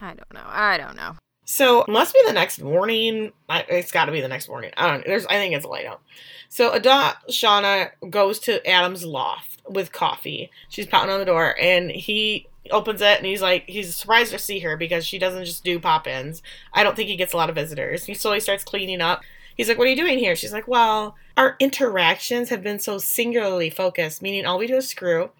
I 0.00 0.14
don't 0.14 0.34
know. 0.34 0.44
I 0.46 0.78
don't 0.78 0.96
know. 0.96 1.16
So 1.44 1.84
must 1.88 2.12
be 2.12 2.22
the 2.26 2.34
next 2.34 2.60
morning. 2.60 3.32
It's 3.48 3.90
got 3.90 4.04
to 4.04 4.12
be 4.12 4.20
the 4.20 4.28
next 4.28 4.48
morning. 4.48 4.70
I 4.76 4.90
don't. 4.90 4.98
Know. 4.98 5.04
There's. 5.06 5.26
I 5.26 5.34
think 5.34 5.54
it's 5.54 5.64
light 5.64 5.86
out. 5.86 6.02
So 6.50 6.78
Adot 6.78 7.14
Shauna 7.30 7.90
goes 8.10 8.38
to 8.40 8.64
Adam's 8.68 9.04
loft 9.04 9.62
with 9.66 9.90
coffee. 9.90 10.50
She's 10.68 10.86
pounding 10.86 11.14
on 11.14 11.20
the 11.20 11.24
door, 11.24 11.56
and 11.58 11.90
he 11.90 12.48
opens 12.70 13.00
it, 13.00 13.18
and 13.18 13.26
he's 13.26 13.42
like, 13.42 13.64
he's 13.68 13.94
surprised 13.94 14.32
to 14.32 14.38
see 14.38 14.60
her 14.60 14.76
because 14.76 15.06
she 15.06 15.18
doesn't 15.18 15.44
just 15.44 15.64
do 15.64 15.78
pop-ins. 15.78 16.42
I 16.72 16.82
don't 16.82 16.96
think 16.96 17.08
he 17.08 17.16
gets 17.16 17.32
a 17.32 17.36
lot 17.36 17.48
of 17.48 17.54
visitors. 17.54 18.04
He 18.04 18.14
slowly 18.14 18.40
starts 18.40 18.64
cleaning 18.64 19.00
up. 19.00 19.22
He's 19.56 19.68
like, 19.68 19.76
"What 19.76 19.88
are 19.88 19.90
you 19.90 19.96
doing 19.96 20.18
here?" 20.18 20.36
She's 20.36 20.52
like, 20.52 20.68
"Well, 20.68 21.16
our 21.36 21.56
interactions 21.58 22.48
have 22.50 22.62
been 22.62 22.78
so 22.78 22.98
singularly 22.98 23.70
focused, 23.70 24.22
meaning 24.22 24.46
all 24.46 24.58
we 24.58 24.66
do 24.68 24.76
is 24.76 24.88
screw." 24.88 25.30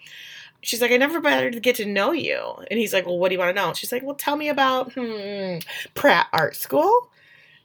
she's 0.61 0.81
like, 0.81 0.91
I 0.91 0.97
never 0.97 1.21
bothered 1.21 1.53
to 1.55 1.61
get 1.61 1.77
to 1.77 1.87
know 1.87 2.13
you. 2.13 2.41
And 2.71 2.79
he's 2.79 2.93
like, 2.93 3.07
Well, 3.07 3.19
what 3.19 3.29
do 3.29 3.35
you 3.35 3.39
want 3.39 3.55
to 3.55 3.63
know? 3.63 3.73
She's 3.73 3.93
like, 3.93 4.03
Well, 4.03 4.15
tell 4.15 4.37
me 4.37 4.49
about 4.49 4.93
hmm, 4.95 5.59
Pratt 5.95 6.29
Art 6.33 6.57
School. 6.57 7.11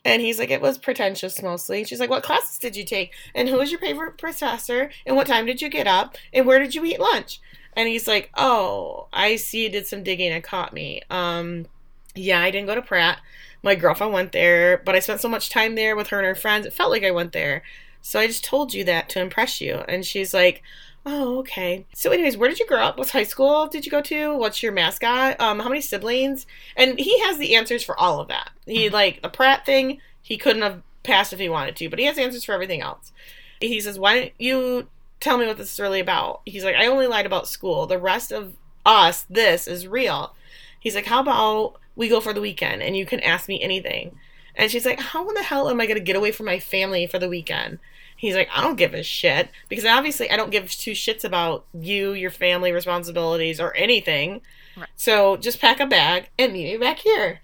And 0.06 0.22
he's 0.22 0.40
like, 0.40 0.52
It 0.52 0.62
was 0.62 0.78
pretentious 0.78 1.42
mostly. 1.42 1.84
She's 1.84 2.00
like, 2.00 2.10
What 2.10 2.24
classes 2.24 2.58
did 2.58 2.76
you 2.76 2.86
take? 2.86 3.14
And 3.34 3.50
who 3.50 3.58
was 3.58 3.72
your 3.72 3.80
favorite 3.80 4.18
professor? 4.18 4.92
And 5.06 5.16
what 5.16 5.28
time 5.28 5.46
did 5.46 5.62
you 5.62 5.70
get 5.70 5.88
up? 5.88 6.18
And 6.32 6.46
where 6.46 6.60
did 6.60 6.76
you 6.76 6.86
eat 6.86 7.00
lunch? 7.00 7.42
And 7.76 7.88
he's 7.88 8.08
like, 8.08 8.30
Oh, 8.36 9.08
I 9.14 9.36
see 9.36 9.64
you 9.64 9.70
did 9.70 9.88
some 9.88 10.04
digging 10.04 10.32
and 10.32 10.44
caught 10.44 10.74
me. 10.74 11.02
Um, 11.10 11.68
yeah, 12.16 12.42
I 12.42 12.52
didn't 12.52 12.68
go 12.68 12.76
to 12.76 12.82
Pratt. 12.82 13.20
My 13.62 13.76
girlfriend 13.76 14.14
went 14.14 14.34
there, 14.34 14.82
but 14.84 14.96
I 14.96 15.00
spent 15.00 15.22
so 15.22 15.30
much 15.30 15.50
time 15.50 15.76
there 15.76 15.96
with 15.96 16.08
her 16.08 16.20
and 16.20 16.28
her 16.28 16.36
friends, 16.36 16.66
it 16.66 16.74
felt 16.74 16.92
like 16.92 17.04
I 17.04 17.12
went 17.12 17.32
there. 17.32 17.64
So 18.02 18.20
I 18.20 18.28
just 18.28 18.44
told 18.44 18.74
you 18.74 18.84
that 18.84 19.08
to 19.10 19.22
impress 19.22 19.62
you. 19.62 19.76
And 19.88 20.06
she's 20.06 20.34
like, 20.34 20.62
Oh, 21.06 21.40
okay. 21.40 21.86
So, 21.94 22.12
anyways, 22.12 22.38
where 22.38 22.48
did 22.50 22.60
you 22.60 22.68
grow 22.68 22.82
up? 22.82 22.98
What 22.98 23.10
high 23.10 23.24
school 23.24 23.68
did 23.68 23.86
you 23.86 23.92
go 23.92 24.02
to? 24.02 24.38
What's 24.38 24.64
your 24.64 24.72
mascot? 24.72 25.40
Um, 25.40 25.60
how 25.60 25.68
many 25.68 25.82
siblings? 25.82 26.46
And 26.78 26.98
he 26.98 27.20
has 27.20 27.38
the 27.38 27.56
answers 27.56 27.84
for 27.84 28.00
all 28.00 28.22
of 28.22 28.30
that. 28.30 28.52
He 28.66 28.86
mm-hmm. 28.86 28.94
like 28.94 29.22
the 29.22 29.30
Pratt 29.30 29.66
thing. 29.66 30.00
He 30.22 30.38
couldn't 30.38 30.62
have 30.62 30.82
passed 31.04 31.34
if 31.34 31.40
he 31.40 31.50
wanted 31.50 31.76
to, 31.78 31.90
but 31.90 32.00
he 32.00 32.06
has 32.06 32.18
answers 32.18 32.46
for 32.46 32.54
everything 32.54 32.82
else. 32.82 33.12
He 33.60 33.82
says, 33.82 34.00
"Why 34.00 34.20
don't 34.20 34.32
you 34.40 34.88
tell 35.24 35.38
me 35.38 35.48
what 35.48 35.58
this 35.58 35.74
is 35.74 35.80
really 35.80 36.00
about?" 36.00 36.42
He's 36.46 36.64
like, 36.64 36.76
"I 36.76 36.88
only 36.88 37.08
lied 37.08 37.26
about 37.26 37.48
school. 37.48 37.88
The 37.88 37.98
rest 37.98 38.32
of 38.32 38.54
us, 38.86 39.26
this 39.30 39.68
is 39.68 39.88
real." 39.88 40.36
He's 40.80 40.96
like, 40.96 41.06
"How 41.06 41.22
about 41.22 41.80
we 41.96 42.10
go 42.10 42.20
for 42.20 42.34
the 42.34 42.42
weekend 42.42 42.82
and 42.82 42.98
you 42.98 43.06
can 43.06 43.20
ask 43.22 43.48
me 43.48 43.62
anything?" 43.62 44.18
And 44.56 44.70
she's 44.70 44.86
like, 44.86 45.00
"How 45.00 45.28
in 45.28 45.36
the 45.36 45.44
hell 45.44 45.70
am 45.70 45.82
I 45.82 45.86
going 45.86 45.98
to 45.98 46.04
get 46.04 46.16
away 46.16 46.32
from 46.32 46.46
my 46.46 46.60
family 46.60 47.08
for 47.08 47.20
the 47.20 47.30
weekend?" 47.30 47.80
He's 48.24 48.36
like, 48.36 48.48
I 48.56 48.62
don't 48.62 48.78
give 48.78 48.94
a 48.94 49.04
shit 49.04 49.50
because 49.68 49.84
obviously 49.84 50.32
I 50.32 50.38
don't 50.38 50.50
give 50.50 50.72
two 50.72 50.92
shits 50.92 51.26
about 51.26 51.66
you, 51.74 52.14
your 52.14 52.32
family 52.32 52.72
responsibilities, 52.72 53.60
or 53.60 53.76
anything. 53.76 54.40
Right. 54.78 54.88
So 54.96 55.36
just 55.36 55.60
pack 55.60 55.82
a 55.82 55.86
bag 55.86 56.30
and 56.40 56.54
meet 56.54 56.72
me 56.72 56.78
back 56.78 57.00
here. 57.00 57.42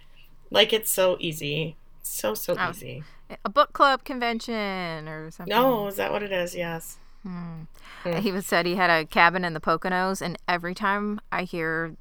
Like 0.50 0.72
it's 0.72 0.90
so 0.90 1.18
easy, 1.20 1.76
so 2.02 2.34
so 2.34 2.56
oh, 2.58 2.70
easy. 2.70 3.04
A 3.44 3.50
book 3.50 3.74
club 3.74 4.06
convention 4.06 5.10
or 5.10 5.30
something. 5.32 5.54
No, 5.54 5.88
is 5.88 5.98
that 5.98 6.14
what 6.14 6.24
it 6.24 6.32
is? 6.32 6.56
Yes. 6.56 6.98
Hmm. 7.24 7.64
Hmm. 8.04 8.18
He 8.18 8.32
was 8.32 8.46
said 8.46 8.66
he 8.66 8.76
had 8.76 8.90
a 8.90 9.06
cabin 9.06 9.44
in 9.44 9.54
the 9.54 9.60
Poconos, 9.60 10.22
and 10.22 10.38
every 10.48 10.74
time 10.74 11.20
I 11.32 11.44
hear 11.44 11.96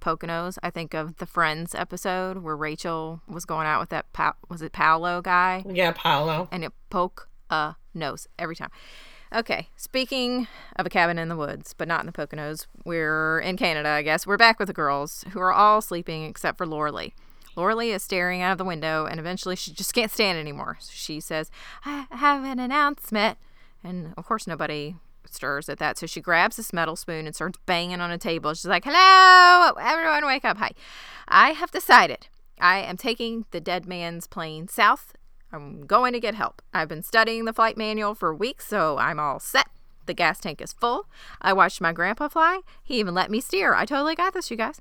Poconos, 0.00 0.58
I 0.62 0.70
think 0.70 0.94
of 0.94 1.16
the 1.16 1.26
Friends 1.26 1.74
episode 1.74 2.38
where 2.38 2.56
Rachel 2.56 3.22
was 3.28 3.44
going 3.44 3.66
out 3.66 3.80
with 3.80 3.90
that 3.90 4.12
pa- 4.12 4.34
was 4.48 4.62
it 4.62 4.72
Paolo 4.72 5.22
guy? 5.22 5.64
Yeah, 5.68 5.92
Paolo. 5.92 6.48
And 6.50 6.64
it 6.64 6.72
poke 6.90 7.28
a 7.50 7.76
nose 7.94 8.26
every 8.38 8.56
time. 8.56 8.70
Okay, 9.34 9.68
speaking 9.76 10.46
of 10.76 10.86
a 10.86 10.90
cabin 10.90 11.18
in 11.18 11.28
the 11.28 11.36
woods, 11.36 11.74
but 11.76 11.88
not 11.88 12.00
in 12.00 12.06
the 12.06 12.12
Poconos, 12.12 12.66
we're 12.84 13.40
in 13.40 13.56
Canada, 13.56 13.88
I 13.88 14.02
guess. 14.02 14.26
We're 14.26 14.36
back 14.36 14.58
with 14.58 14.68
the 14.68 14.74
girls, 14.74 15.24
who 15.32 15.40
are 15.40 15.52
all 15.52 15.80
sleeping 15.80 16.24
except 16.24 16.58
for 16.58 16.66
Laura 16.66 16.92
Lee. 16.92 17.14
Laura 17.56 17.74
Lee 17.74 17.90
is 17.92 18.02
staring 18.02 18.42
out 18.42 18.52
of 18.52 18.58
the 18.58 18.64
window, 18.64 19.06
and 19.06 19.18
eventually 19.18 19.56
she 19.56 19.72
just 19.72 19.94
can't 19.94 20.10
stand 20.10 20.38
anymore. 20.38 20.76
So 20.80 20.90
she 20.92 21.18
says, 21.20 21.50
I 21.84 22.06
have 22.10 22.44
an 22.44 22.58
announcement. 22.58 23.38
And 23.84 24.14
of 24.16 24.24
course, 24.24 24.46
nobody 24.46 24.96
stirs 25.30 25.68
at 25.68 25.78
that. 25.78 25.98
So 25.98 26.06
she 26.06 26.20
grabs 26.20 26.56
this 26.56 26.72
metal 26.72 26.96
spoon 26.96 27.26
and 27.26 27.34
starts 27.34 27.58
banging 27.66 28.00
on 28.00 28.10
a 28.10 28.18
table. 28.18 28.54
She's 28.54 28.66
like, 28.66 28.84
Hello, 28.84 29.74
everyone, 29.80 30.26
wake 30.26 30.44
up. 30.44 30.56
Hi. 30.56 30.72
I 31.28 31.50
have 31.50 31.70
decided 31.70 32.28
I 32.60 32.78
am 32.78 32.96
taking 32.96 33.44
the 33.50 33.60
dead 33.60 33.86
man's 33.86 34.26
plane 34.26 34.68
south 34.68 35.14
I'm 35.54 35.86
going 35.86 36.12
to 36.12 36.20
get 36.20 36.34
help. 36.34 36.62
I've 36.72 36.88
been 36.88 37.02
studying 37.02 37.44
the 37.44 37.52
flight 37.52 37.76
manual 37.76 38.14
for 38.14 38.34
weeks, 38.34 38.66
so 38.66 38.98
I'm 38.98 39.20
all 39.20 39.38
set. 39.38 39.68
The 40.06 40.14
gas 40.14 40.40
tank 40.40 40.60
is 40.60 40.72
full. 40.72 41.06
I 41.40 41.52
watched 41.52 41.80
my 41.80 41.92
grandpa 41.92 42.28
fly. 42.28 42.60
He 42.82 42.98
even 42.98 43.14
let 43.14 43.30
me 43.30 43.40
steer. 43.40 43.72
I 43.72 43.84
totally 43.86 44.16
got 44.16 44.34
this, 44.34 44.50
you 44.50 44.56
guys. 44.56 44.80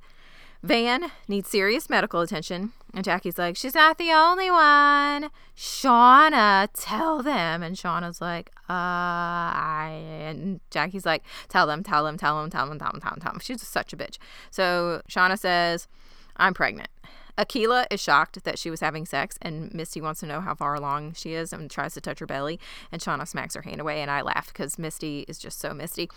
Van 0.63 1.11
needs 1.27 1.49
serious 1.49 1.89
medical 1.89 2.21
attention. 2.21 2.71
And 2.93 3.03
Jackie's 3.03 3.37
like, 3.37 3.57
she's 3.57 3.75
not 3.75 3.97
the 3.97 4.11
only 4.11 4.49
one. 4.49 5.29
Shauna, 5.57 6.69
tell 6.73 7.21
them. 7.21 7.61
And 7.61 7.75
Shauna's 7.75 8.21
like, 8.21 8.49
uh, 8.69 8.71
I. 8.71 10.03
And 10.25 10.61
Jackie's 10.71 11.05
like, 11.05 11.23
tell 11.49 11.67
them, 11.67 11.83
tell 11.83 12.05
them, 12.05 12.17
tell 12.17 12.39
them, 12.39 12.49
tell 12.49 12.67
them, 12.67 12.79
tell 12.79 12.91
them, 12.91 13.01
tell 13.01 13.11
them, 13.11 13.19
tell 13.19 13.31
them. 13.33 13.41
She's 13.41 13.61
such 13.67 13.91
a 13.91 13.97
bitch. 13.97 14.17
So 14.51 15.01
Shauna 15.09 15.37
says, 15.37 15.89
I'm 16.37 16.53
pregnant. 16.53 16.89
Akilah 17.37 17.87
is 17.89 17.99
shocked 17.99 18.43
that 18.43 18.59
she 18.59 18.69
was 18.69 18.79
having 18.79 19.07
sex, 19.07 19.39
and 19.41 19.73
Misty 19.73 19.99
wants 19.99 20.19
to 20.19 20.27
know 20.27 20.39
how 20.39 20.53
far 20.53 20.75
along 20.75 21.13
she 21.13 21.33
is 21.33 21.51
and 21.51 21.69
tries 21.69 21.95
to 21.95 22.01
touch 22.01 22.19
her 22.19 22.27
belly. 22.27 22.59
And 22.91 23.01
Shauna 23.01 23.27
smacks 23.27 23.55
her 23.55 23.63
hand 23.63 23.81
away, 23.81 24.01
and 24.01 24.11
I 24.11 24.21
laugh 24.21 24.47
because 24.47 24.77
Misty 24.77 25.25
is 25.27 25.39
just 25.39 25.59
so 25.59 25.73
Misty. 25.73 26.09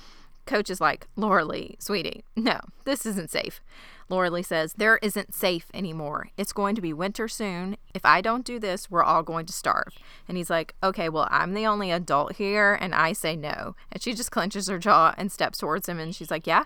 Coach 0.47 0.71
is 0.71 0.81
like, 0.81 1.07
Laura 1.17 1.45
Lee, 1.45 1.77
sweetie, 1.79 2.25
no, 2.35 2.61
this 2.85 3.05
isn't 3.05 3.31
safe. 3.31 3.61
Laura 4.09 4.31
Lee 4.31 4.43
says, 4.43 4.75
There 4.75 4.99
isn't 5.03 5.35
safe 5.35 5.67
anymore. 5.75 6.29
It's 6.37 6.53
going 6.53 6.75
to 6.77 6.81
be 6.81 6.93
winter 6.93 7.27
soon. 7.27 7.77
If 7.93 8.05
I 8.05 8.21
don't 8.21 8.45
do 8.45 8.59
this, 8.59 8.91
we're 8.91 9.03
all 9.03 9.25
going 9.25 9.47
to 9.47 9.53
starve. 9.53 9.93
And 10.29 10.37
he's 10.37 10.51
like, 10.51 10.75
Okay, 10.83 11.09
well, 11.09 11.27
I'm 11.31 11.55
the 11.55 11.67
only 11.67 11.91
adult 11.91 12.37
here. 12.37 12.79
And 12.81 12.95
I 12.95 13.13
say 13.13 13.35
no. 13.35 13.75
And 13.91 14.01
she 14.01 14.15
just 14.15 14.31
clenches 14.31 14.69
her 14.69 14.79
jaw 14.79 15.15
and 15.19 15.33
steps 15.33 15.59
towards 15.59 15.89
him. 15.89 15.99
And 15.99 16.15
she's 16.15 16.31
like, 16.31 16.47
Yeah, 16.47 16.65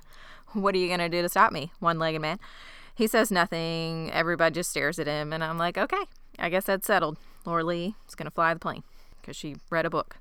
what 0.52 0.74
are 0.74 0.78
you 0.78 0.88
going 0.88 1.00
to 1.00 1.08
do 1.08 1.22
to 1.22 1.28
stop 1.28 1.52
me, 1.52 1.72
one 1.80 1.98
legged 1.98 2.20
man? 2.20 2.38
He 2.94 3.06
says 3.06 3.30
nothing. 3.30 4.10
Everybody 4.12 4.54
just 4.54 4.70
stares 4.70 4.98
at 4.98 5.06
him. 5.06 5.32
And 5.32 5.42
I'm 5.42 5.56
like, 5.56 5.78
okay, 5.78 6.04
I 6.38 6.50
guess 6.50 6.64
that's 6.64 6.86
settled. 6.86 7.16
Laura 7.46 7.64
Lee 7.64 7.94
is 8.06 8.14
going 8.14 8.26
to 8.26 8.30
fly 8.30 8.52
the 8.52 8.60
plane 8.60 8.82
because 9.20 9.36
she 9.36 9.56
read 9.70 9.86
a 9.86 9.90
book 9.90 10.18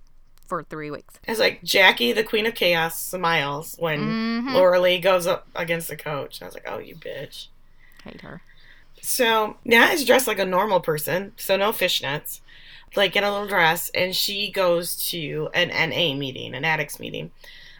for 0.49 0.63
three 0.63 0.91
weeks. 0.91 1.19
It's 1.25 1.39
like 1.39 1.63
Jackie, 1.63 2.11
the 2.11 2.23
Queen 2.23 2.45
of 2.45 2.55
Chaos, 2.55 3.01
smiles 3.01 3.75
when 3.79 3.99
mm-hmm. 4.01 4.53
Laura 4.53 4.81
Lee 4.81 4.99
goes 4.99 5.27
up 5.27 5.47
against 5.55 5.87
the 5.87 5.95
coach. 5.95 6.41
I 6.41 6.45
was 6.45 6.53
like, 6.53 6.67
oh, 6.67 6.79
you 6.79 6.95
bitch. 6.95 7.47
Hate 8.03 8.21
her. 8.21 8.41
So 9.01 9.55
Nat 9.63 9.93
is 9.93 10.03
dressed 10.03 10.27
like 10.27 10.39
a 10.39 10.45
normal 10.45 10.81
person, 10.81 11.31
so 11.37 11.55
no 11.55 11.71
fishnets, 11.71 12.41
like 12.95 13.15
in 13.15 13.23
a 13.23 13.31
little 13.31 13.47
dress, 13.47 13.89
and 13.95 14.13
she 14.13 14.51
goes 14.51 15.09
to 15.11 15.49
an 15.53 15.69
NA 15.69 16.13
meeting, 16.17 16.53
an 16.53 16.65
addicts 16.65 16.99
meeting 16.99 17.31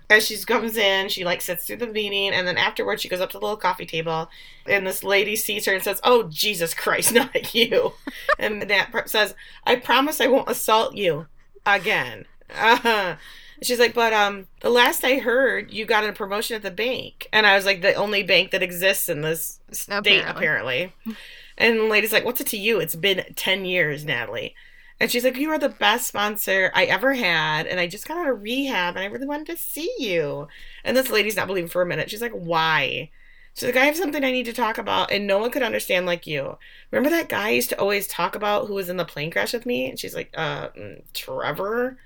as 0.09 0.25
she 0.25 0.37
comes 0.43 0.75
in, 0.75 1.07
she 1.09 1.23
like 1.23 1.41
sits 1.41 1.65
through 1.65 1.77
the 1.77 1.87
meeting, 1.87 2.31
and 2.31 2.47
then 2.47 2.57
afterwards 2.57 3.01
she 3.01 3.09
goes 3.09 3.21
up 3.21 3.29
to 3.31 3.37
the 3.37 3.45
little 3.45 3.57
coffee 3.57 3.85
table, 3.85 4.29
and 4.65 4.85
this 4.85 5.03
lady 5.03 5.35
sees 5.35 5.65
her 5.65 5.73
and 5.73 5.83
says, 5.83 6.01
"Oh 6.03 6.23
Jesus 6.23 6.73
Christ, 6.73 7.13
not 7.13 7.53
you!" 7.53 7.93
and 8.39 8.63
that 8.63 9.09
says, 9.09 9.35
"I 9.65 9.75
promise 9.75 10.19
I 10.19 10.27
won't 10.27 10.49
assault 10.49 10.95
you 10.95 11.27
again." 11.65 12.25
Uh-huh. 12.49 13.15
She's 13.61 13.79
like, 13.79 13.93
"But 13.93 14.13
um, 14.13 14.47
the 14.61 14.69
last 14.69 15.03
I 15.03 15.17
heard, 15.19 15.71
you 15.71 15.85
got 15.85 16.05
a 16.05 16.13
promotion 16.13 16.55
at 16.55 16.61
the 16.61 16.71
bank," 16.71 17.27
and 17.33 17.45
I 17.45 17.55
was 17.55 17.65
like, 17.65 17.81
"The 17.81 17.93
only 17.93 18.23
bank 18.23 18.51
that 18.51 18.63
exists 18.63 19.09
in 19.09 19.21
this 19.21 19.59
state, 19.71 20.23
apparently." 20.25 20.93
apparently. 21.03 21.17
And 21.57 21.79
the 21.79 21.83
lady's 21.83 22.13
like, 22.13 22.23
"What's 22.23 22.39
it 22.41 22.47
to 22.47 22.57
you? 22.57 22.79
It's 22.79 22.95
been 22.95 23.23
ten 23.35 23.65
years, 23.65 24.05
Natalie." 24.05 24.55
And 24.99 25.09
she's 25.09 25.23
like, 25.23 25.37
You 25.37 25.49
are 25.51 25.59
the 25.59 25.69
best 25.69 26.07
sponsor 26.07 26.71
I 26.75 26.85
ever 26.85 27.13
had. 27.13 27.67
And 27.67 27.79
I 27.79 27.87
just 27.87 28.07
got 28.07 28.17
out 28.17 28.29
of 28.29 28.41
rehab 28.41 28.95
and 28.95 29.03
I 29.03 29.07
really 29.07 29.27
wanted 29.27 29.47
to 29.47 29.57
see 29.57 29.93
you. 29.97 30.47
And 30.83 30.95
this 30.97 31.09
lady's 31.09 31.37
not 31.37 31.47
believing 31.47 31.69
for 31.69 31.81
a 31.81 31.85
minute. 31.85 32.09
She's 32.09 32.21
like, 32.21 32.33
Why? 32.33 33.09
She's 33.53 33.67
like, 33.67 33.77
I 33.77 33.85
have 33.85 33.97
something 33.97 34.23
I 34.23 34.31
need 34.31 34.45
to 34.45 34.53
talk 34.53 34.77
about, 34.77 35.11
and 35.11 35.27
no 35.27 35.37
one 35.39 35.51
could 35.51 35.63
understand 35.63 36.05
like 36.05 36.25
you. 36.25 36.57
Remember 36.91 37.09
that 37.09 37.27
guy 37.29 37.47
I 37.47 37.51
used 37.51 37.69
to 37.69 37.79
always 37.79 38.07
talk 38.07 38.35
about 38.35 38.67
who 38.67 38.75
was 38.75 38.89
in 38.89 38.97
the 38.97 39.05
plane 39.05 39.31
crash 39.31 39.53
with 39.53 39.65
me? 39.65 39.89
And 39.89 39.99
she's 39.99 40.15
like, 40.15 40.31
uh, 40.37 40.69
mm, 40.69 41.01
Trevor? 41.13 41.97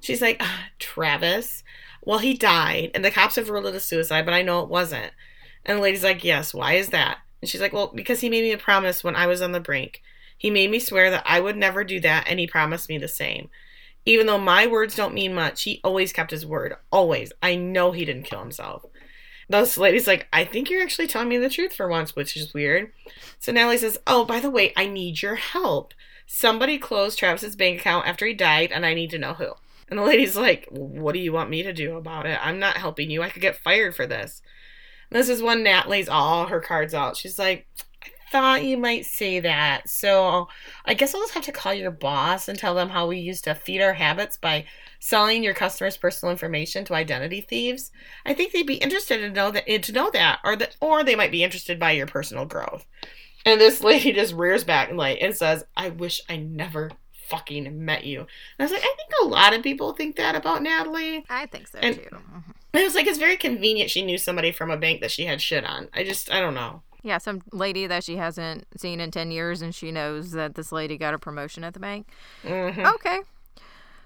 She's 0.00 0.22
like, 0.22 0.42
uh, 0.42 0.46
Travis. 0.78 1.62
Well, 2.04 2.18
he 2.18 2.34
died, 2.34 2.90
and 2.94 3.04
the 3.04 3.10
cops 3.10 3.36
have 3.36 3.50
ruled 3.50 3.66
it 3.66 3.74
a 3.74 3.80
suicide, 3.80 4.24
but 4.24 4.34
I 4.34 4.42
know 4.42 4.62
it 4.62 4.68
wasn't. 4.68 5.12
And 5.64 5.78
the 5.78 5.82
lady's 5.82 6.04
like, 6.04 6.24
Yes, 6.24 6.54
why 6.54 6.74
is 6.74 6.88
that? 6.88 7.18
And 7.40 7.50
she's 7.50 7.60
like, 7.60 7.72
Well, 7.72 7.92
because 7.94 8.20
he 8.20 8.30
made 8.30 8.44
me 8.44 8.52
a 8.52 8.58
promise 8.58 9.04
when 9.04 9.16
I 9.16 9.26
was 9.26 9.42
on 9.42 9.52
the 9.52 9.60
brink. 9.60 10.02
He 10.36 10.50
made 10.50 10.70
me 10.70 10.78
swear 10.78 11.10
that 11.10 11.24
I 11.26 11.40
would 11.40 11.56
never 11.56 11.82
do 11.82 12.00
that, 12.00 12.26
and 12.28 12.38
he 12.38 12.46
promised 12.46 12.88
me 12.88 12.96
the 12.96 13.08
same. 13.08 13.50
Even 14.06 14.26
though 14.26 14.38
my 14.38 14.66
words 14.66 14.94
don't 14.94 15.12
mean 15.12 15.34
much, 15.34 15.64
he 15.64 15.80
always 15.84 16.12
kept 16.12 16.30
his 16.30 16.46
word. 16.46 16.76
Always. 16.90 17.32
I 17.42 17.56
know 17.56 17.92
he 17.92 18.04
didn't 18.04 18.22
kill 18.22 18.40
himself. 18.40 18.86
This 19.50 19.76
lady's 19.76 20.06
like, 20.06 20.28
I 20.32 20.44
think 20.44 20.70
you're 20.70 20.82
actually 20.82 21.08
telling 21.08 21.28
me 21.28 21.38
the 21.38 21.50
truth 21.50 21.74
for 21.74 21.88
once, 21.88 22.14
which 22.14 22.36
is 22.36 22.54
weird. 22.54 22.92
So 23.38 23.50
Natalie 23.50 23.78
says, 23.78 23.98
Oh, 24.06 24.24
by 24.24 24.40
the 24.40 24.50
way, 24.50 24.72
I 24.76 24.86
need 24.86 25.20
your 25.20 25.34
help. 25.34 25.92
Somebody 26.26 26.78
closed 26.78 27.18
Travis's 27.18 27.56
bank 27.56 27.80
account 27.80 28.06
after 28.06 28.26
he 28.26 28.34
died, 28.34 28.70
and 28.72 28.86
I 28.86 28.94
need 28.94 29.10
to 29.10 29.18
know 29.18 29.34
who. 29.34 29.52
And 29.90 29.98
the 29.98 30.04
lady's 30.04 30.36
like, 30.36 30.66
What 30.70 31.12
do 31.12 31.18
you 31.18 31.32
want 31.32 31.50
me 31.50 31.62
to 31.62 31.72
do 31.72 31.96
about 31.96 32.26
it? 32.26 32.38
I'm 32.42 32.58
not 32.58 32.76
helping 32.76 33.10
you. 33.10 33.22
I 33.22 33.30
could 33.30 33.42
get 33.42 33.56
fired 33.56 33.94
for 33.94 34.06
this. 34.06 34.42
And 35.10 35.18
this 35.18 35.28
is 35.28 35.42
when 35.42 35.62
Nat 35.62 35.88
lays 35.88 36.08
all 36.08 36.46
her 36.46 36.60
cards 36.60 36.94
out. 36.94 37.16
She's 37.16 37.38
like, 37.38 37.66
I 38.02 38.08
thought 38.30 38.64
you 38.64 38.76
might 38.76 39.06
say 39.06 39.40
that. 39.40 39.88
So 39.88 40.48
I 40.84 40.94
guess 40.94 41.14
I'll 41.14 41.22
just 41.22 41.34
have 41.34 41.44
to 41.44 41.52
call 41.52 41.72
your 41.72 41.90
boss 41.90 42.48
and 42.48 42.58
tell 42.58 42.74
them 42.74 42.90
how 42.90 43.06
we 43.06 43.18
used 43.18 43.44
to 43.44 43.54
feed 43.54 43.80
our 43.80 43.94
habits 43.94 44.36
by 44.36 44.66
selling 45.00 45.42
your 45.42 45.54
customers' 45.54 45.96
personal 45.96 46.32
information 46.32 46.84
to 46.84 46.94
identity 46.94 47.40
thieves. 47.40 47.90
I 48.26 48.34
think 48.34 48.52
they'd 48.52 48.66
be 48.66 48.74
interested 48.74 49.18
to 49.18 49.30
know 49.30 49.50
that 49.50 49.64
eh, 49.66 49.78
to 49.78 49.92
know 49.92 50.10
that, 50.10 50.40
or 50.44 50.56
that, 50.56 50.76
or 50.80 51.02
they 51.02 51.16
might 51.16 51.32
be 51.32 51.44
interested 51.44 51.78
by 51.78 51.92
your 51.92 52.06
personal 52.06 52.44
growth. 52.44 52.86
And 53.46 53.60
this 53.60 53.82
lady 53.82 54.12
just 54.14 54.34
rears 54.34 54.64
back 54.64 54.90
and 54.90 54.98
like 54.98 55.18
and 55.22 55.34
says, 55.34 55.64
"I 55.76 55.88
wish 55.88 56.20
I 56.28 56.36
never 56.36 56.90
fucking 57.28 57.84
met 57.84 58.04
you." 58.04 58.20
And 58.20 58.28
I 58.60 58.62
was 58.64 58.72
like, 58.72 58.82
I 58.82 58.94
think 58.96 59.10
a 59.22 59.26
lot 59.26 59.54
of 59.54 59.62
people 59.62 59.92
think 59.92 60.16
that 60.16 60.34
about 60.34 60.62
Natalie. 60.62 61.24
I 61.28 61.46
think 61.46 61.68
so 61.68 61.78
And- 61.80 61.96
too. 61.96 62.08
Mhm. 62.10 62.54
And 62.74 62.82
it 62.82 62.84
was 62.84 62.94
like 62.94 63.06
it's 63.06 63.18
very 63.18 63.36
convenient 63.36 63.90
she 63.90 64.02
knew 64.02 64.18
somebody 64.18 64.52
from 64.52 64.70
a 64.70 64.76
bank 64.76 65.00
that 65.00 65.10
she 65.10 65.24
had 65.24 65.40
shit 65.40 65.64
on. 65.64 65.88
I 65.94 66.04
just 66.04 66.30
I 66.30 66.40
don't 66.40 66.54
know. 66.54 66.82
Yeah, 67.02 67.18
some 67.18 67.42
lady 67.52 67.86
that 67.86 68.04
she 68.04 68.16
hasn't 68.16 68.66
seen 68.76 69.00
in 69.00 69.10
10 69.10 69.30
years 69.30 69.62
and 69.62 69.74
she 69.74 69.90
knows 69.92 70.32
that 70.32 70.54
this 70.56 70.72
lady 70.72 70.98
got 70.98 71.14
a 71.14 71.18
promotion 71.18 71.62
at 71.64 71.72
the 71.72 71.80
bank. 71.80 72.06
hmm 72.42 72.84
Okay. 72.84 73.20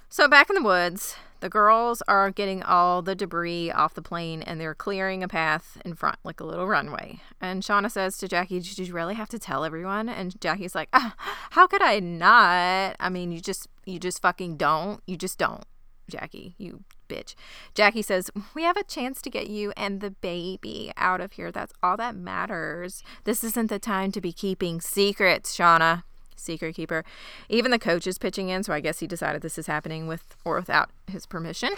So 0.09 0.29
back 0.29 0.51
in 0.51 0.55
the 0.55 0.63
woods, 0.63 1.17
the 1.43 1.49
girls 1.49 2.03
are 2.07 2.31
getting 2.31 2.63
all 2.63 3.03
the 3.03 3.17
debris 3.17 3.69
off 3.73 3.95
the 3.95 4.01
plane 4.01 4.43
and 4.43 4.61
they're 4.61 4.77
clearing 4.77 5.25
a 5.25 5.29
path 5.29 5.77
in 5.85 5.95
front, 5.95 6.17
like 6.23 6.39
a 6.39 6.45
little 6.45 6.69
runway. 6.69 7.19
And 7.41 7.65
Shauna 7.65 7.91
says 7.91 8.17
to 8.19 8.29
Jackie, 8.29 8.61
Did 8.61 8.79
you 8.79 8.95
really 8.95 9.15
have 9.15 9.29
to 9.31 9.41
tell 9.41 9.65
everyone? 9.65 10.09
And 10.09 10.41
Jackie's 10.41 10.77
like, 10.77 10.89
ah, 10.93 11.17
How 11.51 11.67
could 11.67 11.83
I 11.83 11.99
not? 11.99 12.95
I 13.01 13.09
mean, 13.11 13.33
you 13.33 13.41
just, 13.41 13.67
you 13.85 13.99
just 13.99 14.23
fucking 14.23 14.57
don't. 14.57 15.03
You 15.05 15.17
just 15.17 15.37
don't, 15.37 15.65
Jackie, 16.09 16.55
you 16.59 16.85
bitch. 17.09 17.35
Jackie 17.75 18.03
says, 18.03 18.31
We 18.55 18.63
have 18.63 18.77
a 18.77 18.85
chance 18.85 19.21
to 19.23 19.31
get 19.31 19.49
you 19.49 19.73
and 19.77 20.01
the 20.01 20.13
baby 20.13 20.93
out 20.97 21.21
of 21.21 21.33
here. 21.33 21.51
That's 21.51 21.75
all 21.83 21.97
that 21.97 22.15
matters. 22.15 23.03
This 23.25 23.43
isn't 23.43 23.69
the 23.69 23.81
time 23.81 24.13
to 24.13 24.21
be 24.21 24.33
keeping 24.33 24.81
secrets, 24.81 25.59
Shauna. 25.59 26.05
Secret 26.37 26.75
keeper. 26.75 27.05
Even 27.49 27.71
the 27.71 27.79
coach 27.79 28.07
is 28.07 28.19
pitching 28.19 28.49
in, 28.49 28.63
so 28.63 28.73
I 28.73 28.81
guess 28.81 29.01
he 29.01 29.07
decided 29.07 29.43
this 29.43 29.59
is 29.59 29.67
happening 29.67 30.07
with 30.07 30.37
or 30.45 30.57
without 30.57 30.91
his 31.07 31.27
permission. 31.27 31.71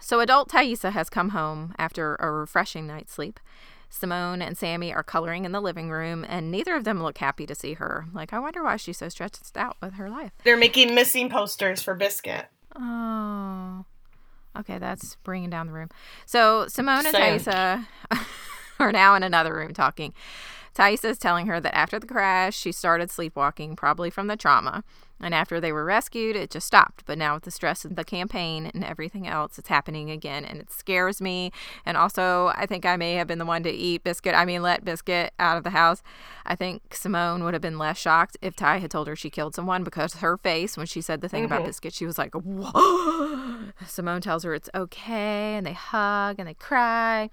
So 0.00 0.20
adult 0.20 0.48
Taissa 0.48 0.92
has 0.92 1.10
come 1.10 1.30
home 1.30 1.74
after 1.78 2.16
a 2.16 2.30
refreshing 2.30 2.86
night's 2.86 3.12
sleep. 3.12 3.40
Simone 3.90 4.42
and 4.42 4.56
Sammy 4.56 4.92
are 4.92 5.02
coloring 5.02 5.44
in 5.44 5.52
the 5.52 5.60
living 5.60 5.90
room, 5.90 6.24
and 6.28 6.50
neither 6.50 6.76
of 6.76 6.84
them 6.84 7.02
look 7.02 7.18
happy 7.18 7.46
to 7.46 7.54
see 7.54 7.74
her. 7.74 8.06
Like, 8.12 8.32
I 8.32 8.38
wonder 8.38 8.62
why 8.62 8.76
she's 8.76 8.98
so 8.98 9.08
stressed 9.08 9.56
out 9.56 9.76
with 9.80 9.94
her 9.94 10.10
life. 10.10 10.32
They're 10.44 10.58
making 10.58 10.94
missing 10.94 11.30
posters 11.30 11.82
for 11.82 11.94
Biscuit. 11.94 12.46
Oh. 12.76 13.84
Okay, 14.58 14.78
that's 14.78 15.16
bringing 15.24 15.50
down 15.50 15.68
the 15.68 15.72
room. 15.72 15.88
So 16.26 16.66
Simone 16.68 17.06
and 17.06 17.40
Sam. 17.42 17.86
Taissa 18.10 18.26
are 18.78 18.92
now 18.92 19.14
in 19.14 19.22
another 19.22 19.54
room 19.54 19.72
talking. 19.72 20.12
Taissa 20.78 21.06
is 21.06 21.18
telling 21.18 21.48
her 21.48 21.58
that 21.60 21.76
after 21.76 21.98
the 21.98 22.06
crash, 22.06 22.56
she 22.56 22.70
started 22.70 23.10
sleepwalking, 23.10 23.74
probably 23.74 24.10
from 24.10 24.28
the 24.28 24.36
trauma. 24.36 24.84
And 25.20 25.34
after 25.34 25.58
they 25.60 25.72
were 25.72 25.84
rescued, 25.84 26.36
it 26.36 26.48
just 26.48 26.68
stopped. 26.68 27.02
But 27.04 27.18
now, 27.18 27.34
with 27.34 27.42
the 27.42 27.50
stress 27.50 27.84
of 27.84 27.96
the 27.96 28.04
campaign 28.04 28.70
and 28.72 28.84
everything 28.84 29.26
else, 29.26 29.58
it's 29.58 29.66
happening 29.68 30.12
again. 30.12 30.44
And 30.44 30.60
it 30.60 30.70
scares 30.70 31.20
me. 31.20 31.50
And 31.84 31.96
also, 31.96 32.52
I 32.54 32.66
think 32.66 32.86
I 32.86 32.96
may 32.96 33.14
have 33.14 33.26
been 33.26 33.40
the 33.40 33.44
one 33.44 33.64
to 33.64 33.70
eat 33.70 34.04
Biscuit. 34.04 34.36
I 34.36 34.44
mean, 34.44 34.62
let 34.62 34.84
Biscuit 34.84 35.32
out 35.40 35.56
of 35.56 35.64
the 35.64 35.70
house. 35.70 36.04
I 36.46 36.54
think 36.54 36.94
Simone 36.94 37.42
would 37.42 37.52
have 37.52 37.60
been 37.60 37.78
less 37.78 37.98
shocked 37.98 38.36
if 38.40 38.54
Ty 38.54 38.78
had 38.78 38.92
told 38.92 39.08
her 39.08 39.16
she 39.16 39.28
killed 39.30 39.56
someone 39.56 39.82
because 39.82 40.14
her 40.14 40.36
face, 40.36 40.76
when 40.76 40.86
she 40.86 41.00
said 41.00 41.20
the 41.20 41.28
thing 41.28 41.44
about 41.44 41.62
Mhm. 41.62 41.66
Biscuit, 41.66 41.92
she 41.94 42.06
was 42.06 42.16
like, 42.18 42.32
Whoa. 42.34 43.72
Simone 43.88 44.20
tells 44.20 44.44
her 44.44 44.54
it's 44.54 44.70
okay. 44.72 45.56
And 45.56 45.66
they 45.66 45.72
hug 45.72 46.36
and 46.38 46.46
they 46.46 46.54
cry. 46.54 47.28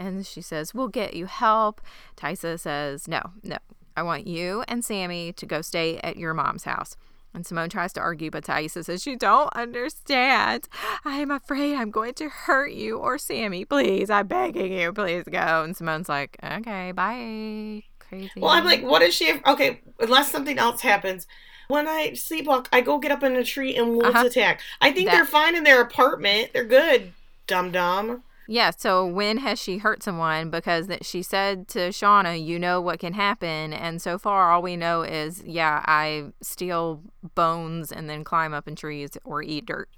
And 0.00 0.26
she 0.26 0.40
says, 0.40 0.72
We'll 0.74 0.88
get 0.88 1.12
you 1.14 1.26
help. 1.26 1.80
Taissa 2.16 2.58
says, 2.58 3.06
No, 3.06 3.20
no. 3.44 3.58
I 3.96 4.02
want 4.02 4.26
you 4.26 4.64
and 4.66 4.82
Sammy 4.84 5.32
to 5.34 5.44
go 5.46 5.60
stay 5.60 5.98
at 5.98 6.16
your 6.16 6.32
mom's 6.32 6.64
house. 6.64 6.96
And 7.34 7.46
Simone 7.46 7.68
tries 7.68 7.92
to 7.92 8.00
argue, 8.00 8.30
but 8.30 8.44
Taissa 8.44 8.82
says, 8.84 9.06
You 9.06 9.16
don't 9.16 9.54
understand. 9.54 10.68
I'm 11.04 11.30
afraid 11.30 11.76
I'm 11.76 11.90
going 11.90 12.14
to 12.14 12.28
hurt 12.30 12.72
you 12.72 12.96
or 12.96 13.18
Sammy. 13.18 13.64
Please, 13.66 14.08
I'm 14.10 14.26
begging 14.26 14.72
you. 14.72 14.92
Please 14.92 15.24
go. 15.30 15.62
And 15.62 15.76
Simone's 15.76 16.08
like, 16.08 16.38
Okay, 16.42 16.92
bye. 16.92 17.82
Crazy. 17.98 18.30
Well, 18.38 18.50
I'm 18.50 18.64
like, 18.64 18.82
what 18.82 19.02
is 19.02 19.14
she? 19.14 19.34
Okay, 19.46 19.80
unless 20.00 20.32
something 20.32 20.58
else 20.58 20.80
happens. 20.80 21.26
When 21.68 21.86
I 21.86 22.10
sleepwalk, 22.14 22.66
I 22.72 22.80
go 22.80 22.98
get 22.98 23.12
up 23.12 23.22
in 23.22 23.36
a 23.36 23.44
tree 23.44 23.76
and 23.76 23.90
wolves 23.90 24.08
Uh-huh. 24.16 24.26
attack. 24.26 24.60
I 24.80 24.90
think 24.90 25.08
That- 25.10 25.16
they're 25.16 25.24
fine 25.26 25.54
in 25.54 25.62
their 25.62 25.80
apartment. 25.82 26.52
They're 26.52 26.64
good, 26.64 27.12
dum 27.46 27.70
dum. 27.70 28.24
Yeah, 28.48 28.70
so 28.70 29.06
when 29.06 29.38
has 29.38 29.60
she 29.60 29.78
hurt 29.78 30.02
someone? 30.02 30.50
Because 30.50 30.88
that 30.88 31.04
she 31.04 31.22
said 31.22 31.68
to 31.68 31.90
Shauna, 31.90 32.44
you 32.44 32.58
know 32.58 32.80
what 32.80 32.98
can 32.98 33.12
happen. 33.12 33.72
And 33.72 34.02
so 34.02 34.18
far, 34.18 34.50
all 34.50 34.62
we 34.62 34.76
know 34.76 35.02
is, 35.02 35.42
yeah, 35.46 35.84
I 35.86 36.32
steal 36.42 37.02
bones 37.34 37.92
and 37.92 38.10
then 38.10 38.24
climb 38.24 38.52
up 38.52 38.66
in 38.66 38.74
trees 38.74 39.10
or 39.24 39.42
eat 39.42 39.66
dirt. 39.66 39.88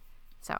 So 0.40 0.56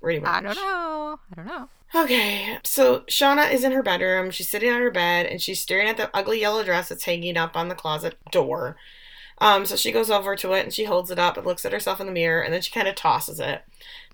Pretty 0.00 0.20
much. 0.20 0.30
I 0.30 0.40
don't 0.40 0.56
know. 0.56 1.20
I 1.32 1.34
don't 1.36 1.46
know. 1.46 1.68
Okay, 1.94 2.58
so 2.64 3.00
Shauna 3.00 3.52
is 3.52 3.62
in 3.62 3.72
her 3.72 3.82
bedroom. 3.82 4.30
She's 4.30 4.48
sitting 4.50 4.72
on 4.72 4.80
her 4.80 4.90
bed 4.90 5.26
and 5.26 5.40
she's 5.40 5.60
staring 5.60 5.88
at 5.88 5.96
the 5.96 6.10
ugly 6.14 6.40
yellow 6.40 6.64
dress 6.64 6.88
that's 6.88 7.04
hanging 7.04 7.36
up 7.36 7.56
on 7.56 7.68
the 7.68 7.74
closet 7.74 8.16
door. 8.32 8.76
Um, 9.38 9.66
so 9.66 9.76
she 9.76 9.92
goes 9.92 10.10
over 10.10 10.34
to 10.36 10.52
it 10.52 10.64
and 10.64 10.72
she 10.72 10.84
holds 10.84 11.10
it 11.10 11.18
up 11.18 11.36
and 11.36 11.46
looks 11.46 11.64
at 11.64 11.72
herself 11.72 12.00
in 12.00 12.06
the 12.06 12.12
mirror 12.12 12.42
and 12.42 12.52
then 12.52 12.62
she 12.62 12.72
kind 12.72 12.88
of 12.88 12.94
tosses 12.94 13.38
it. 13.38 13.62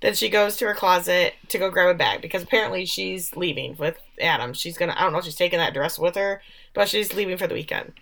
Then 0.01 0.15
she 0.15 0.31
goes 0.31 0.57
to 0.57 0.67
her 0.67 0.75
closet 0.75 1.35
to 1.49 1.59
go 1.59 1.71
grab 1.71 1.89
a 1.89 1.99
bag 1.99 2.23
because 2.23 2.43
apparently 2.43 2.87
she's 2.87 3.37
leaving 3.37 3.77
with 3.77 3.99
Adam. 4.21 4.55
She's 4.55 4.79
gonna, 4.79 4.95
I 4.97 5.03
don't 5.03 5.13
know 5.13 5.19
if 5.19 5.25
she's 5.25 5.35
taking 5.35 5.59
that 5.59 5.75
dress 5.75 5.99
with 5.99 6.15
her, 6.15 6.41
but 6.73 6.89
she's 6.89 7.15
leaving 7.15 7.37
for 7.37 7.47
the 7.47 7.55
weekend. 7.55 7.93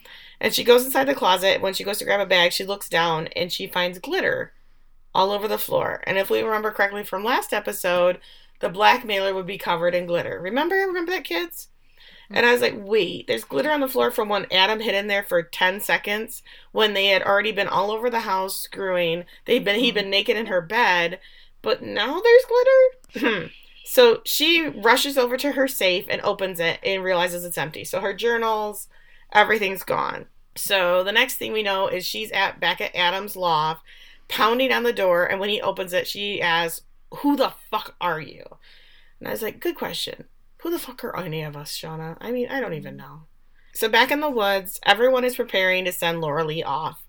And 0.41 0.55
she 0.55 0.63
goes 0.63 0.85
inside 0.85 1.09
the 1.09 1.15
closet. 1.15 1.61
When 1.61 1.75
she 1.75 1.85
goes 1.85 1.99
to 1.99 2.05
grab 2.05 2.21
a 2.21 2.27
bag, 2.27 2.53
she 2.53 2.65
looks 2.65 2.89
down 2.89 3.27
and 3.29 3.53
she 3.53 3.67
finds 3.67 3.99
glitter 3.99 4.53
all 5.15 5.33
over 5.33 5.49
the 5.49 5.59
floor. 5.59 6.03
And 6.07 6.19
if 6.19 6.31
we 6.31 6.43
remember 6.43 6.71
correctly 6.71 7.03
from 7.03 7.25
last 7.25 7.53
episode, 7.53 8.21
the 8.61 8.69
blackmailer 8.69 9.35
would 9.35 9.47
be 9.47 9.59
covered 9.59 9.95
in 9.95 10.07
glitter. 10.07 10.41
Remember? 10.41 10.77
Remember 10.77 11.11
that, 11.13 11.25
kids? 11.25 11.69
And 12.31 12.45
I 12.45 12.53
was 12.53 12.61
like, 12.61 12.75
wait, 12.77 13.27
there's 13.27 13.45
glitter 13.45 13.71
on 13.71 13.81
the 13.81 13.89
floor 13.89 14.11
from 14.11 14.29
when 14.29 14.47
Adam 14.53 14.81
hid 14.81 14.95
in 14.95 15.07
there 15.07 15.23
for 15.23 15.43
10 15.43 15.81
seconds 15.81 16.43
when 16.73 16.93
they 16.93 17.07
had 17.07 17.23
already 17.23 17.53
been 17.53 17.69
all 17.69 17.91
over 17.91 18.11
the 18.11 18.21
house 18.21 18.59
screwing. 18.59 19.25
They'd 19.47 19.65
been, 19.65 19.81
he'd 19.81 19.95
been 19.95 20.11
naked 20.11 20.37
in 20.37 20.47
her 20.47 20.61
bed, 20.61 21.21
but 21.63 21.83
now 21.83 22.21
there's 22.21 22.45
glitter? 22.45 23.41
Hmm. 23.41 23.47
so 23.85 24.21
she 24.25 24.67
rushes 24.67 25.17
over 25.17 25.37
to 25.39 25.53
her 25.53 25.67
safe 25.67 26.05
and 26.09 26.21
opens 26.23 26.61
it 26.61 26.79
and 26.83 27.03
realizes 27.03 27.45
it's 27.45 27.59
empty. 27.59 27.85
So 27.85 28.01
her 28.01 28.13
journals, 28.15 28.89
everything's 29.33 29.83
gone. 29.83 30.27
So 30.57 31.03
the 31.05 31.13
next 31.13 31.37
thing 31.37 31.53
we 31.53 31.63
know 31.63 31.87
is 31.89 32.05
she's 32.05 32.31
at 32.33 32.61
back 32.61 32.81
at 32.81 32.95
Adam's 32.95 33.37
loft, 33.37 33.83
pounding 34.29 34.73
on 34.73 34.83
the 34.83 34.93
door, 34.93 35.25
and 35.25 35.41
when 35.41 35.49
he 35.49 35.61
opens 35.61 35.93
it, 35.93 36.07
she 36.07 36.43
asks, 36.43 36.83
Who 37.19 37.37
the 37.37 37.55
fuck 37.71 37.95
are 38.01 38.21
you? 38.21 38.45
And 39.19 39.29
I 39.29 39.31
was 39.31 39.43
like, 39.43 39.61
Good 39.61 39.77
question. 39.77 40.25
Who 40.63 40.71
the 40.71 40.79
fuck 40.79 41.05
are 41.05 41.17
any 41.17 41.43
of 41.43 41.57
us, 41.57 41.71
Shauna? 41.71 42.17
I 42.21 42.33
mean, 42.33 42.49
I 42.49 42.61
don't 42.61 42.75
even 42.75 42.97
know. 42.97 43.23
So 43.75 43.89
back 43.89 44.11
in 44.11 44.19
the 44.21 44.31
woods, 44.31 44.81
everyone 44.85 45.25
is 45.25 45.37
preparing 45.37 45.85
to 45.85 45.93
send 45.93 46.21
Laura 46.21 46.45
Lee 46.45 46.65
off. 46.65 47.05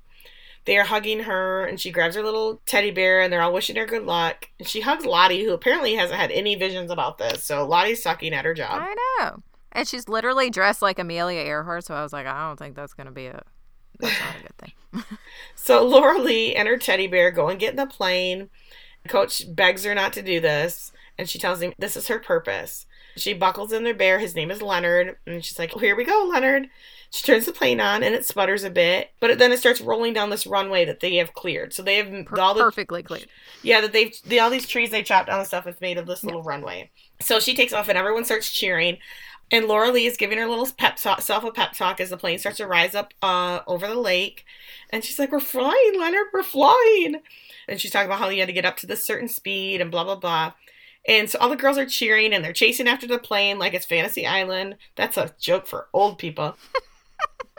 They 0.65 0.77
are 0.77 0.83
hugging 0.83 1.21
her, 1.21 1.65
and 1.65 1.79
she 1.79 1.91
grabs 1.91 2.15
her 2.15 2.23
little 2.23 2.61
teddy 2.65 2.91
bear, 2.91 3.21
and 3.21 3.31
they're 3.31 3.41
all 3.41 3.53
wishing 3.53 3.75
her 3.75 3.85
good 3.85 4.05
luck. 4.05 4.49
And 4.59 4.67
she 4.67 4.81
hugs 4.81 5.05
Lottie, 5.05 5.43
who 5.43 5.53
apparently 5.53 5.95
hasn't 5.95 6.19
had 6.19 6.31
any 6.31 6.55
visions 6.55 6.91
about 6.91 7.17
this. 7.17 7.43
So 7.43 7.65
Lottie's 7.65 8.03
sucking 8.03 8.33
at 8.33 8.45
her 8.45 8.53
job. 8.53 8.81
I 8.81 8.95
know. 9.19 9.43
And 9.71 9.87
she's 9.87 10.07
literally 10.07 10.49
dressed 10.49 10.81
like 10.81 10.99
Amelia 10.99 11.41
Earhart, 11.41 11.85
so 11.85 11.95
I 11.95 12.03
was 12.03 12.13
like, 12.13 12.27
I 12.27 12.47
don't 12.47 12.57
think 12.57 12.75
that's 12.75 12.93
going 12.93 13.05
to 13.05 13.11
be 13.11 13.27
a. 13.27 13.41
That's 13.99 14.19
not 14.19 14.35
a 14.35 14.41
good 14.41 14.57
thing. 14.57 15.17
So 15.55 15.85
Laura 15.85 16.17
Lee 16.19 16.55
and 16.55 16.67
her 16.67 16.77
teddy 16.77 17.05
bear 17.05 17.29
go 17.29 17.47
and 17.47 17.59
get 17.59 17.71
in 17.71 17.75
the 17.75 17.85
plane. 17.85 18.49
Coach 19.07 19.43
begs 19.53 19.83
her 19.83 19.93
not 19.93 20.13
to 20.13 20.23
do 20.23 20.39
this, 20.39 20.91
and 21.17 21.29
she 21.29 21.37
tells 21.37 21.61
him 21.61 21.73
this 21.77 21.95
is 21.95 22.07
her 22.07 22.17
purpose. 22.17 22.87
She 23.15 23.33
buckles 23.33 23.71
in 23.71 23.83
their 23.83 23.93
bear. 23.93 24.19
His 24.19 24.35
name 24.35 24.49
is 24.49 24.61
Leonard. 24.61 25.17
And 25.27 25.43
she's 25.43 25.59
like, 25.59 25.73
oh, 25.75 25.79
here 25.79 25.95
we 25.95 26.05
go, 26.05 26.27
Leonard. 26.31 26.69
She 27.11 27.23
turns 27.23 27.45
the 27.47 27.51
plane 27.51 27.81
on 27.81 28.03
and 28.03 28.13
it 28.13 28.25
sputters 28.25 28.63
a 28.63 28.69
bit, 28.69 29.09
but 29.19 29.39
then 29.39 29.51
it 29.51 29.57
starts 29.59 29.81
rolling 29.81 30.13
down 30.13 30.29
this 30.29 30.45
runway 30.45 30.85
that 30.85 30.99
they 30.99 31.15
have 31.15 31.33
cleared. 31.33 31.73
So 31.73 31.81
they 31.81 31.95
have 31.95 32.25
Per- 32.25 32.39
all 32.39 32.53
the 32.53 32.61
perfectly 32.61 33.01
clear. 33.01 33.23
yeah, 33.63 33.81
that 33.81 33.93
they've 33.93 34.13
the, 34.25 34.39
all 34.39 34.51
these 34.51 34.67
trees 34.67 34.91
they 34.91 35.01
chopped 35.01 35.27
down 35.27 35.39
and 35.39 35.47
stuff 35.47 35.65
is 35.65 35.81
made 35.81 35.97
of 35.97 36.05
this 36.05 36.23
little 36.23 36.43
runway. 36.43 36.91
So 37.19 37.39
she 37.39 37.55
takes 37.55 37.73
off 37.73 37.89
and 37.89 37.97
everyone 37.97 38.25
starts 38.25 38.51
cheering. 38.51 38.97
And 39.51 39.65
Laura 39.65 39.91
Lee 39.91 40.05
is 40.05 40.15
giving 40.17 40.37
her 40.37 40.45
little 40.47 40.67
pep 40.77 40.97
talk, 40.97 41.21
self 41.21 41.43
a 41.43 41.51
pep 41.51 41.73
talk 41.73 41.99
as 41.99 42.11
the 42.11 42.17
plane 42.17 42.37
starts 42.37 42.57
to 42.57 42.67
rise 42.67 42.93
up 42.93 43.15
uh, 43.23 43.61
over 43.65 43.87
the 43.87 43.95
lake. 43.95 44.45
And 44.91 45.03
she's 45.03 45.17
like, 45.17 45.31
We're 45.31 45.39
flying, 45.39 45.99
Leonard, 45.99 46.27
we're 46.31 46.43
flying. 46.43 47.15
And 47.67 47.81
she's 47.81 47.89
talking 47.89 48.05
about 48.05 48.19
how 48.19 48.29
you 48.29 48.39
had 48.41 48.47
to 48.47 48.53
get 48.53 48.65
up 48.65 48.77
to 48.77 48.87
this 48.87 49.03
certain 49.03 49.27
speed 49.27 49.81
and 49.81 49.89
blah, 49.89 50.03
blah, 50.03 50.15
blah. 50.17 50.53
And 51.07 51.27
so 51.27 51.39
all 51.39 51.49
the 51.49 51.55
girls 51.55 51.79
are 51.79 51.85
cheering 51.87 52.33
and 52.33 52.43
they're 52.45 52.53
chasing 52.53 52.87
after 52.87 53.07
the 53.07 53.17
plane 53.17 53.57
like 53.57 53.73
it's 53.73 53.85
Fantasy 53.87 54.27
Island. 54.27 54.75
That's 54.95 55.17
a 55.17 55.33
joke 55.39 55.65
for 55.65 55.87
old 55.93 56.19
people. 56.19 56.55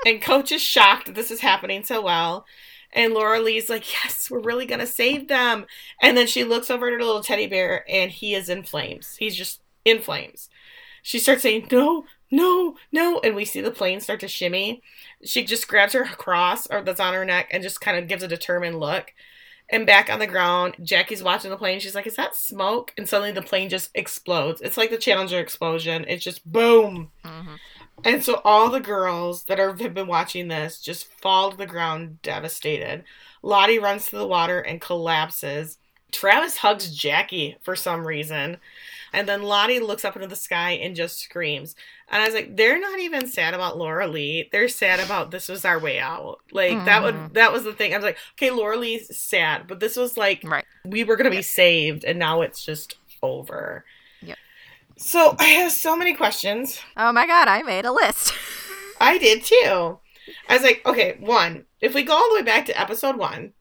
and 0.06 0.22
Coach 0.22 0.52
is 0.52 0.62
shocked 0.62 1.06
that 1.06 1.14
this 1.14 1.30
is 1.30 1.40
happening 1.40 1.84
so 1.84 2.00
well. 2.00 2.44
And 2.92 3.14
Laura 3.14 3.40
Lee's 3.40 3.70
like, 3.70 3.90
Yes, 3.92 4.30
we're 4.30 4.40
really 4.40 4.66
going 4.66 4.80
to 4.80 4.86
save 4.86 5.28
them. 5.28 5.66
And 6.00 6.16
then 6.16 6.26
she 6.26 6.44
looks 6.44 6.70
over 6.70 6.88
at 6.88 6.92
her 6.94 6.98
little 6.98 7.22
teddy 7.22 7.46
bear 7.46 7.84
and 7.88 8.10
he 8.10 8.34
is 8.34 8.48
in 8.48 8.64
flames. 8.64 9.16
He's 9.16 9.36
just 9.36 9.60
in 9.84 10.00
flames. 10.00 10.48
She 11.02 11.18
starts 11.18 11.42
saying, 11.42 11.68
No, 11.70 12.04
no, 12.30 12.76
no. 12.92 13.20
And 13.22 13.34
we 13.34 13.44
see 13.44 13.60
the 13.60 13.70
plane 13.70 14.00
start 14.00 14.20
to 14.20 14.28
shimmy. 14.28 14.82
She 15.24 15.44
just 15.44 15.68
grabs 15.68 15.92
her 15.92 16.04
cross 16.04 16.66
or 16.66 16.82
that's 16.82 17.00
on 17.00 17.14
her 17.14 17.24
neck 17.24 17.48
and 17.52 17.62
just 17.62 17.80
kind 17.80 17.96
of 17.96 18.08
gives 18.08 18.22
a 18.22 18.28
determined 18.28 18.80
look. 18.80 19.12
And 19.72 19.86
back 19.86 20.10
on 20.10 20.18
the 20.18 20.26
ground, 20.26 20.74
Jackie's 20.82 21.22
watching 21.22 21.50
the 21.50 21.56
plane. 21.56 21.78
She's 21.78 21.94
like, 21.94 22.06
Is 22.08 22.16
that 22.16 22.34
smoke? 22.34 22.92
And 22.98 23.08
suddenly 23.08 23.30
the 23.32 23.40
plane 23.42 23.68
just 23.68 23.90
explodes. 23.94 24.60
It's 24.60 24.76
like 24.76 24.90
the 24.90 24.98
Challenger 24.98 25.38
explosion. 25.38 26.04
It's 26.08 26.24
just 26.24 26.50
boom. 26.50 27.12
hmm 27.24 27.54
And 28.04 28.22
so 28.24 28.40
all 28.44 28.70
the 28.70 28.80
girls 28.80 29.44
that 29.44 29.60
are, 29.60 29.74
have 29.76 29.94
been 29.94 30.06
watching 30.06 30.48
this 30.48 30.80
just 30.80 31.06
fall 31.20 31.50
to 31.50 31.56
the 31.56 31.66
ground 31.66 32.22
devastated. 32.22 33.04
Lottie 33.42 33.78
runs 33.78 34.06
to 34.06 34.16
the 34.16 34.26
water 34.26 34.60
and 34.60 34.80
collapses. 34.80 35.78
Travis 36.12 36.58
hugs 36.58 36.94
Jackie 36.94 37.56
for 37.62 37.76
some 37.76 38.06
reason. 38.06 38.58
And 39.12 39.28
then 39.28 39.42
Lottie 39.42 39.80
looks 39.80 40.04
up 40.04 40.14
into 40.16 40.28
the 40.28 40.36
sky 40.36 40.72
and 40.72 40.94
just 40.96 41.18
screams. 41.18 41.74
And 42.08 42.22
I 42.22 42.26
was 42.26 42.34
like, 42.34 42.56
they're 42.56 42.80
not 42.80 42.98
even 43.00 43.26
sad 43.26 43.54
about 43.54 43.78
Laura 43.78 44.06
Lee. 44.06 44.48
They're 44.52 44.68
sad 44.68 45.00
about 45.00 45.30
this 45.30 45.48
was 45.48 45.64
our 45.64 45.78
way 45.78 45.98
out. 45.98 46.40
Like 46.52 46.84
that 46.84 47.02
would 47.02 47.14
Mhm. 47.14 47.32
that 47.34 47.52
was 47.52 47.64
the 47.64 47.72
thing. 47.72 47.92
I 47.92 47.96
was 47.96 48.04
like, 48.04 48.18
okay, 48.34 48.50
Laura 48.50 48.76
Lee's 48.76 49.16
sad, 49.16 49.66
but 49.66 49.80
this 49.80 49.96
was 49.96 50.16
like 50.16 50.42
Right. 50.44 50.64
we 50.84 51.04
were 51.04 51.16
gonna 51.16 51.30
be 51.30 51.42
saved 51.42 52.04
and 52.04 52.18
now 52.18 52.40
it's 52.42 52.64
just 52.64 52.96
over. 53.22 53.84
So 55.02 55.34
I 55.38 55.44
have 55.44 55.72
so 55.72 55.96
many 55.96 56.14
questions. 56.14 56.78
Oh 56.96 57.10
my 57.10 57.26
god, 57.26 57.48
I 57.48 57.62
made 57.62 57.86
a 57.86 57.92
list. 57.92 58.34
I 59.00 59.16
did 59.18 59.42
too. 59.42 59.98
I 60.48 60.54
was 60.54 60.62
like, 60.62 60.82
okay, 60.84 61.16
one, 61.20 61.64
if 61.80 61.94
we 61.94 62.02
go 62.02 62.12
all 62.14 62.28
the 62.28 62.34
way 62.36 62.42
back 62.42 62.66
to 62.66 62.78
episode 62.78 63.16
one, 63.16 63.54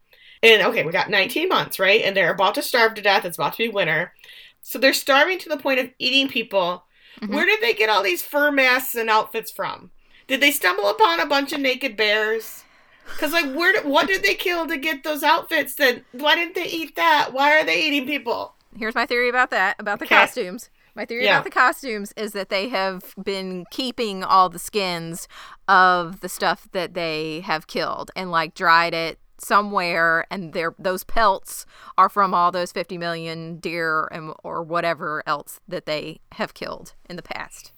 and 0.44 0.62
okay, 0.64 0.84
we 0.86 0.92
got 0.92 1.10
19 1.10 1.48
months, 1.48 1.80
right? 1.80 2.02
And 2.04 2.16
they're 2.16 2.34
about 2.34 2.56
to 2.56 2.62
starve 2.62 2.94
to 2.96 3.02
death. 3.02 3.24
It's 3.26 3.38
about 3.38 3.54
to 3.54 3.58
be 3.64 3.70
winter. 3.70 4.14
So 4.62 4.78
they're 4.78 4.94
starving 4.94 5.40
to 5.40 5.50
the 5.50 5.58
point 5.58 5.80
of 5.80 5.90
eating 5.98 6.28
people. 6.28 6.84
Mhm. 7.22 7.34
Where 7.34 7.46
did 7.46 7.62
they 7.62 7.74
get 7.74 7.90
all 7.90 8.04
these 8.04 8.22
fur 8.22 8.52
masks 8.52 8.96
and 8.96 9.10
outfits 9.10 9.50
from? 9.52 9.92
Did 10.28 10.42
they 10.42 10.52
stumble 10.52 10.90
upon 10.90 11.20
a 11.22 11.26
bunch 11.26 11.54
of 11.54 11.60
naked 11.62 11.96
bears? 11.98 12.64
Because, 13.06 13.32
like, 13.34 13.52
where 13.54 13.74
did, 13.74 13.86
what 13.86 14.08
did 14.08 14.22
they 14.24 14.36
kill 14.36 14.68
to 14.68 14.78
get 14.78 15.04
those 15.04 15.24
outfits? 15.24 15.74
Then 15.74 16.06
why 16.12 16.36
didn't 16.36 16.56
they 16.56 16.68
eat 16.68 16.96
that? 16.98 17.34
Why 17.34 17.58
are 17.60 17.64
they 17.66 17.82
eating 17.82 18.06
people? 18.06 18.54
Here's 18.78 18.94
my 18.94 19.06
theory 19.08 19.30
about 19.30 19.50
that, 19.50 19.78
about 19.80 19.98
the 20.00 20.06
Okay. 20.06 20.16
costumes. 20.16 20.70
My 20.96 21.06
theory 21.06 21.26
Yeah. 21.26 21.36
about 21.38 21.44
the 21.46 21.50
costumes 21.52 22.14
is 22.18 22.32
that 22.34 22.50
they 22.50 22.70
have 22.70 23.14
been 23.24 23.66
keeping 23.72 24.24
all 24.24 24.50
the 24.50 24.60
skins 24.60 25.28
of 25.68 26.20
the 26.22 26.30
stuff 26.30 26.68
that 26.72 26.94
they 26.94 27.42
have 27.42 27.68
killed 27.68 28.12
and 28.16 28.32
like 28.32 28.54
dried 28.54 28.94
it 28.94 29.20
somewhere 29.42 30.26
and 30.30 30.52
their 30.54 30.76
those 30.78 31.04
pelts 31.06 31.66
are 31.98 32.10
from 32.10 32.34
all 32.34 32.52
those 32.52 32.72
50 32.74 32.98
million 32.98 33.58
deer 33.58 34.08
and 34.12 34.34
or 34.44 34.62
whatever 34.62 35.24
else 35.26 35.60
that 35.68 35.86
they 35.86 36.20
have 36.34 36.54
killed 36.54 36.94
in 37.10 37.16
the 37.16 37.22
past. 37.24 37.72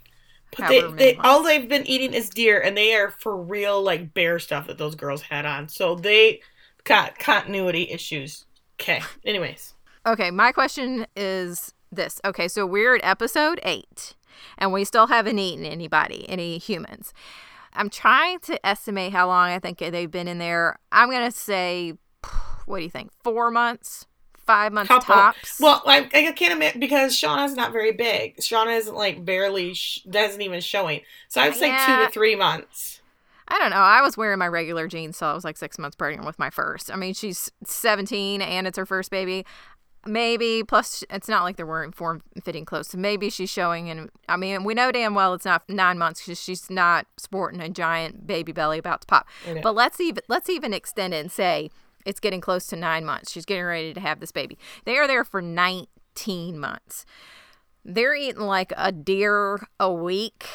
But 0.57 0.67
they, 0.69 0.81
they 0.81 1.15
all 1.17 1.43
they've 1.43 1.67
been 1.69 1.87
eating 1.87 2.13
is 2.13 2.29
deer, 2.29 2.59
and 2.59 2.75
they 2.75 2.93
are 2.95 3.11
for 3.11 3.37
real 3.41 3.81
like 3.81 4.13
bear 4.13 4.37
stuff 4.37 4.67
that 4.67 4.77
those 4.77 4.95
girls 4.95 5.21
had 5.21 5.45
on. 5.45 5.69
So 5.69 5.95
they 5.95 6.41
got 6.83 7.17
continuity 7.19 7.89
issues. 7.89 8.45
Okay. 8.79 9.01
Anyways, 9.23 9.75
Okay, 10.05 10.31
my 10.31 10.51
question 10.51 11.05
is 11.15 11.73
this. 11.91 12.19
Okay, 12.25 12.47
so 12.47 12.65
we're 12.65 12.95
at 12.95 13.03
episode 13.03 13.59
eight, 13.63 14.15
and 14.57 14.71
we 14.71 14.83
still 14.83 15.07
haven't 15.07 15.39
eaten 15.39 15.65
anybody, 15.65 16.27
any 16.29 16.57
humans. 16.57 17.13
I'm 17.73 17.89
trying 17.89 18.39
to 18.41 18.65
estimate 18.65 19.13
how 19.13 19.27
long 19.27 19.49
I 19.49 19.59
think 19.59 19.77
they've 19.77 20.11
been 20.11 20.27
in 20.27 20.37
there. 20.39 20.77
I'm 20.91 21.09
gonna 21.09 21.31
say, 21.31 21.93
what 22.65 22.77
do 22.77 22.83
you 22.83 22.89
think? 22.89 23.11
Four 23.23 23.51
months, 23.51 24.07
five 24.37 24.73
months 24.73 24.89
couple. 24.89 25.15
tops. 25.15 25.59
Well, 25.59 25.81
I, 25.85 26.09
I 26.13 26.31
can't 26.33 26.53
admit 26.53 26.79
because 26.79 27.13
Shauna's 27.13 27.53
not 27.53 27.71
very 27.71 27.91
big. 27.93 28.37
Shauna 28.37 28.77
isn't 28.77 28.95
like 28.95 29.23
barely 29.23 29.73
sh- 29.73 30.01
doesn't 30.09 30.41
even 30.41 30.61
showing. 30.61 31.01
So 31.29 31.41
I'd 31.41 31.55
say 31.55 31.69
two 31.85 32.05
to 32.05 32.11
three 32.11 32.35
months. 32.35 33.01
I 33.47 33.59
don't 33.59 33.71
know. 33.71 33.77
I 33.77 34.01
was 34.01 34.15
wearing 34.15 34.39
my 34.39 34.47
regular 34.47 34.87
jeans 34.87 35.19
till 35.19 35.27
I 35.27 35.33
was 35.33 35.43
like 35.43 35.57
six 35.57 35.77
months 35.77 35.95
pregnant 35.95 36.25
with 36.25 36.39
my 36.39 36.49
first. 36.49 36.89
I 36.89 36.95
mean, 36.95 37.13
she's 37.13 37.51
17 37.65 38.41
and 38.41 38.65
it's 38.65 38.77
her 38.77 38.85
first 38.85 39.11
baby. 39.11 39.45
Maybe 40.05 40.63
plus 40.63 41.03
it's 41.11 41.27
not 41.29 41.43
like 41.43 41.57
they're 41.57 41.65
wearing 41.65 41.91
form 41.91 42.21
fitting 42.43 42.65
clothes. 42.65 42.87
So 42.87 42.97
maybe 42.97 43.29
she's 43.29 43.49
showing, 43.51 43.89
and 43.89 44.09
I 44.27 44.35
mean 44.35 44.63
we 44.63 44.73
know 44.73 44.91
damn 44.91 45.13
well 45.13 45.33
it's 45.35 45.45
not 45.45 45.67
nine 45.69 45.97
months 45.99 46.21
because 46.25 46.41
she's 46.41 46.69
not 46.71 47.05
sporting 47.17 47.61
a 47.61 47.69
giant 47.69 48.25
baby 48.25 48.51
belly 48.51 48.79
about 48.79 49.01
to 49.01 49.07
pop. 49.07 49.27
But 49.61 49.75
let's 49.75 49.99
even 49.99 50.23
let's 50.27 50.49
even 50.49 50.73
extend 50.73 51.13
it 51.13 51.17
and 51.17 51.31
say 51.31 51.69
it's 52.03 52.19
getting 52.19 52.41
close 52.41 52.65
to 52.67 52.75
nine 52.75 53.05
months. 53.05 53.31
She's 53.31 53.45
getting 53.45 53.63
ready 53.63 53.93
to 53.93 53.99
have 53.99 54.19
this 54.19 54.31
baby. 54.31 54.57
They 54.85 54.97
are 54.97 55.07
there 55.07 55.23
for 55.23 55.39
19 55.39 56.57
months. 56.59 57.05
They're 57.85 58.15
eating 58.15 58.41
like 58.41 58.73
a 58.77 58.91
deer 58.91 59.67
a 59.79 59.91
week 59.93 60.47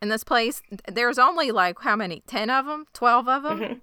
in 0.00 0.08
this 0.08 0.24
place. 0.24 0.62
There's 0.90 1.18
only 1.18 1.50
like 1.50 1.80
how 1.80 1.96
many? 1.96 2.22
10 2.26 2.48
of 2.48 2.64
them? 2.64 2.86
12 2.94 3.28
of 3.28 3.42
them? 3.42 3.58
Mhm. 3.60 3.80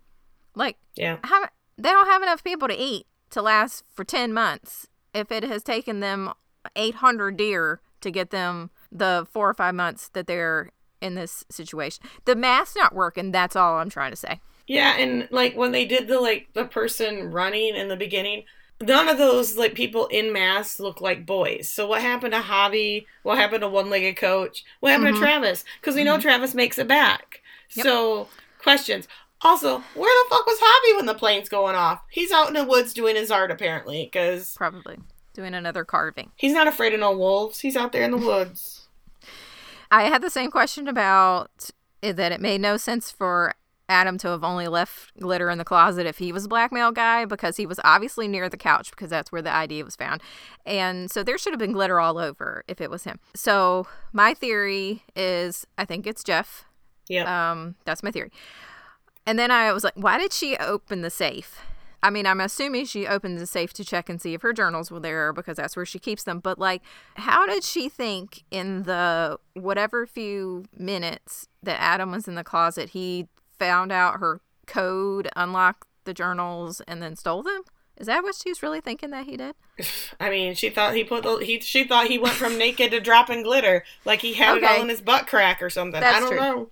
Like 0.55 0.77
Yeah. 0.95 1.17
how 1.23 1.43
they 1.77 1.89
don't 1.89 2.07
have 2.07 2.23
enough 2.23 2.43
people 2.43 2.67
to 2.67 2.75
eat 2.75 3.05
to 3.31 3.41
last 3.43 3.83
for 3.93 4.03
10 4.03 4.33
months 4.33 4.87
if 5.13 5.31
it 5.31 5.43
has 5.43 5.63
taken 5.63 5.99
them 5.99 6.31
800 6.75 7.37
deer 7.37 7.81
to 8.01 8.11
get 8.11 8.29
them 8.31 8.69
the 8.91 9.27
4 9.31 9.49
or 9.49 9.53
5 9.53 9.75
months 9.75 10.09
that 10.09 10.27
they're 10.27 10.71
in 11.01 11.15
this 11.15 11.43
situation. 11.49 12.03
The 12.25 12.35
math's 12.35 12.75
not 12.75 12.95
working, 12.95 13.31
that's 13.31 13.55
all 13.55 13.77
I'm 13.77 13.89
trying 13.89 14.11
to 14.11 14.17
say. 14.17 14.39
Yeah, 14.67 14.95
and 14.97 15.27
like 15.31 15.55
when 15.57 15.73
they 15.73 15.85
did 15.85 16.07
the 16.07 16.19
like 16.21 16.47
the 16.53 16.63
person 16.65 17.31
running 17.31 17.75
in 17.75 17.89
the 17.89 17.97
beginning, 17.97 18.43
none 18.81 19.09
of 19.09 19.17
those 19.17 19.57
like 19.57 19.73
people 19.75 20.07
in 20.07 20.31
masks 20.31 20.79
look 20.79 21.01
like 21.01 21.25
boys. 21.25 21.69
So 21.69 21.85
what 21.85 22.01
happened 22.01 22.33
to 22.33 22.39
Javi? 22.39 23.05
What 23.23 23.37
happened 23.37 23.61
to 23.61 23.67
one 23.67 23.89
legged 23.89 24.15
coach? 24.15 24.63
What 24.79 24.91
happened 24.91 25.09
Mhm. 25.09 25.19
to 25.19 25.19
Travis? 25.19 25.65
Because 25.81 25.95
we 25.95 26.05
know 26.05 26.17
Travis 26.17 26.53
makes 26.53 26.77
it 26.77 26.87
back. 26.87 27.41
Yep. 27.73 27.85
So 27.85 28.29
questions. 28.59 29.07
Also, 29.43 29.79
where 29.95 30.23
the 30.23 30.29
fuck 30.29 30.45
was 30.45 30.59
Javi 30.59 30.95
when 30.97 31.05
the 31.05 31.13
plane's 31.13 31.49
going 31.49 31.75
off? 31.75 32.01
He's 32.09 32.31
out 32.31 32.47
in 32.47 32.53
the 32.53 32.63
woods 32.63 32.93
doing 32.93 33.15
his 33.15 33.29
art 33.31 33.51
apparently, 33.51 34.05
because 34.11 34.55
Probably 34.55 34.97
doing 35.33 35.53
another 35.53 35.83
carving. 35.83 36.31
he's 36.35 36.53
not 36.53 36.67
afraid 36.67 36.93
of 36.93 36.99
no 36.99 37.15
wolves. 37.17 37.59
He's 37.59 37.75
out 37.75 37.91
there 37.91 38.03
in 38.03 38.11
the 38.11 38.17
woods. 38.17 38.87
I 39.91 40.03
had 40.03 40.21
the 40.21 40.29
same 40.29 40.49
question 40.49 40.87
about 40.87 41.69
that 42.01 42.31
it 42.31 42.41
made 42.41 42.61
no 42.61 42.77
sense 42.77 43.11
for 43.11 43.53
Adam 43.89 44.17
to 44.17 44.29
have 44.29 44.43
only 44.43 44.67
left 44.67 45.11
glitter 45.19 45.49
in 45.49 45.57
the 45.57 45.65
closet 45.65 46.05
if 46.07 46.17
he 46.17 46.31
was 46.31 46.45
a 46.45 46.47
blackmail 46.47 46.91
guy 46.91 47.25
because 47.25 47.57
he 47.57 47.65
was 47.65 47.79
obviously 47.83 48.27
near 48.27 48.47
the 48.49 48.57
couch 48.57 48.89
because 48.91 49.09
that's 49.09 49.31
where 49.31 49.41
the 49.41 49.53
ID 49.53 49.83
was 49.83 49.95
found. 49.95 50.21
And 50.65 51.11
so 51.11 51.21
there 51.21 51.37
should 51.37 51.51
have 51.53 51.59
been 51.59 51.73
glitter 51.73 51.99
all 51.99 52.17
over 52.17 52.63
if 52.67 52.79
it 52.81 52.89
was 52.89 53.03
him. 53.03 53.19
So 53.35 53.85
my 54.13 54.33
theory 54.33 55.03
is 55.15 55.67
I 55.77 55.85
think 55.85 56.07
it's 56.07 56.23
Jeff. 56.23 56.65
Yeah. 57.09 57.51
Um, 57.51 57.75
that's 57.85 58.01
my 58.01 58.09
theory. 58.11 58.31
And 59.25 59.39
then 59.39 59.51
I 59.51 59.71
was 59.71 59.83
like, 59.83 59.93
why 59.95 60.17
did 60.17 60.33
she 60.33 60.57
open 60.57 61.01
the 61.01 61.09
safe? 61.09 61.59
I 62.01 62.09
mean, 62.09 62.27
I'm 62.27 62.41
assuming 62.41 62.85
she 62.85 63.07
opened 63.07 63.39
the 63.39 63.45
safe 63.45 63.71
to 63.73 63.85
check 63.85 64.09
and 64.09 64.21
see 64.21 64.33
if 64.33 64.41
her 64.41 64.51
journals 64.51 64.91
were 64.91 64.99
there 64.99 65.31
because 65.31 65.55
that's 65.55 65.77
where 65.77 65.85
she 65.85 65.99
keeps 65.99 66.23
them. 66.23 66.39
But 66.39 66.59
like, 66.59 66.81
how 67.15 67.45
did 67.45 67.63
she 67.63 67.87
think 67.87 68.43
in 68.51 68.83
the 68.83 69.39
whatever 69.53 70.05
few 70.05 70.65
minutes 70.77 71.47
that 71.63 71.79
Adam 71.79 72.11
was 72.11 72.27
in 72.27 72.35
the 72.35 72.43
closet, 72.43 72.89
he 72.89 73.27
found 73.57 73.93
out 73.93 74.19
her 74.19 74.41
code, 74.67 75.29
unlocked 75.37 75.87
the 76.03 76.13
journals, 76.13 76.81
and 76.89 77.01
then 77.01 77.15
stole 77.15 77.41
them? 77.41 77.61
Is 77.95 78.07
that 78.07 78.21
what 78.23 78.35
she's 78.35 78.61
really 78.61 78.81
thinking 78.81 79.11
that 79.11 79.25
he 79.25 79.37
did? 79.37 79.55
I 80.19 80.29
mean, 80.29 80.55
she 80.55 80.69
thought 80.69 80.95
he 80.95 81.05
put 81.05 81.23
the, 81.23 81.37
he 81.37 81.61
she 81.61 81.85
thought 81.85 82.07
he 82.07 82.17
went 82.17 82.35
from 82.35 82.57
naked 82.57 82.91
to 82.91 82.99
dropping 82.99 83.43
glitter, 83.43 83.85
like 84.03 84.19
he 84.19 84.33
had 84.33 84.57
it 84.57 84.63
all 84.65 84.81
in 84.81 84.89
his 84.89 84.99
butt 84.99 85.25
crack 85.27 85.61
or 85.61 85.69
something. 85.69 86.01
That's 86.01 86.17
I 86.17 86.19
don't 86.19 86.29
true. 86.29 86.39
know. 86.39 86.69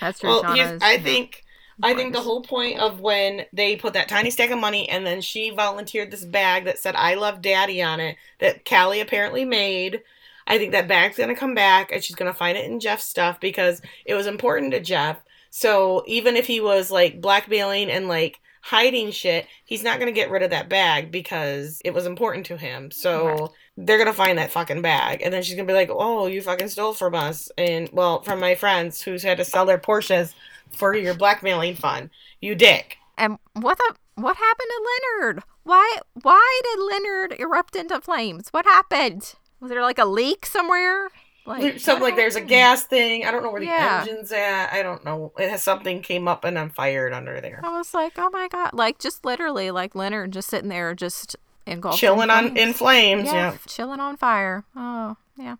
That's 0.00 0.20
true. 0.20 0.30
Well, 0.30 0.44
Shauna 0.44 0.54
here's, 0.56 0.70
is- 0.72 0.82
I 0.82 0.98
think 0.98 1.42
I 1.82 1.94
think 1.94 2.12
the 2.12 2.20
whole 2.20 2.42
point 2.42 2.78
of 2.80 3.00
when 3.00 3.46
they 3.52 3.76
put 3.76 3.92
that 3.94 4.08
tiny 4.08 4.30
stack 4.30 4.50
of 4.50 4.58
money 4.58 4.88
and 4.88 5.06
then 5.06 5.20
she 5.20 5.50
volunteered 5.50 6.10
this 6.10 6.24
bag 6.24 6.64
that 6.64 6.78
said 6.78 6.96
"I 6.96 7.14
love 7.14 7.40
Daddy" 7.40 7.82
on 7.82 8.00
it 8.00 8.16
that 8.40 8.64
Callie 8.64 9.00
apparently 9.00 9.44
made. 9.44 10.02
I 10.46 10.58
think 10.58 10.72
that 10.72 10.88
bag's 10.88 11.16
gonna 11.18 11.36
come 11.36 11.54
back 11.54 11.92
and 11.92 12.02
she's 12.02 12.16
gonna 12.16 12.34
find 12.34 12.58
it 12.58 12.64
in 12.64 12.80
Jeff's 12.80 13.04
stuff 13.04 13.38
because 13.40 13.80
it 14.04 14.14
was 14.14 14.26
important 14.26 14.72
to 14.72 14.80
Jeff. 14.80 15.18
So 15.50 16.02
even 16.06 16.36
if 16.36 16.46
he 16.46 16.60
was 16.60 16.90
like 16.90 17.20
blackmailing 17.20 17.90
and 17.90 18.08
like 18.08 18.40
hiding 18.62 19.10
shit, 19.12 19.46
he's 19.64 19.82
not 19.84 19.98
gonna 19.98 20.12
get 20.12 20.30
rid 20.30 20.42
of 20.42 20.50
that 20.50 20.68
bag 20.68 21.10
because 21.12 21.80
it 21.84 21.94
was 21.94 22.06
important 22.06 22.46
to 22.46 22.56
him. 22.56 22.90
So 22.90 23.26
Right. 23.26 23.50
they're 23.76 23.98
gonna 23.98 24.12
find 24.12 24.38
that 24.38 24.50
fucking 24.50 24.82
bag, 24.82 25.22
and 25.22 25.32
then 25.32 25.42
she's 25.42 25.54
gonna 25.54 25.66
be 25.66 25.72
like, 25.74 25.90
"Oh, 25.92 26.26
you 26.26 26.42
fucking 26.42 26.68
stole 26.68 26.92
from 26.92 27.14
us," 27.14 27.50
and 27.56 27.88
well, 27.92 28.22
from 28.22 28.40
my 28.40 28.54
friends 28.56 29.00
who's 29.02 29.22
had 29.22 29.38
to 29.38 29.44
sell 29.44 29.64
their 29.66 29.78
Porsches 29.78 30.34
for 30.72 30.94
your 30.94 31.14
blackmailing 31.14 31.74
fun. 31.76 32.10
You 32.40 32.54
dick. 32.54 32.96
And 33.16 33.38
what 33.54 33.78
the 33.78 33.94
what 34.14 34.36
happened 34.36 34.68
to 34.70 34.88
Leonard? 35.22 35.42
Why 35.64 35.98
why 36.22 36.60
did 36.64 36.80
Leonard 36.84 37.34
erupt 37.40 37.76
into 37.76 38.00
flames? 38.00 38.48
What 38.50 38.64
happened? 38.64 39.34
Was 39.60 39.70
there 39.70 39.82
like 39.82 39.98
a 39.98 40.04
leak 40.04 40.46
somewhere? 40.46 41.08
Like 41.46 41.80
Something 41.80 42.02
like 42.02 42.16
there's 42.16 42.36
a 42.36 42.40
gas 42.42 42.84
thing. 42.84 43.24
I 43.24 43.30
don't 43.30 43.42
know 43.42 43.50
where 43.50 43.60
the 43.60 43.66
Yeah. 43.66 44.00
engine's 44.06 44.30
at. 44.32 44.70
I 44.72 44.82
don't 44.82 45.02
know. 45.04 45.32
It 45.38 45.48
has 45.50 45.62
something 45.62 46.02
came 46.02 46.28
up 46.28 46.44
and 46.44 46.56
then 46.56 46.68
fired 46.70 47.12
under 47.14 47.40
there. 47.40 47.60
I 47.64 47.76
was 47.78 47.94
like, 47.94 48.12
oh 48.18 48.28
my 48.30 48.48
god! 48.48 48.70
Like 48.74 48.98
just 48.98 49.24
literally, 49.24 49.70
like 49.70 49.94
Leonard 49.94 50.32
just 50.32 50.48
sitting 50.50 50.68
there, 50.68 50.94
just 50.94 51.36
engulfed, 51.66 51.96
in 51.96 52.00
Chilling 52.06 52.30
on 52.30 52.56
in 52.56 52.72
flames. 52.74 53.24
yeah, 53.26 53.52
Yeah. 53.52 53.56
chilling 53.66 53.98
on 54.00 54.16
fire. 54.18 54.64
Oh 54.76 55.16
yeah. 55.38 55.56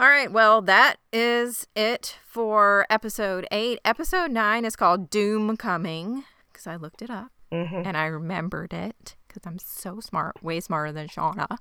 All 0.00 0.08
right, 0.08 0.32
well 0.32 0.62
that 0.62 0.96
is 1.12 1.66
it 1.76 2.16
for 2.26 2.86
episode 2.88 3.46
eight. 3.52 3.80
Episode 3.84 4.30
nine 4.30 4.64
is 4.64 4.74
called 4.74 5.10
Doom 5.10 5.58
Coming 5.58 6.24
because 6.50 6.66
I 6.66 6.76
looked 6.76 7.02
it 7.02 7.10
up 7.10 7.30
hmm 7.52 7.82
and 7.84 7.98
I 7.98 8.06
remembered 8.06 8.72
it 8.72 9.14
because 9.28 9.42
I'm 9.44 9.58
so 9.58 10.00
smart, 10.00 10.42
way 10.42 10.58
smarter 10.60 10.90
than 10.90 11.08
Shauna. 11.08 11.58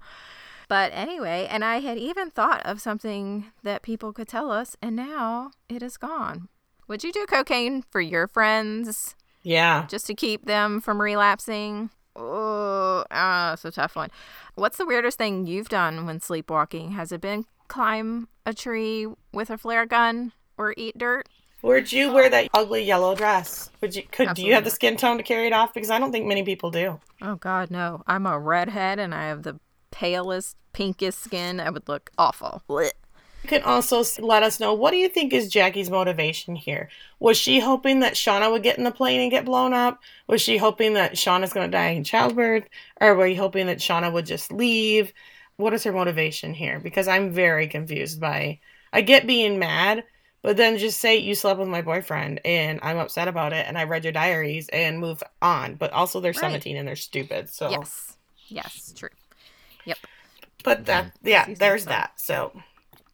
But 0.69 0.91
anyway, 0.93 1.49
and 1.51 1.65
I 1.65 1.81
had 1.81 1.97
even 1.97 2.31
thought 2.31 2.65
of 2.65 2.79
something 2.79 3.47
that 3.63 3.81
people 3.81 4.13
could 4.13 4.29
tell 4.29 4.51
us, 4.51 4.77
and 4.81 4.95
now 4.95 5.51
it 5.67 5.83
is 5.83 5.97
gone. 5.97 6.47
Would 6.87 7.03
you 7.03 7.11
do 7.11 7.25
cocaine 7.25 7.81
for 7.81 7.99
your 7.99 8.25
friends 8.25 9.17
Yeah. 9.43 9.85
just 9.89 10.07
to 10.07 10.13
keep 10.13 10.45
them 10.45 10.79
from 10.79 11.01
relapsing? 11.01 11.89
Oh, 12.15 13.03
ah, 13.11 13.51
it's 13.51 13.65
a 13.65 13.71
tough 13.71 13.97
one. 13.97 14.11
What's 14.55 14.77
the 14.77 14.85
weirdest 14.85 15.17
thing 15.17 15.45
you've 15.45 15.69
done 15.69 16.05
when 16.05 16.21
sleepwalking? 16.21 16.91
Has 16.91 17.11
it 17.11 17.19
been 17.19 17.45
climb 17.69 18.27
a 18.45 18.53
tree 18.53 19.07
with 19.31 19.49
a 19.49 19.57
flare 19.57 19.85
gun 19.85 20.33
or 20.57 20.73
eat 20.75 20.97
dirt? 20.97 21.29
Where'd 21.61 21.91
you 21.91 22.11
wear 22.11 22.29
that 22.29 22.49
ugly 22.53 22.83
yellow 22.83 23.15
dress? 23.15 23.69
Would 23.81 23.95
you 23.95 24.03
could 24.03 24.33
do 24.33 24.45
you 24.45 24.53
have 24.53 24.63
the 24.63 24.69
skin 24.69 24.97
tone 24.97 25.17
to 25.17 25.23
carry 25.23 25.47
it 25.47 25.53
off? 25.53 25.73
Because 25.73 25.89
I 25.89 25.99
don't 25.99 26.11
think 26.11 26.25
many 26.25 26.43
people 26.43 26.71
do. 26.71 26.99
Oh 27.21 27.35
God, 27.35 27.69
no! 27.69 28.01
I'm 28.07 28.25
a 28.25 28.39
redhead 28.39 28.99
and 28.99 29.13
I 29.13 29.27
have 29.27 29.43
the 29.43 29.59
palest, 29.91 30.55
pinkest 30.73 31.19
skin. 31.19 31.59
I 31.59 31.69
would 31.69 31.87
look 31.87 32.11
awful. 32.17 32.63
Blech. 32.69 32.91
You 33.43 33.49
can 33.49 33.63
also 33.63 34.03
let 34.19 34.43
us 34.43 34.59
know 34.59 34.73
what 34.73 34.91
do 34.91 34.97
you 34.97 35.07
think 35.07 35.31
is 35.31 35.47
Jackie's 35.47 35.89
motivation 35.89 36.55
here? 36.55 36.89
Was 37.19 37.37
she 37.37 37.59
hoping 37.59 38.01
that 38.01 38.13
Shauna 38.13 38.51
would 38.51 38.63
get 38.63 38.77
in 38.77 38.83
the 38.83 38.91
plane 38.91 39.21
and 39.21 39.31
get 39.31 39.45
blown 39.45 39.73
up? 39.73 39.99
Was 40.27 40.41
she 40.41 40.57
hoping 40.57 40.93
that 40.95 41.13
Shauna's 41.13 41.53
going 41.53 41.69
to 41.69 41.77
die 41.77 41.91
in 41.91 42.03
childbirth? 42.03 42.65
Or 42.99 43.15
were 43.15 43.27
you 43.27 43.37
hoping 43.37 43.67
that 43.67 43.79
Shauna 43.79 44.11
would 44.11 44.25
just 44.25 44.51
leave? 44.51 45.13
What 45.59 45.73
is 45.73 45.83
her 45.83 45.91
motivation 45.91 46.53
here? 46.53 46.79
Because 46.79 47.09
I'm 47.09 47.31
very 47.31 47.67
confused 47.67 48.21
by. 48.21 48.59
I 48.93 49.01
get 49.01 49.27
being 49.27 49.59
mad, 49.59 50.05
but 50.41 50.55
then 50.55 50.77
just 50.77 51.01
say 51.01 51.17
you 51.17 51.35
slept 51.35 51.59
with 51.59 51.67
my 51.67 51.81
boyfriend 51.81 52.39
and 52.45 52.79
I'm 52.81 52.97
upset 52.97 53.27
about 53.27 53.51
it 53.51 53.65
and 53.67 53.77
I 53.77 53.83
read 53.83 54.05
your 54.05 54.13
diaries 54.13 54.69
and 54.69 54.99
move 54.99 55.21
on. 55.41 55.75
But 55.75 55.91
also 55.91 56.21
they're 56.21 56.29
Right. 56.31 56.39
17 56.39 56.77
and 56.77 56.87
they're 56.87 56.95
stupid. 56.95 57.49
So, 57.49 57.69
Yes, 57.71 58.15
yes, 58.47 58.93
true. 58.95 59.09
Yep. 59.83 59.97
But 60.63 60.85
that 60.85 61.11
yeah, 61.23 61.45
Season 61.45 61.59
there's 61.59 61.83
seven. 61.83 61.91
that. 61.97 62.11
So 62.15 62.53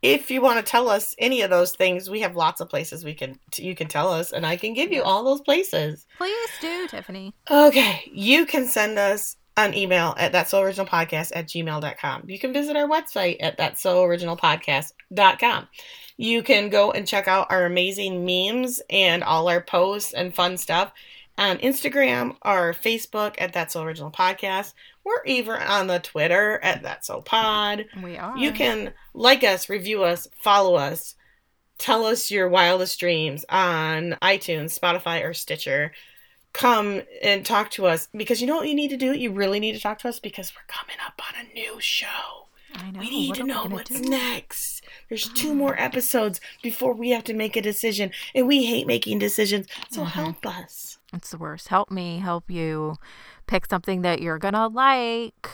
if 0.04 0.30
you 0.30 0.39
want 0.39 0.64
to 0.64 0.72
tell 0.72 0.88
us 0.88 1.16
any 1.18 1.41
of 1.41 1.50
those 1.50 1.72
things, 1.76 2.12
we 2.12 2.22
have 2.22 2.36
lots 2.36 2.62
of 2.62 2.70
places 2.70 3.04
we 3.04 3.16
can 3.16 3.39
you 3.58 3.74
can 3.74 3.88
tell 3.88 4.12
us, 4.12 4.32
and 4.32 4.46
I 4.46 4.56
can 4.56 4.74
give 4.76 4.91
you 4.91 5.02
all 5.02 5.24
those 5.24 5.41
places. 5.41 6.06
Please 6.20 6.50
do, 6.62 6.88
Tiffany. 6.88 7.34
Okay, 7.50 8.04
you 8.14 8.46
can 8.46 8.68
send 8.68 9.00
us 9.00 9.36
an 9.58 9.74
email 9.74 10.14
at 10.18 10.34
that 10.34 10.49
so 10.49 10.62
original 10.62 10.86
podcast 10.86 11.32
at 11.34 11.47
gmail.com. 11.47 12.24
You 12.28 12.39
can 12.39 12.53
visit 12.53 12.76
our 12.76 12.88
website 12.88 13.38
at 13.39 13.58
that 13.58 13.80
so 13.80 14.03
original 14.03 14.36
podcast.com. 14.36 15.68
You 16.18 16.43
can 16.43 16.70
go 16.70 16.91
and 16.91 17.08
check 17.08 17.28
out 17.28 17.47
our 17.49 17.66
amazing 17.66 18.26
memes 18.26 18.82
and 18.89 19.24
all 19.24 19.47
our 19.47 19.62
posts 19.62 20.14
and 20.14 20.34
fun 20.34 20.58
stuff 20.58 20.91
on 21.38 21.58
Instagram 21.58 22.38
or 22.43 22.74
Facebook 22.74 23.36
at 23.38 23.53
That's 23.53 23.74
So 23.74 23.84
Original 23.84 24.12
Podcast. 24.12 24.74
We're 25.03 25.24
even 25.26 25.62
on 25.62 25.88
the 25.88 25.99
Twitter 25.99 26.60
at 26.64 26.84
That's 26.84 27.08
So 27.08 27.22
Pod. 27.22 27.86
We 28.01 28.18
are. 28.18 28.38
You 28.38 28.51
can 28.51 28.93
like 29.14 29.43
us, 29.43 29.70
review 29.70 30.03
us, 30.03 30.28
follow 30.41 30.76
us, 30.76 31.16
tell 31.78 32.06
us 32.06 32.32
your 32.32 32.47
wildest 32.47 32.99
dreams 32.99 33.43
on 33.49 34.18
iTunes, 34.22 34.78
Spotify, 34.80 35.24
or 35.26 35.34
Stitcher. 35.34 35.91
Come 36.56 37.01
and 37.22 37.45
talk 37.45 37.70
to 37.72 37.86
us 37.86 38.08
because 38.16 38.39
you 38.39 38.47
know 38.47 38.56
what 38.56 38.68
you 38.70 38.76
need 38.76 38.88
to 38.89 38.97
do? 38.97 39.12
You 39.14 39.32
really 39.32 39.60
need 39.60 39.74
to 39.74 39.80
talk 39.82 39.99
to 39.99 40.08
us 40.10 40.20
because 40.22 40.53
we're 40.56 40.64
coming 40.68 40.95
up 41.06 41.22
on 41.28 41.45
a 41.45 41.53
new 41.53 41.82
show. 41.82 42.47
I 42.78 42.91
know. 42.91 42.99
we 42.99 43.10
need 43.10 43.30
what 43.30 43.38
to 43.38 43.43
know 43.43 43.66
what's 43.66 43.89
do? 44.01 44.10
next. 44.10 44.84
There's 45.10 45.30
two 45.30 45.53
more 45.53 45.80
episodes 45.80 46.39
before 46.62 46.93
we 46.93 47.10
have 47.12 47.24
to 47.26 47.34
make 47.34 47.56
a 47.56 47.62
decision, 47.62 48.12
and 48.34 48.47
we 48.47 48.66
hate 48.66 48.86
making 48.88 49.20
decisions. 49.20 49.68
So 49.91 50.01
Mhm. 50.03 50.08
help 50.08 50.45
us. 50.45 50.97
It's 51.14 51.32
the 51.32 51.38
worst. 51.38 51.70
Help 51.70 51.89
me, 51.91 52.20
help 52.20 52.49
you. 52.49 52.97
Pick 53.47 53.66
something 53.68 54.01
that 54.01 54.22
you're 54.22 54.39
gonna 54.39 54.68
like. 54.68 55.49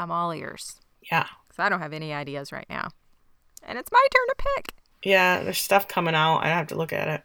I'm 0.00 0.10
all 0.10 0.32
ears 0.32 0.80
Yeah. 1.10 1.26
because 1.46 1.60
I 1.64 1.68
don't 1.68 1.80
have 1.80 1.92
any 1.92 2.12
ideas 2.12 2.50
right 2.50 2.66
now, 2.68 2.90
and 3.62 3.78
it's 3.78 3.92
my 3.92 4.04
turn 4.12 4.26
to 4.28 4.34
pick. 4.56 4.74
Yeah, 5.04 5.42
there's 5.44 5.58
stuff 5.58 5.86
coming 5.86 6.14
out. 6.16 6.38
I 6.38 6.48
have 6.48 6.66
to 6.68 6.74
look 6.76 6.92
at 6.92 7.06
it. 7.08 7.22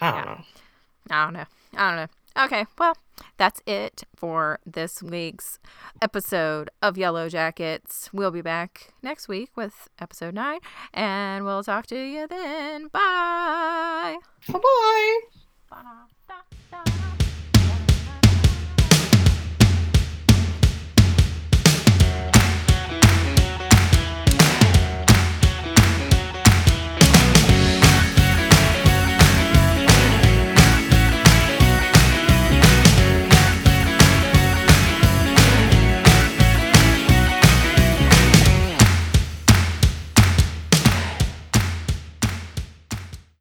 I 0.00 0.10
don't 0.10 0.18
Yeah. 0.18 0.24
know. 0.24 0.44
I 1.10 1.24
don't 1.24 1.32
know. 1.34 1.46
I 1.76 1.88
don't 1.90 1.96
know. 1.96 2.08
Okay, 2.36 2.66
well, 2.78 2.96
that's 3.36 3.62
it 3.64 4.02
for 4.16 4.58
this 4.66 5.02
week's 5.02 5.60
episode 6.02 6.68
of 6.82 6.98
Yellow 6.98 7.28
Jackets. 7.28 8.10
We'll 8.12 8.32
be 8.32 8.42
back 8.42 8.92
next 9.02 9.28
week 9.28 9.50
with 9.56 9.88
episode 10.00 10.34
nine, 10.34 10.58
and 10.92 11.44
we'll 11.44 11.62
talk 11.62 11.86
to 11.88 11.96
you 11.96 12.26
then. 12.26 12.88
Bye. 12.88 14.16
Bye 14.48 14.58
bye. 14.58 15.20
Bye. 16.70 17.13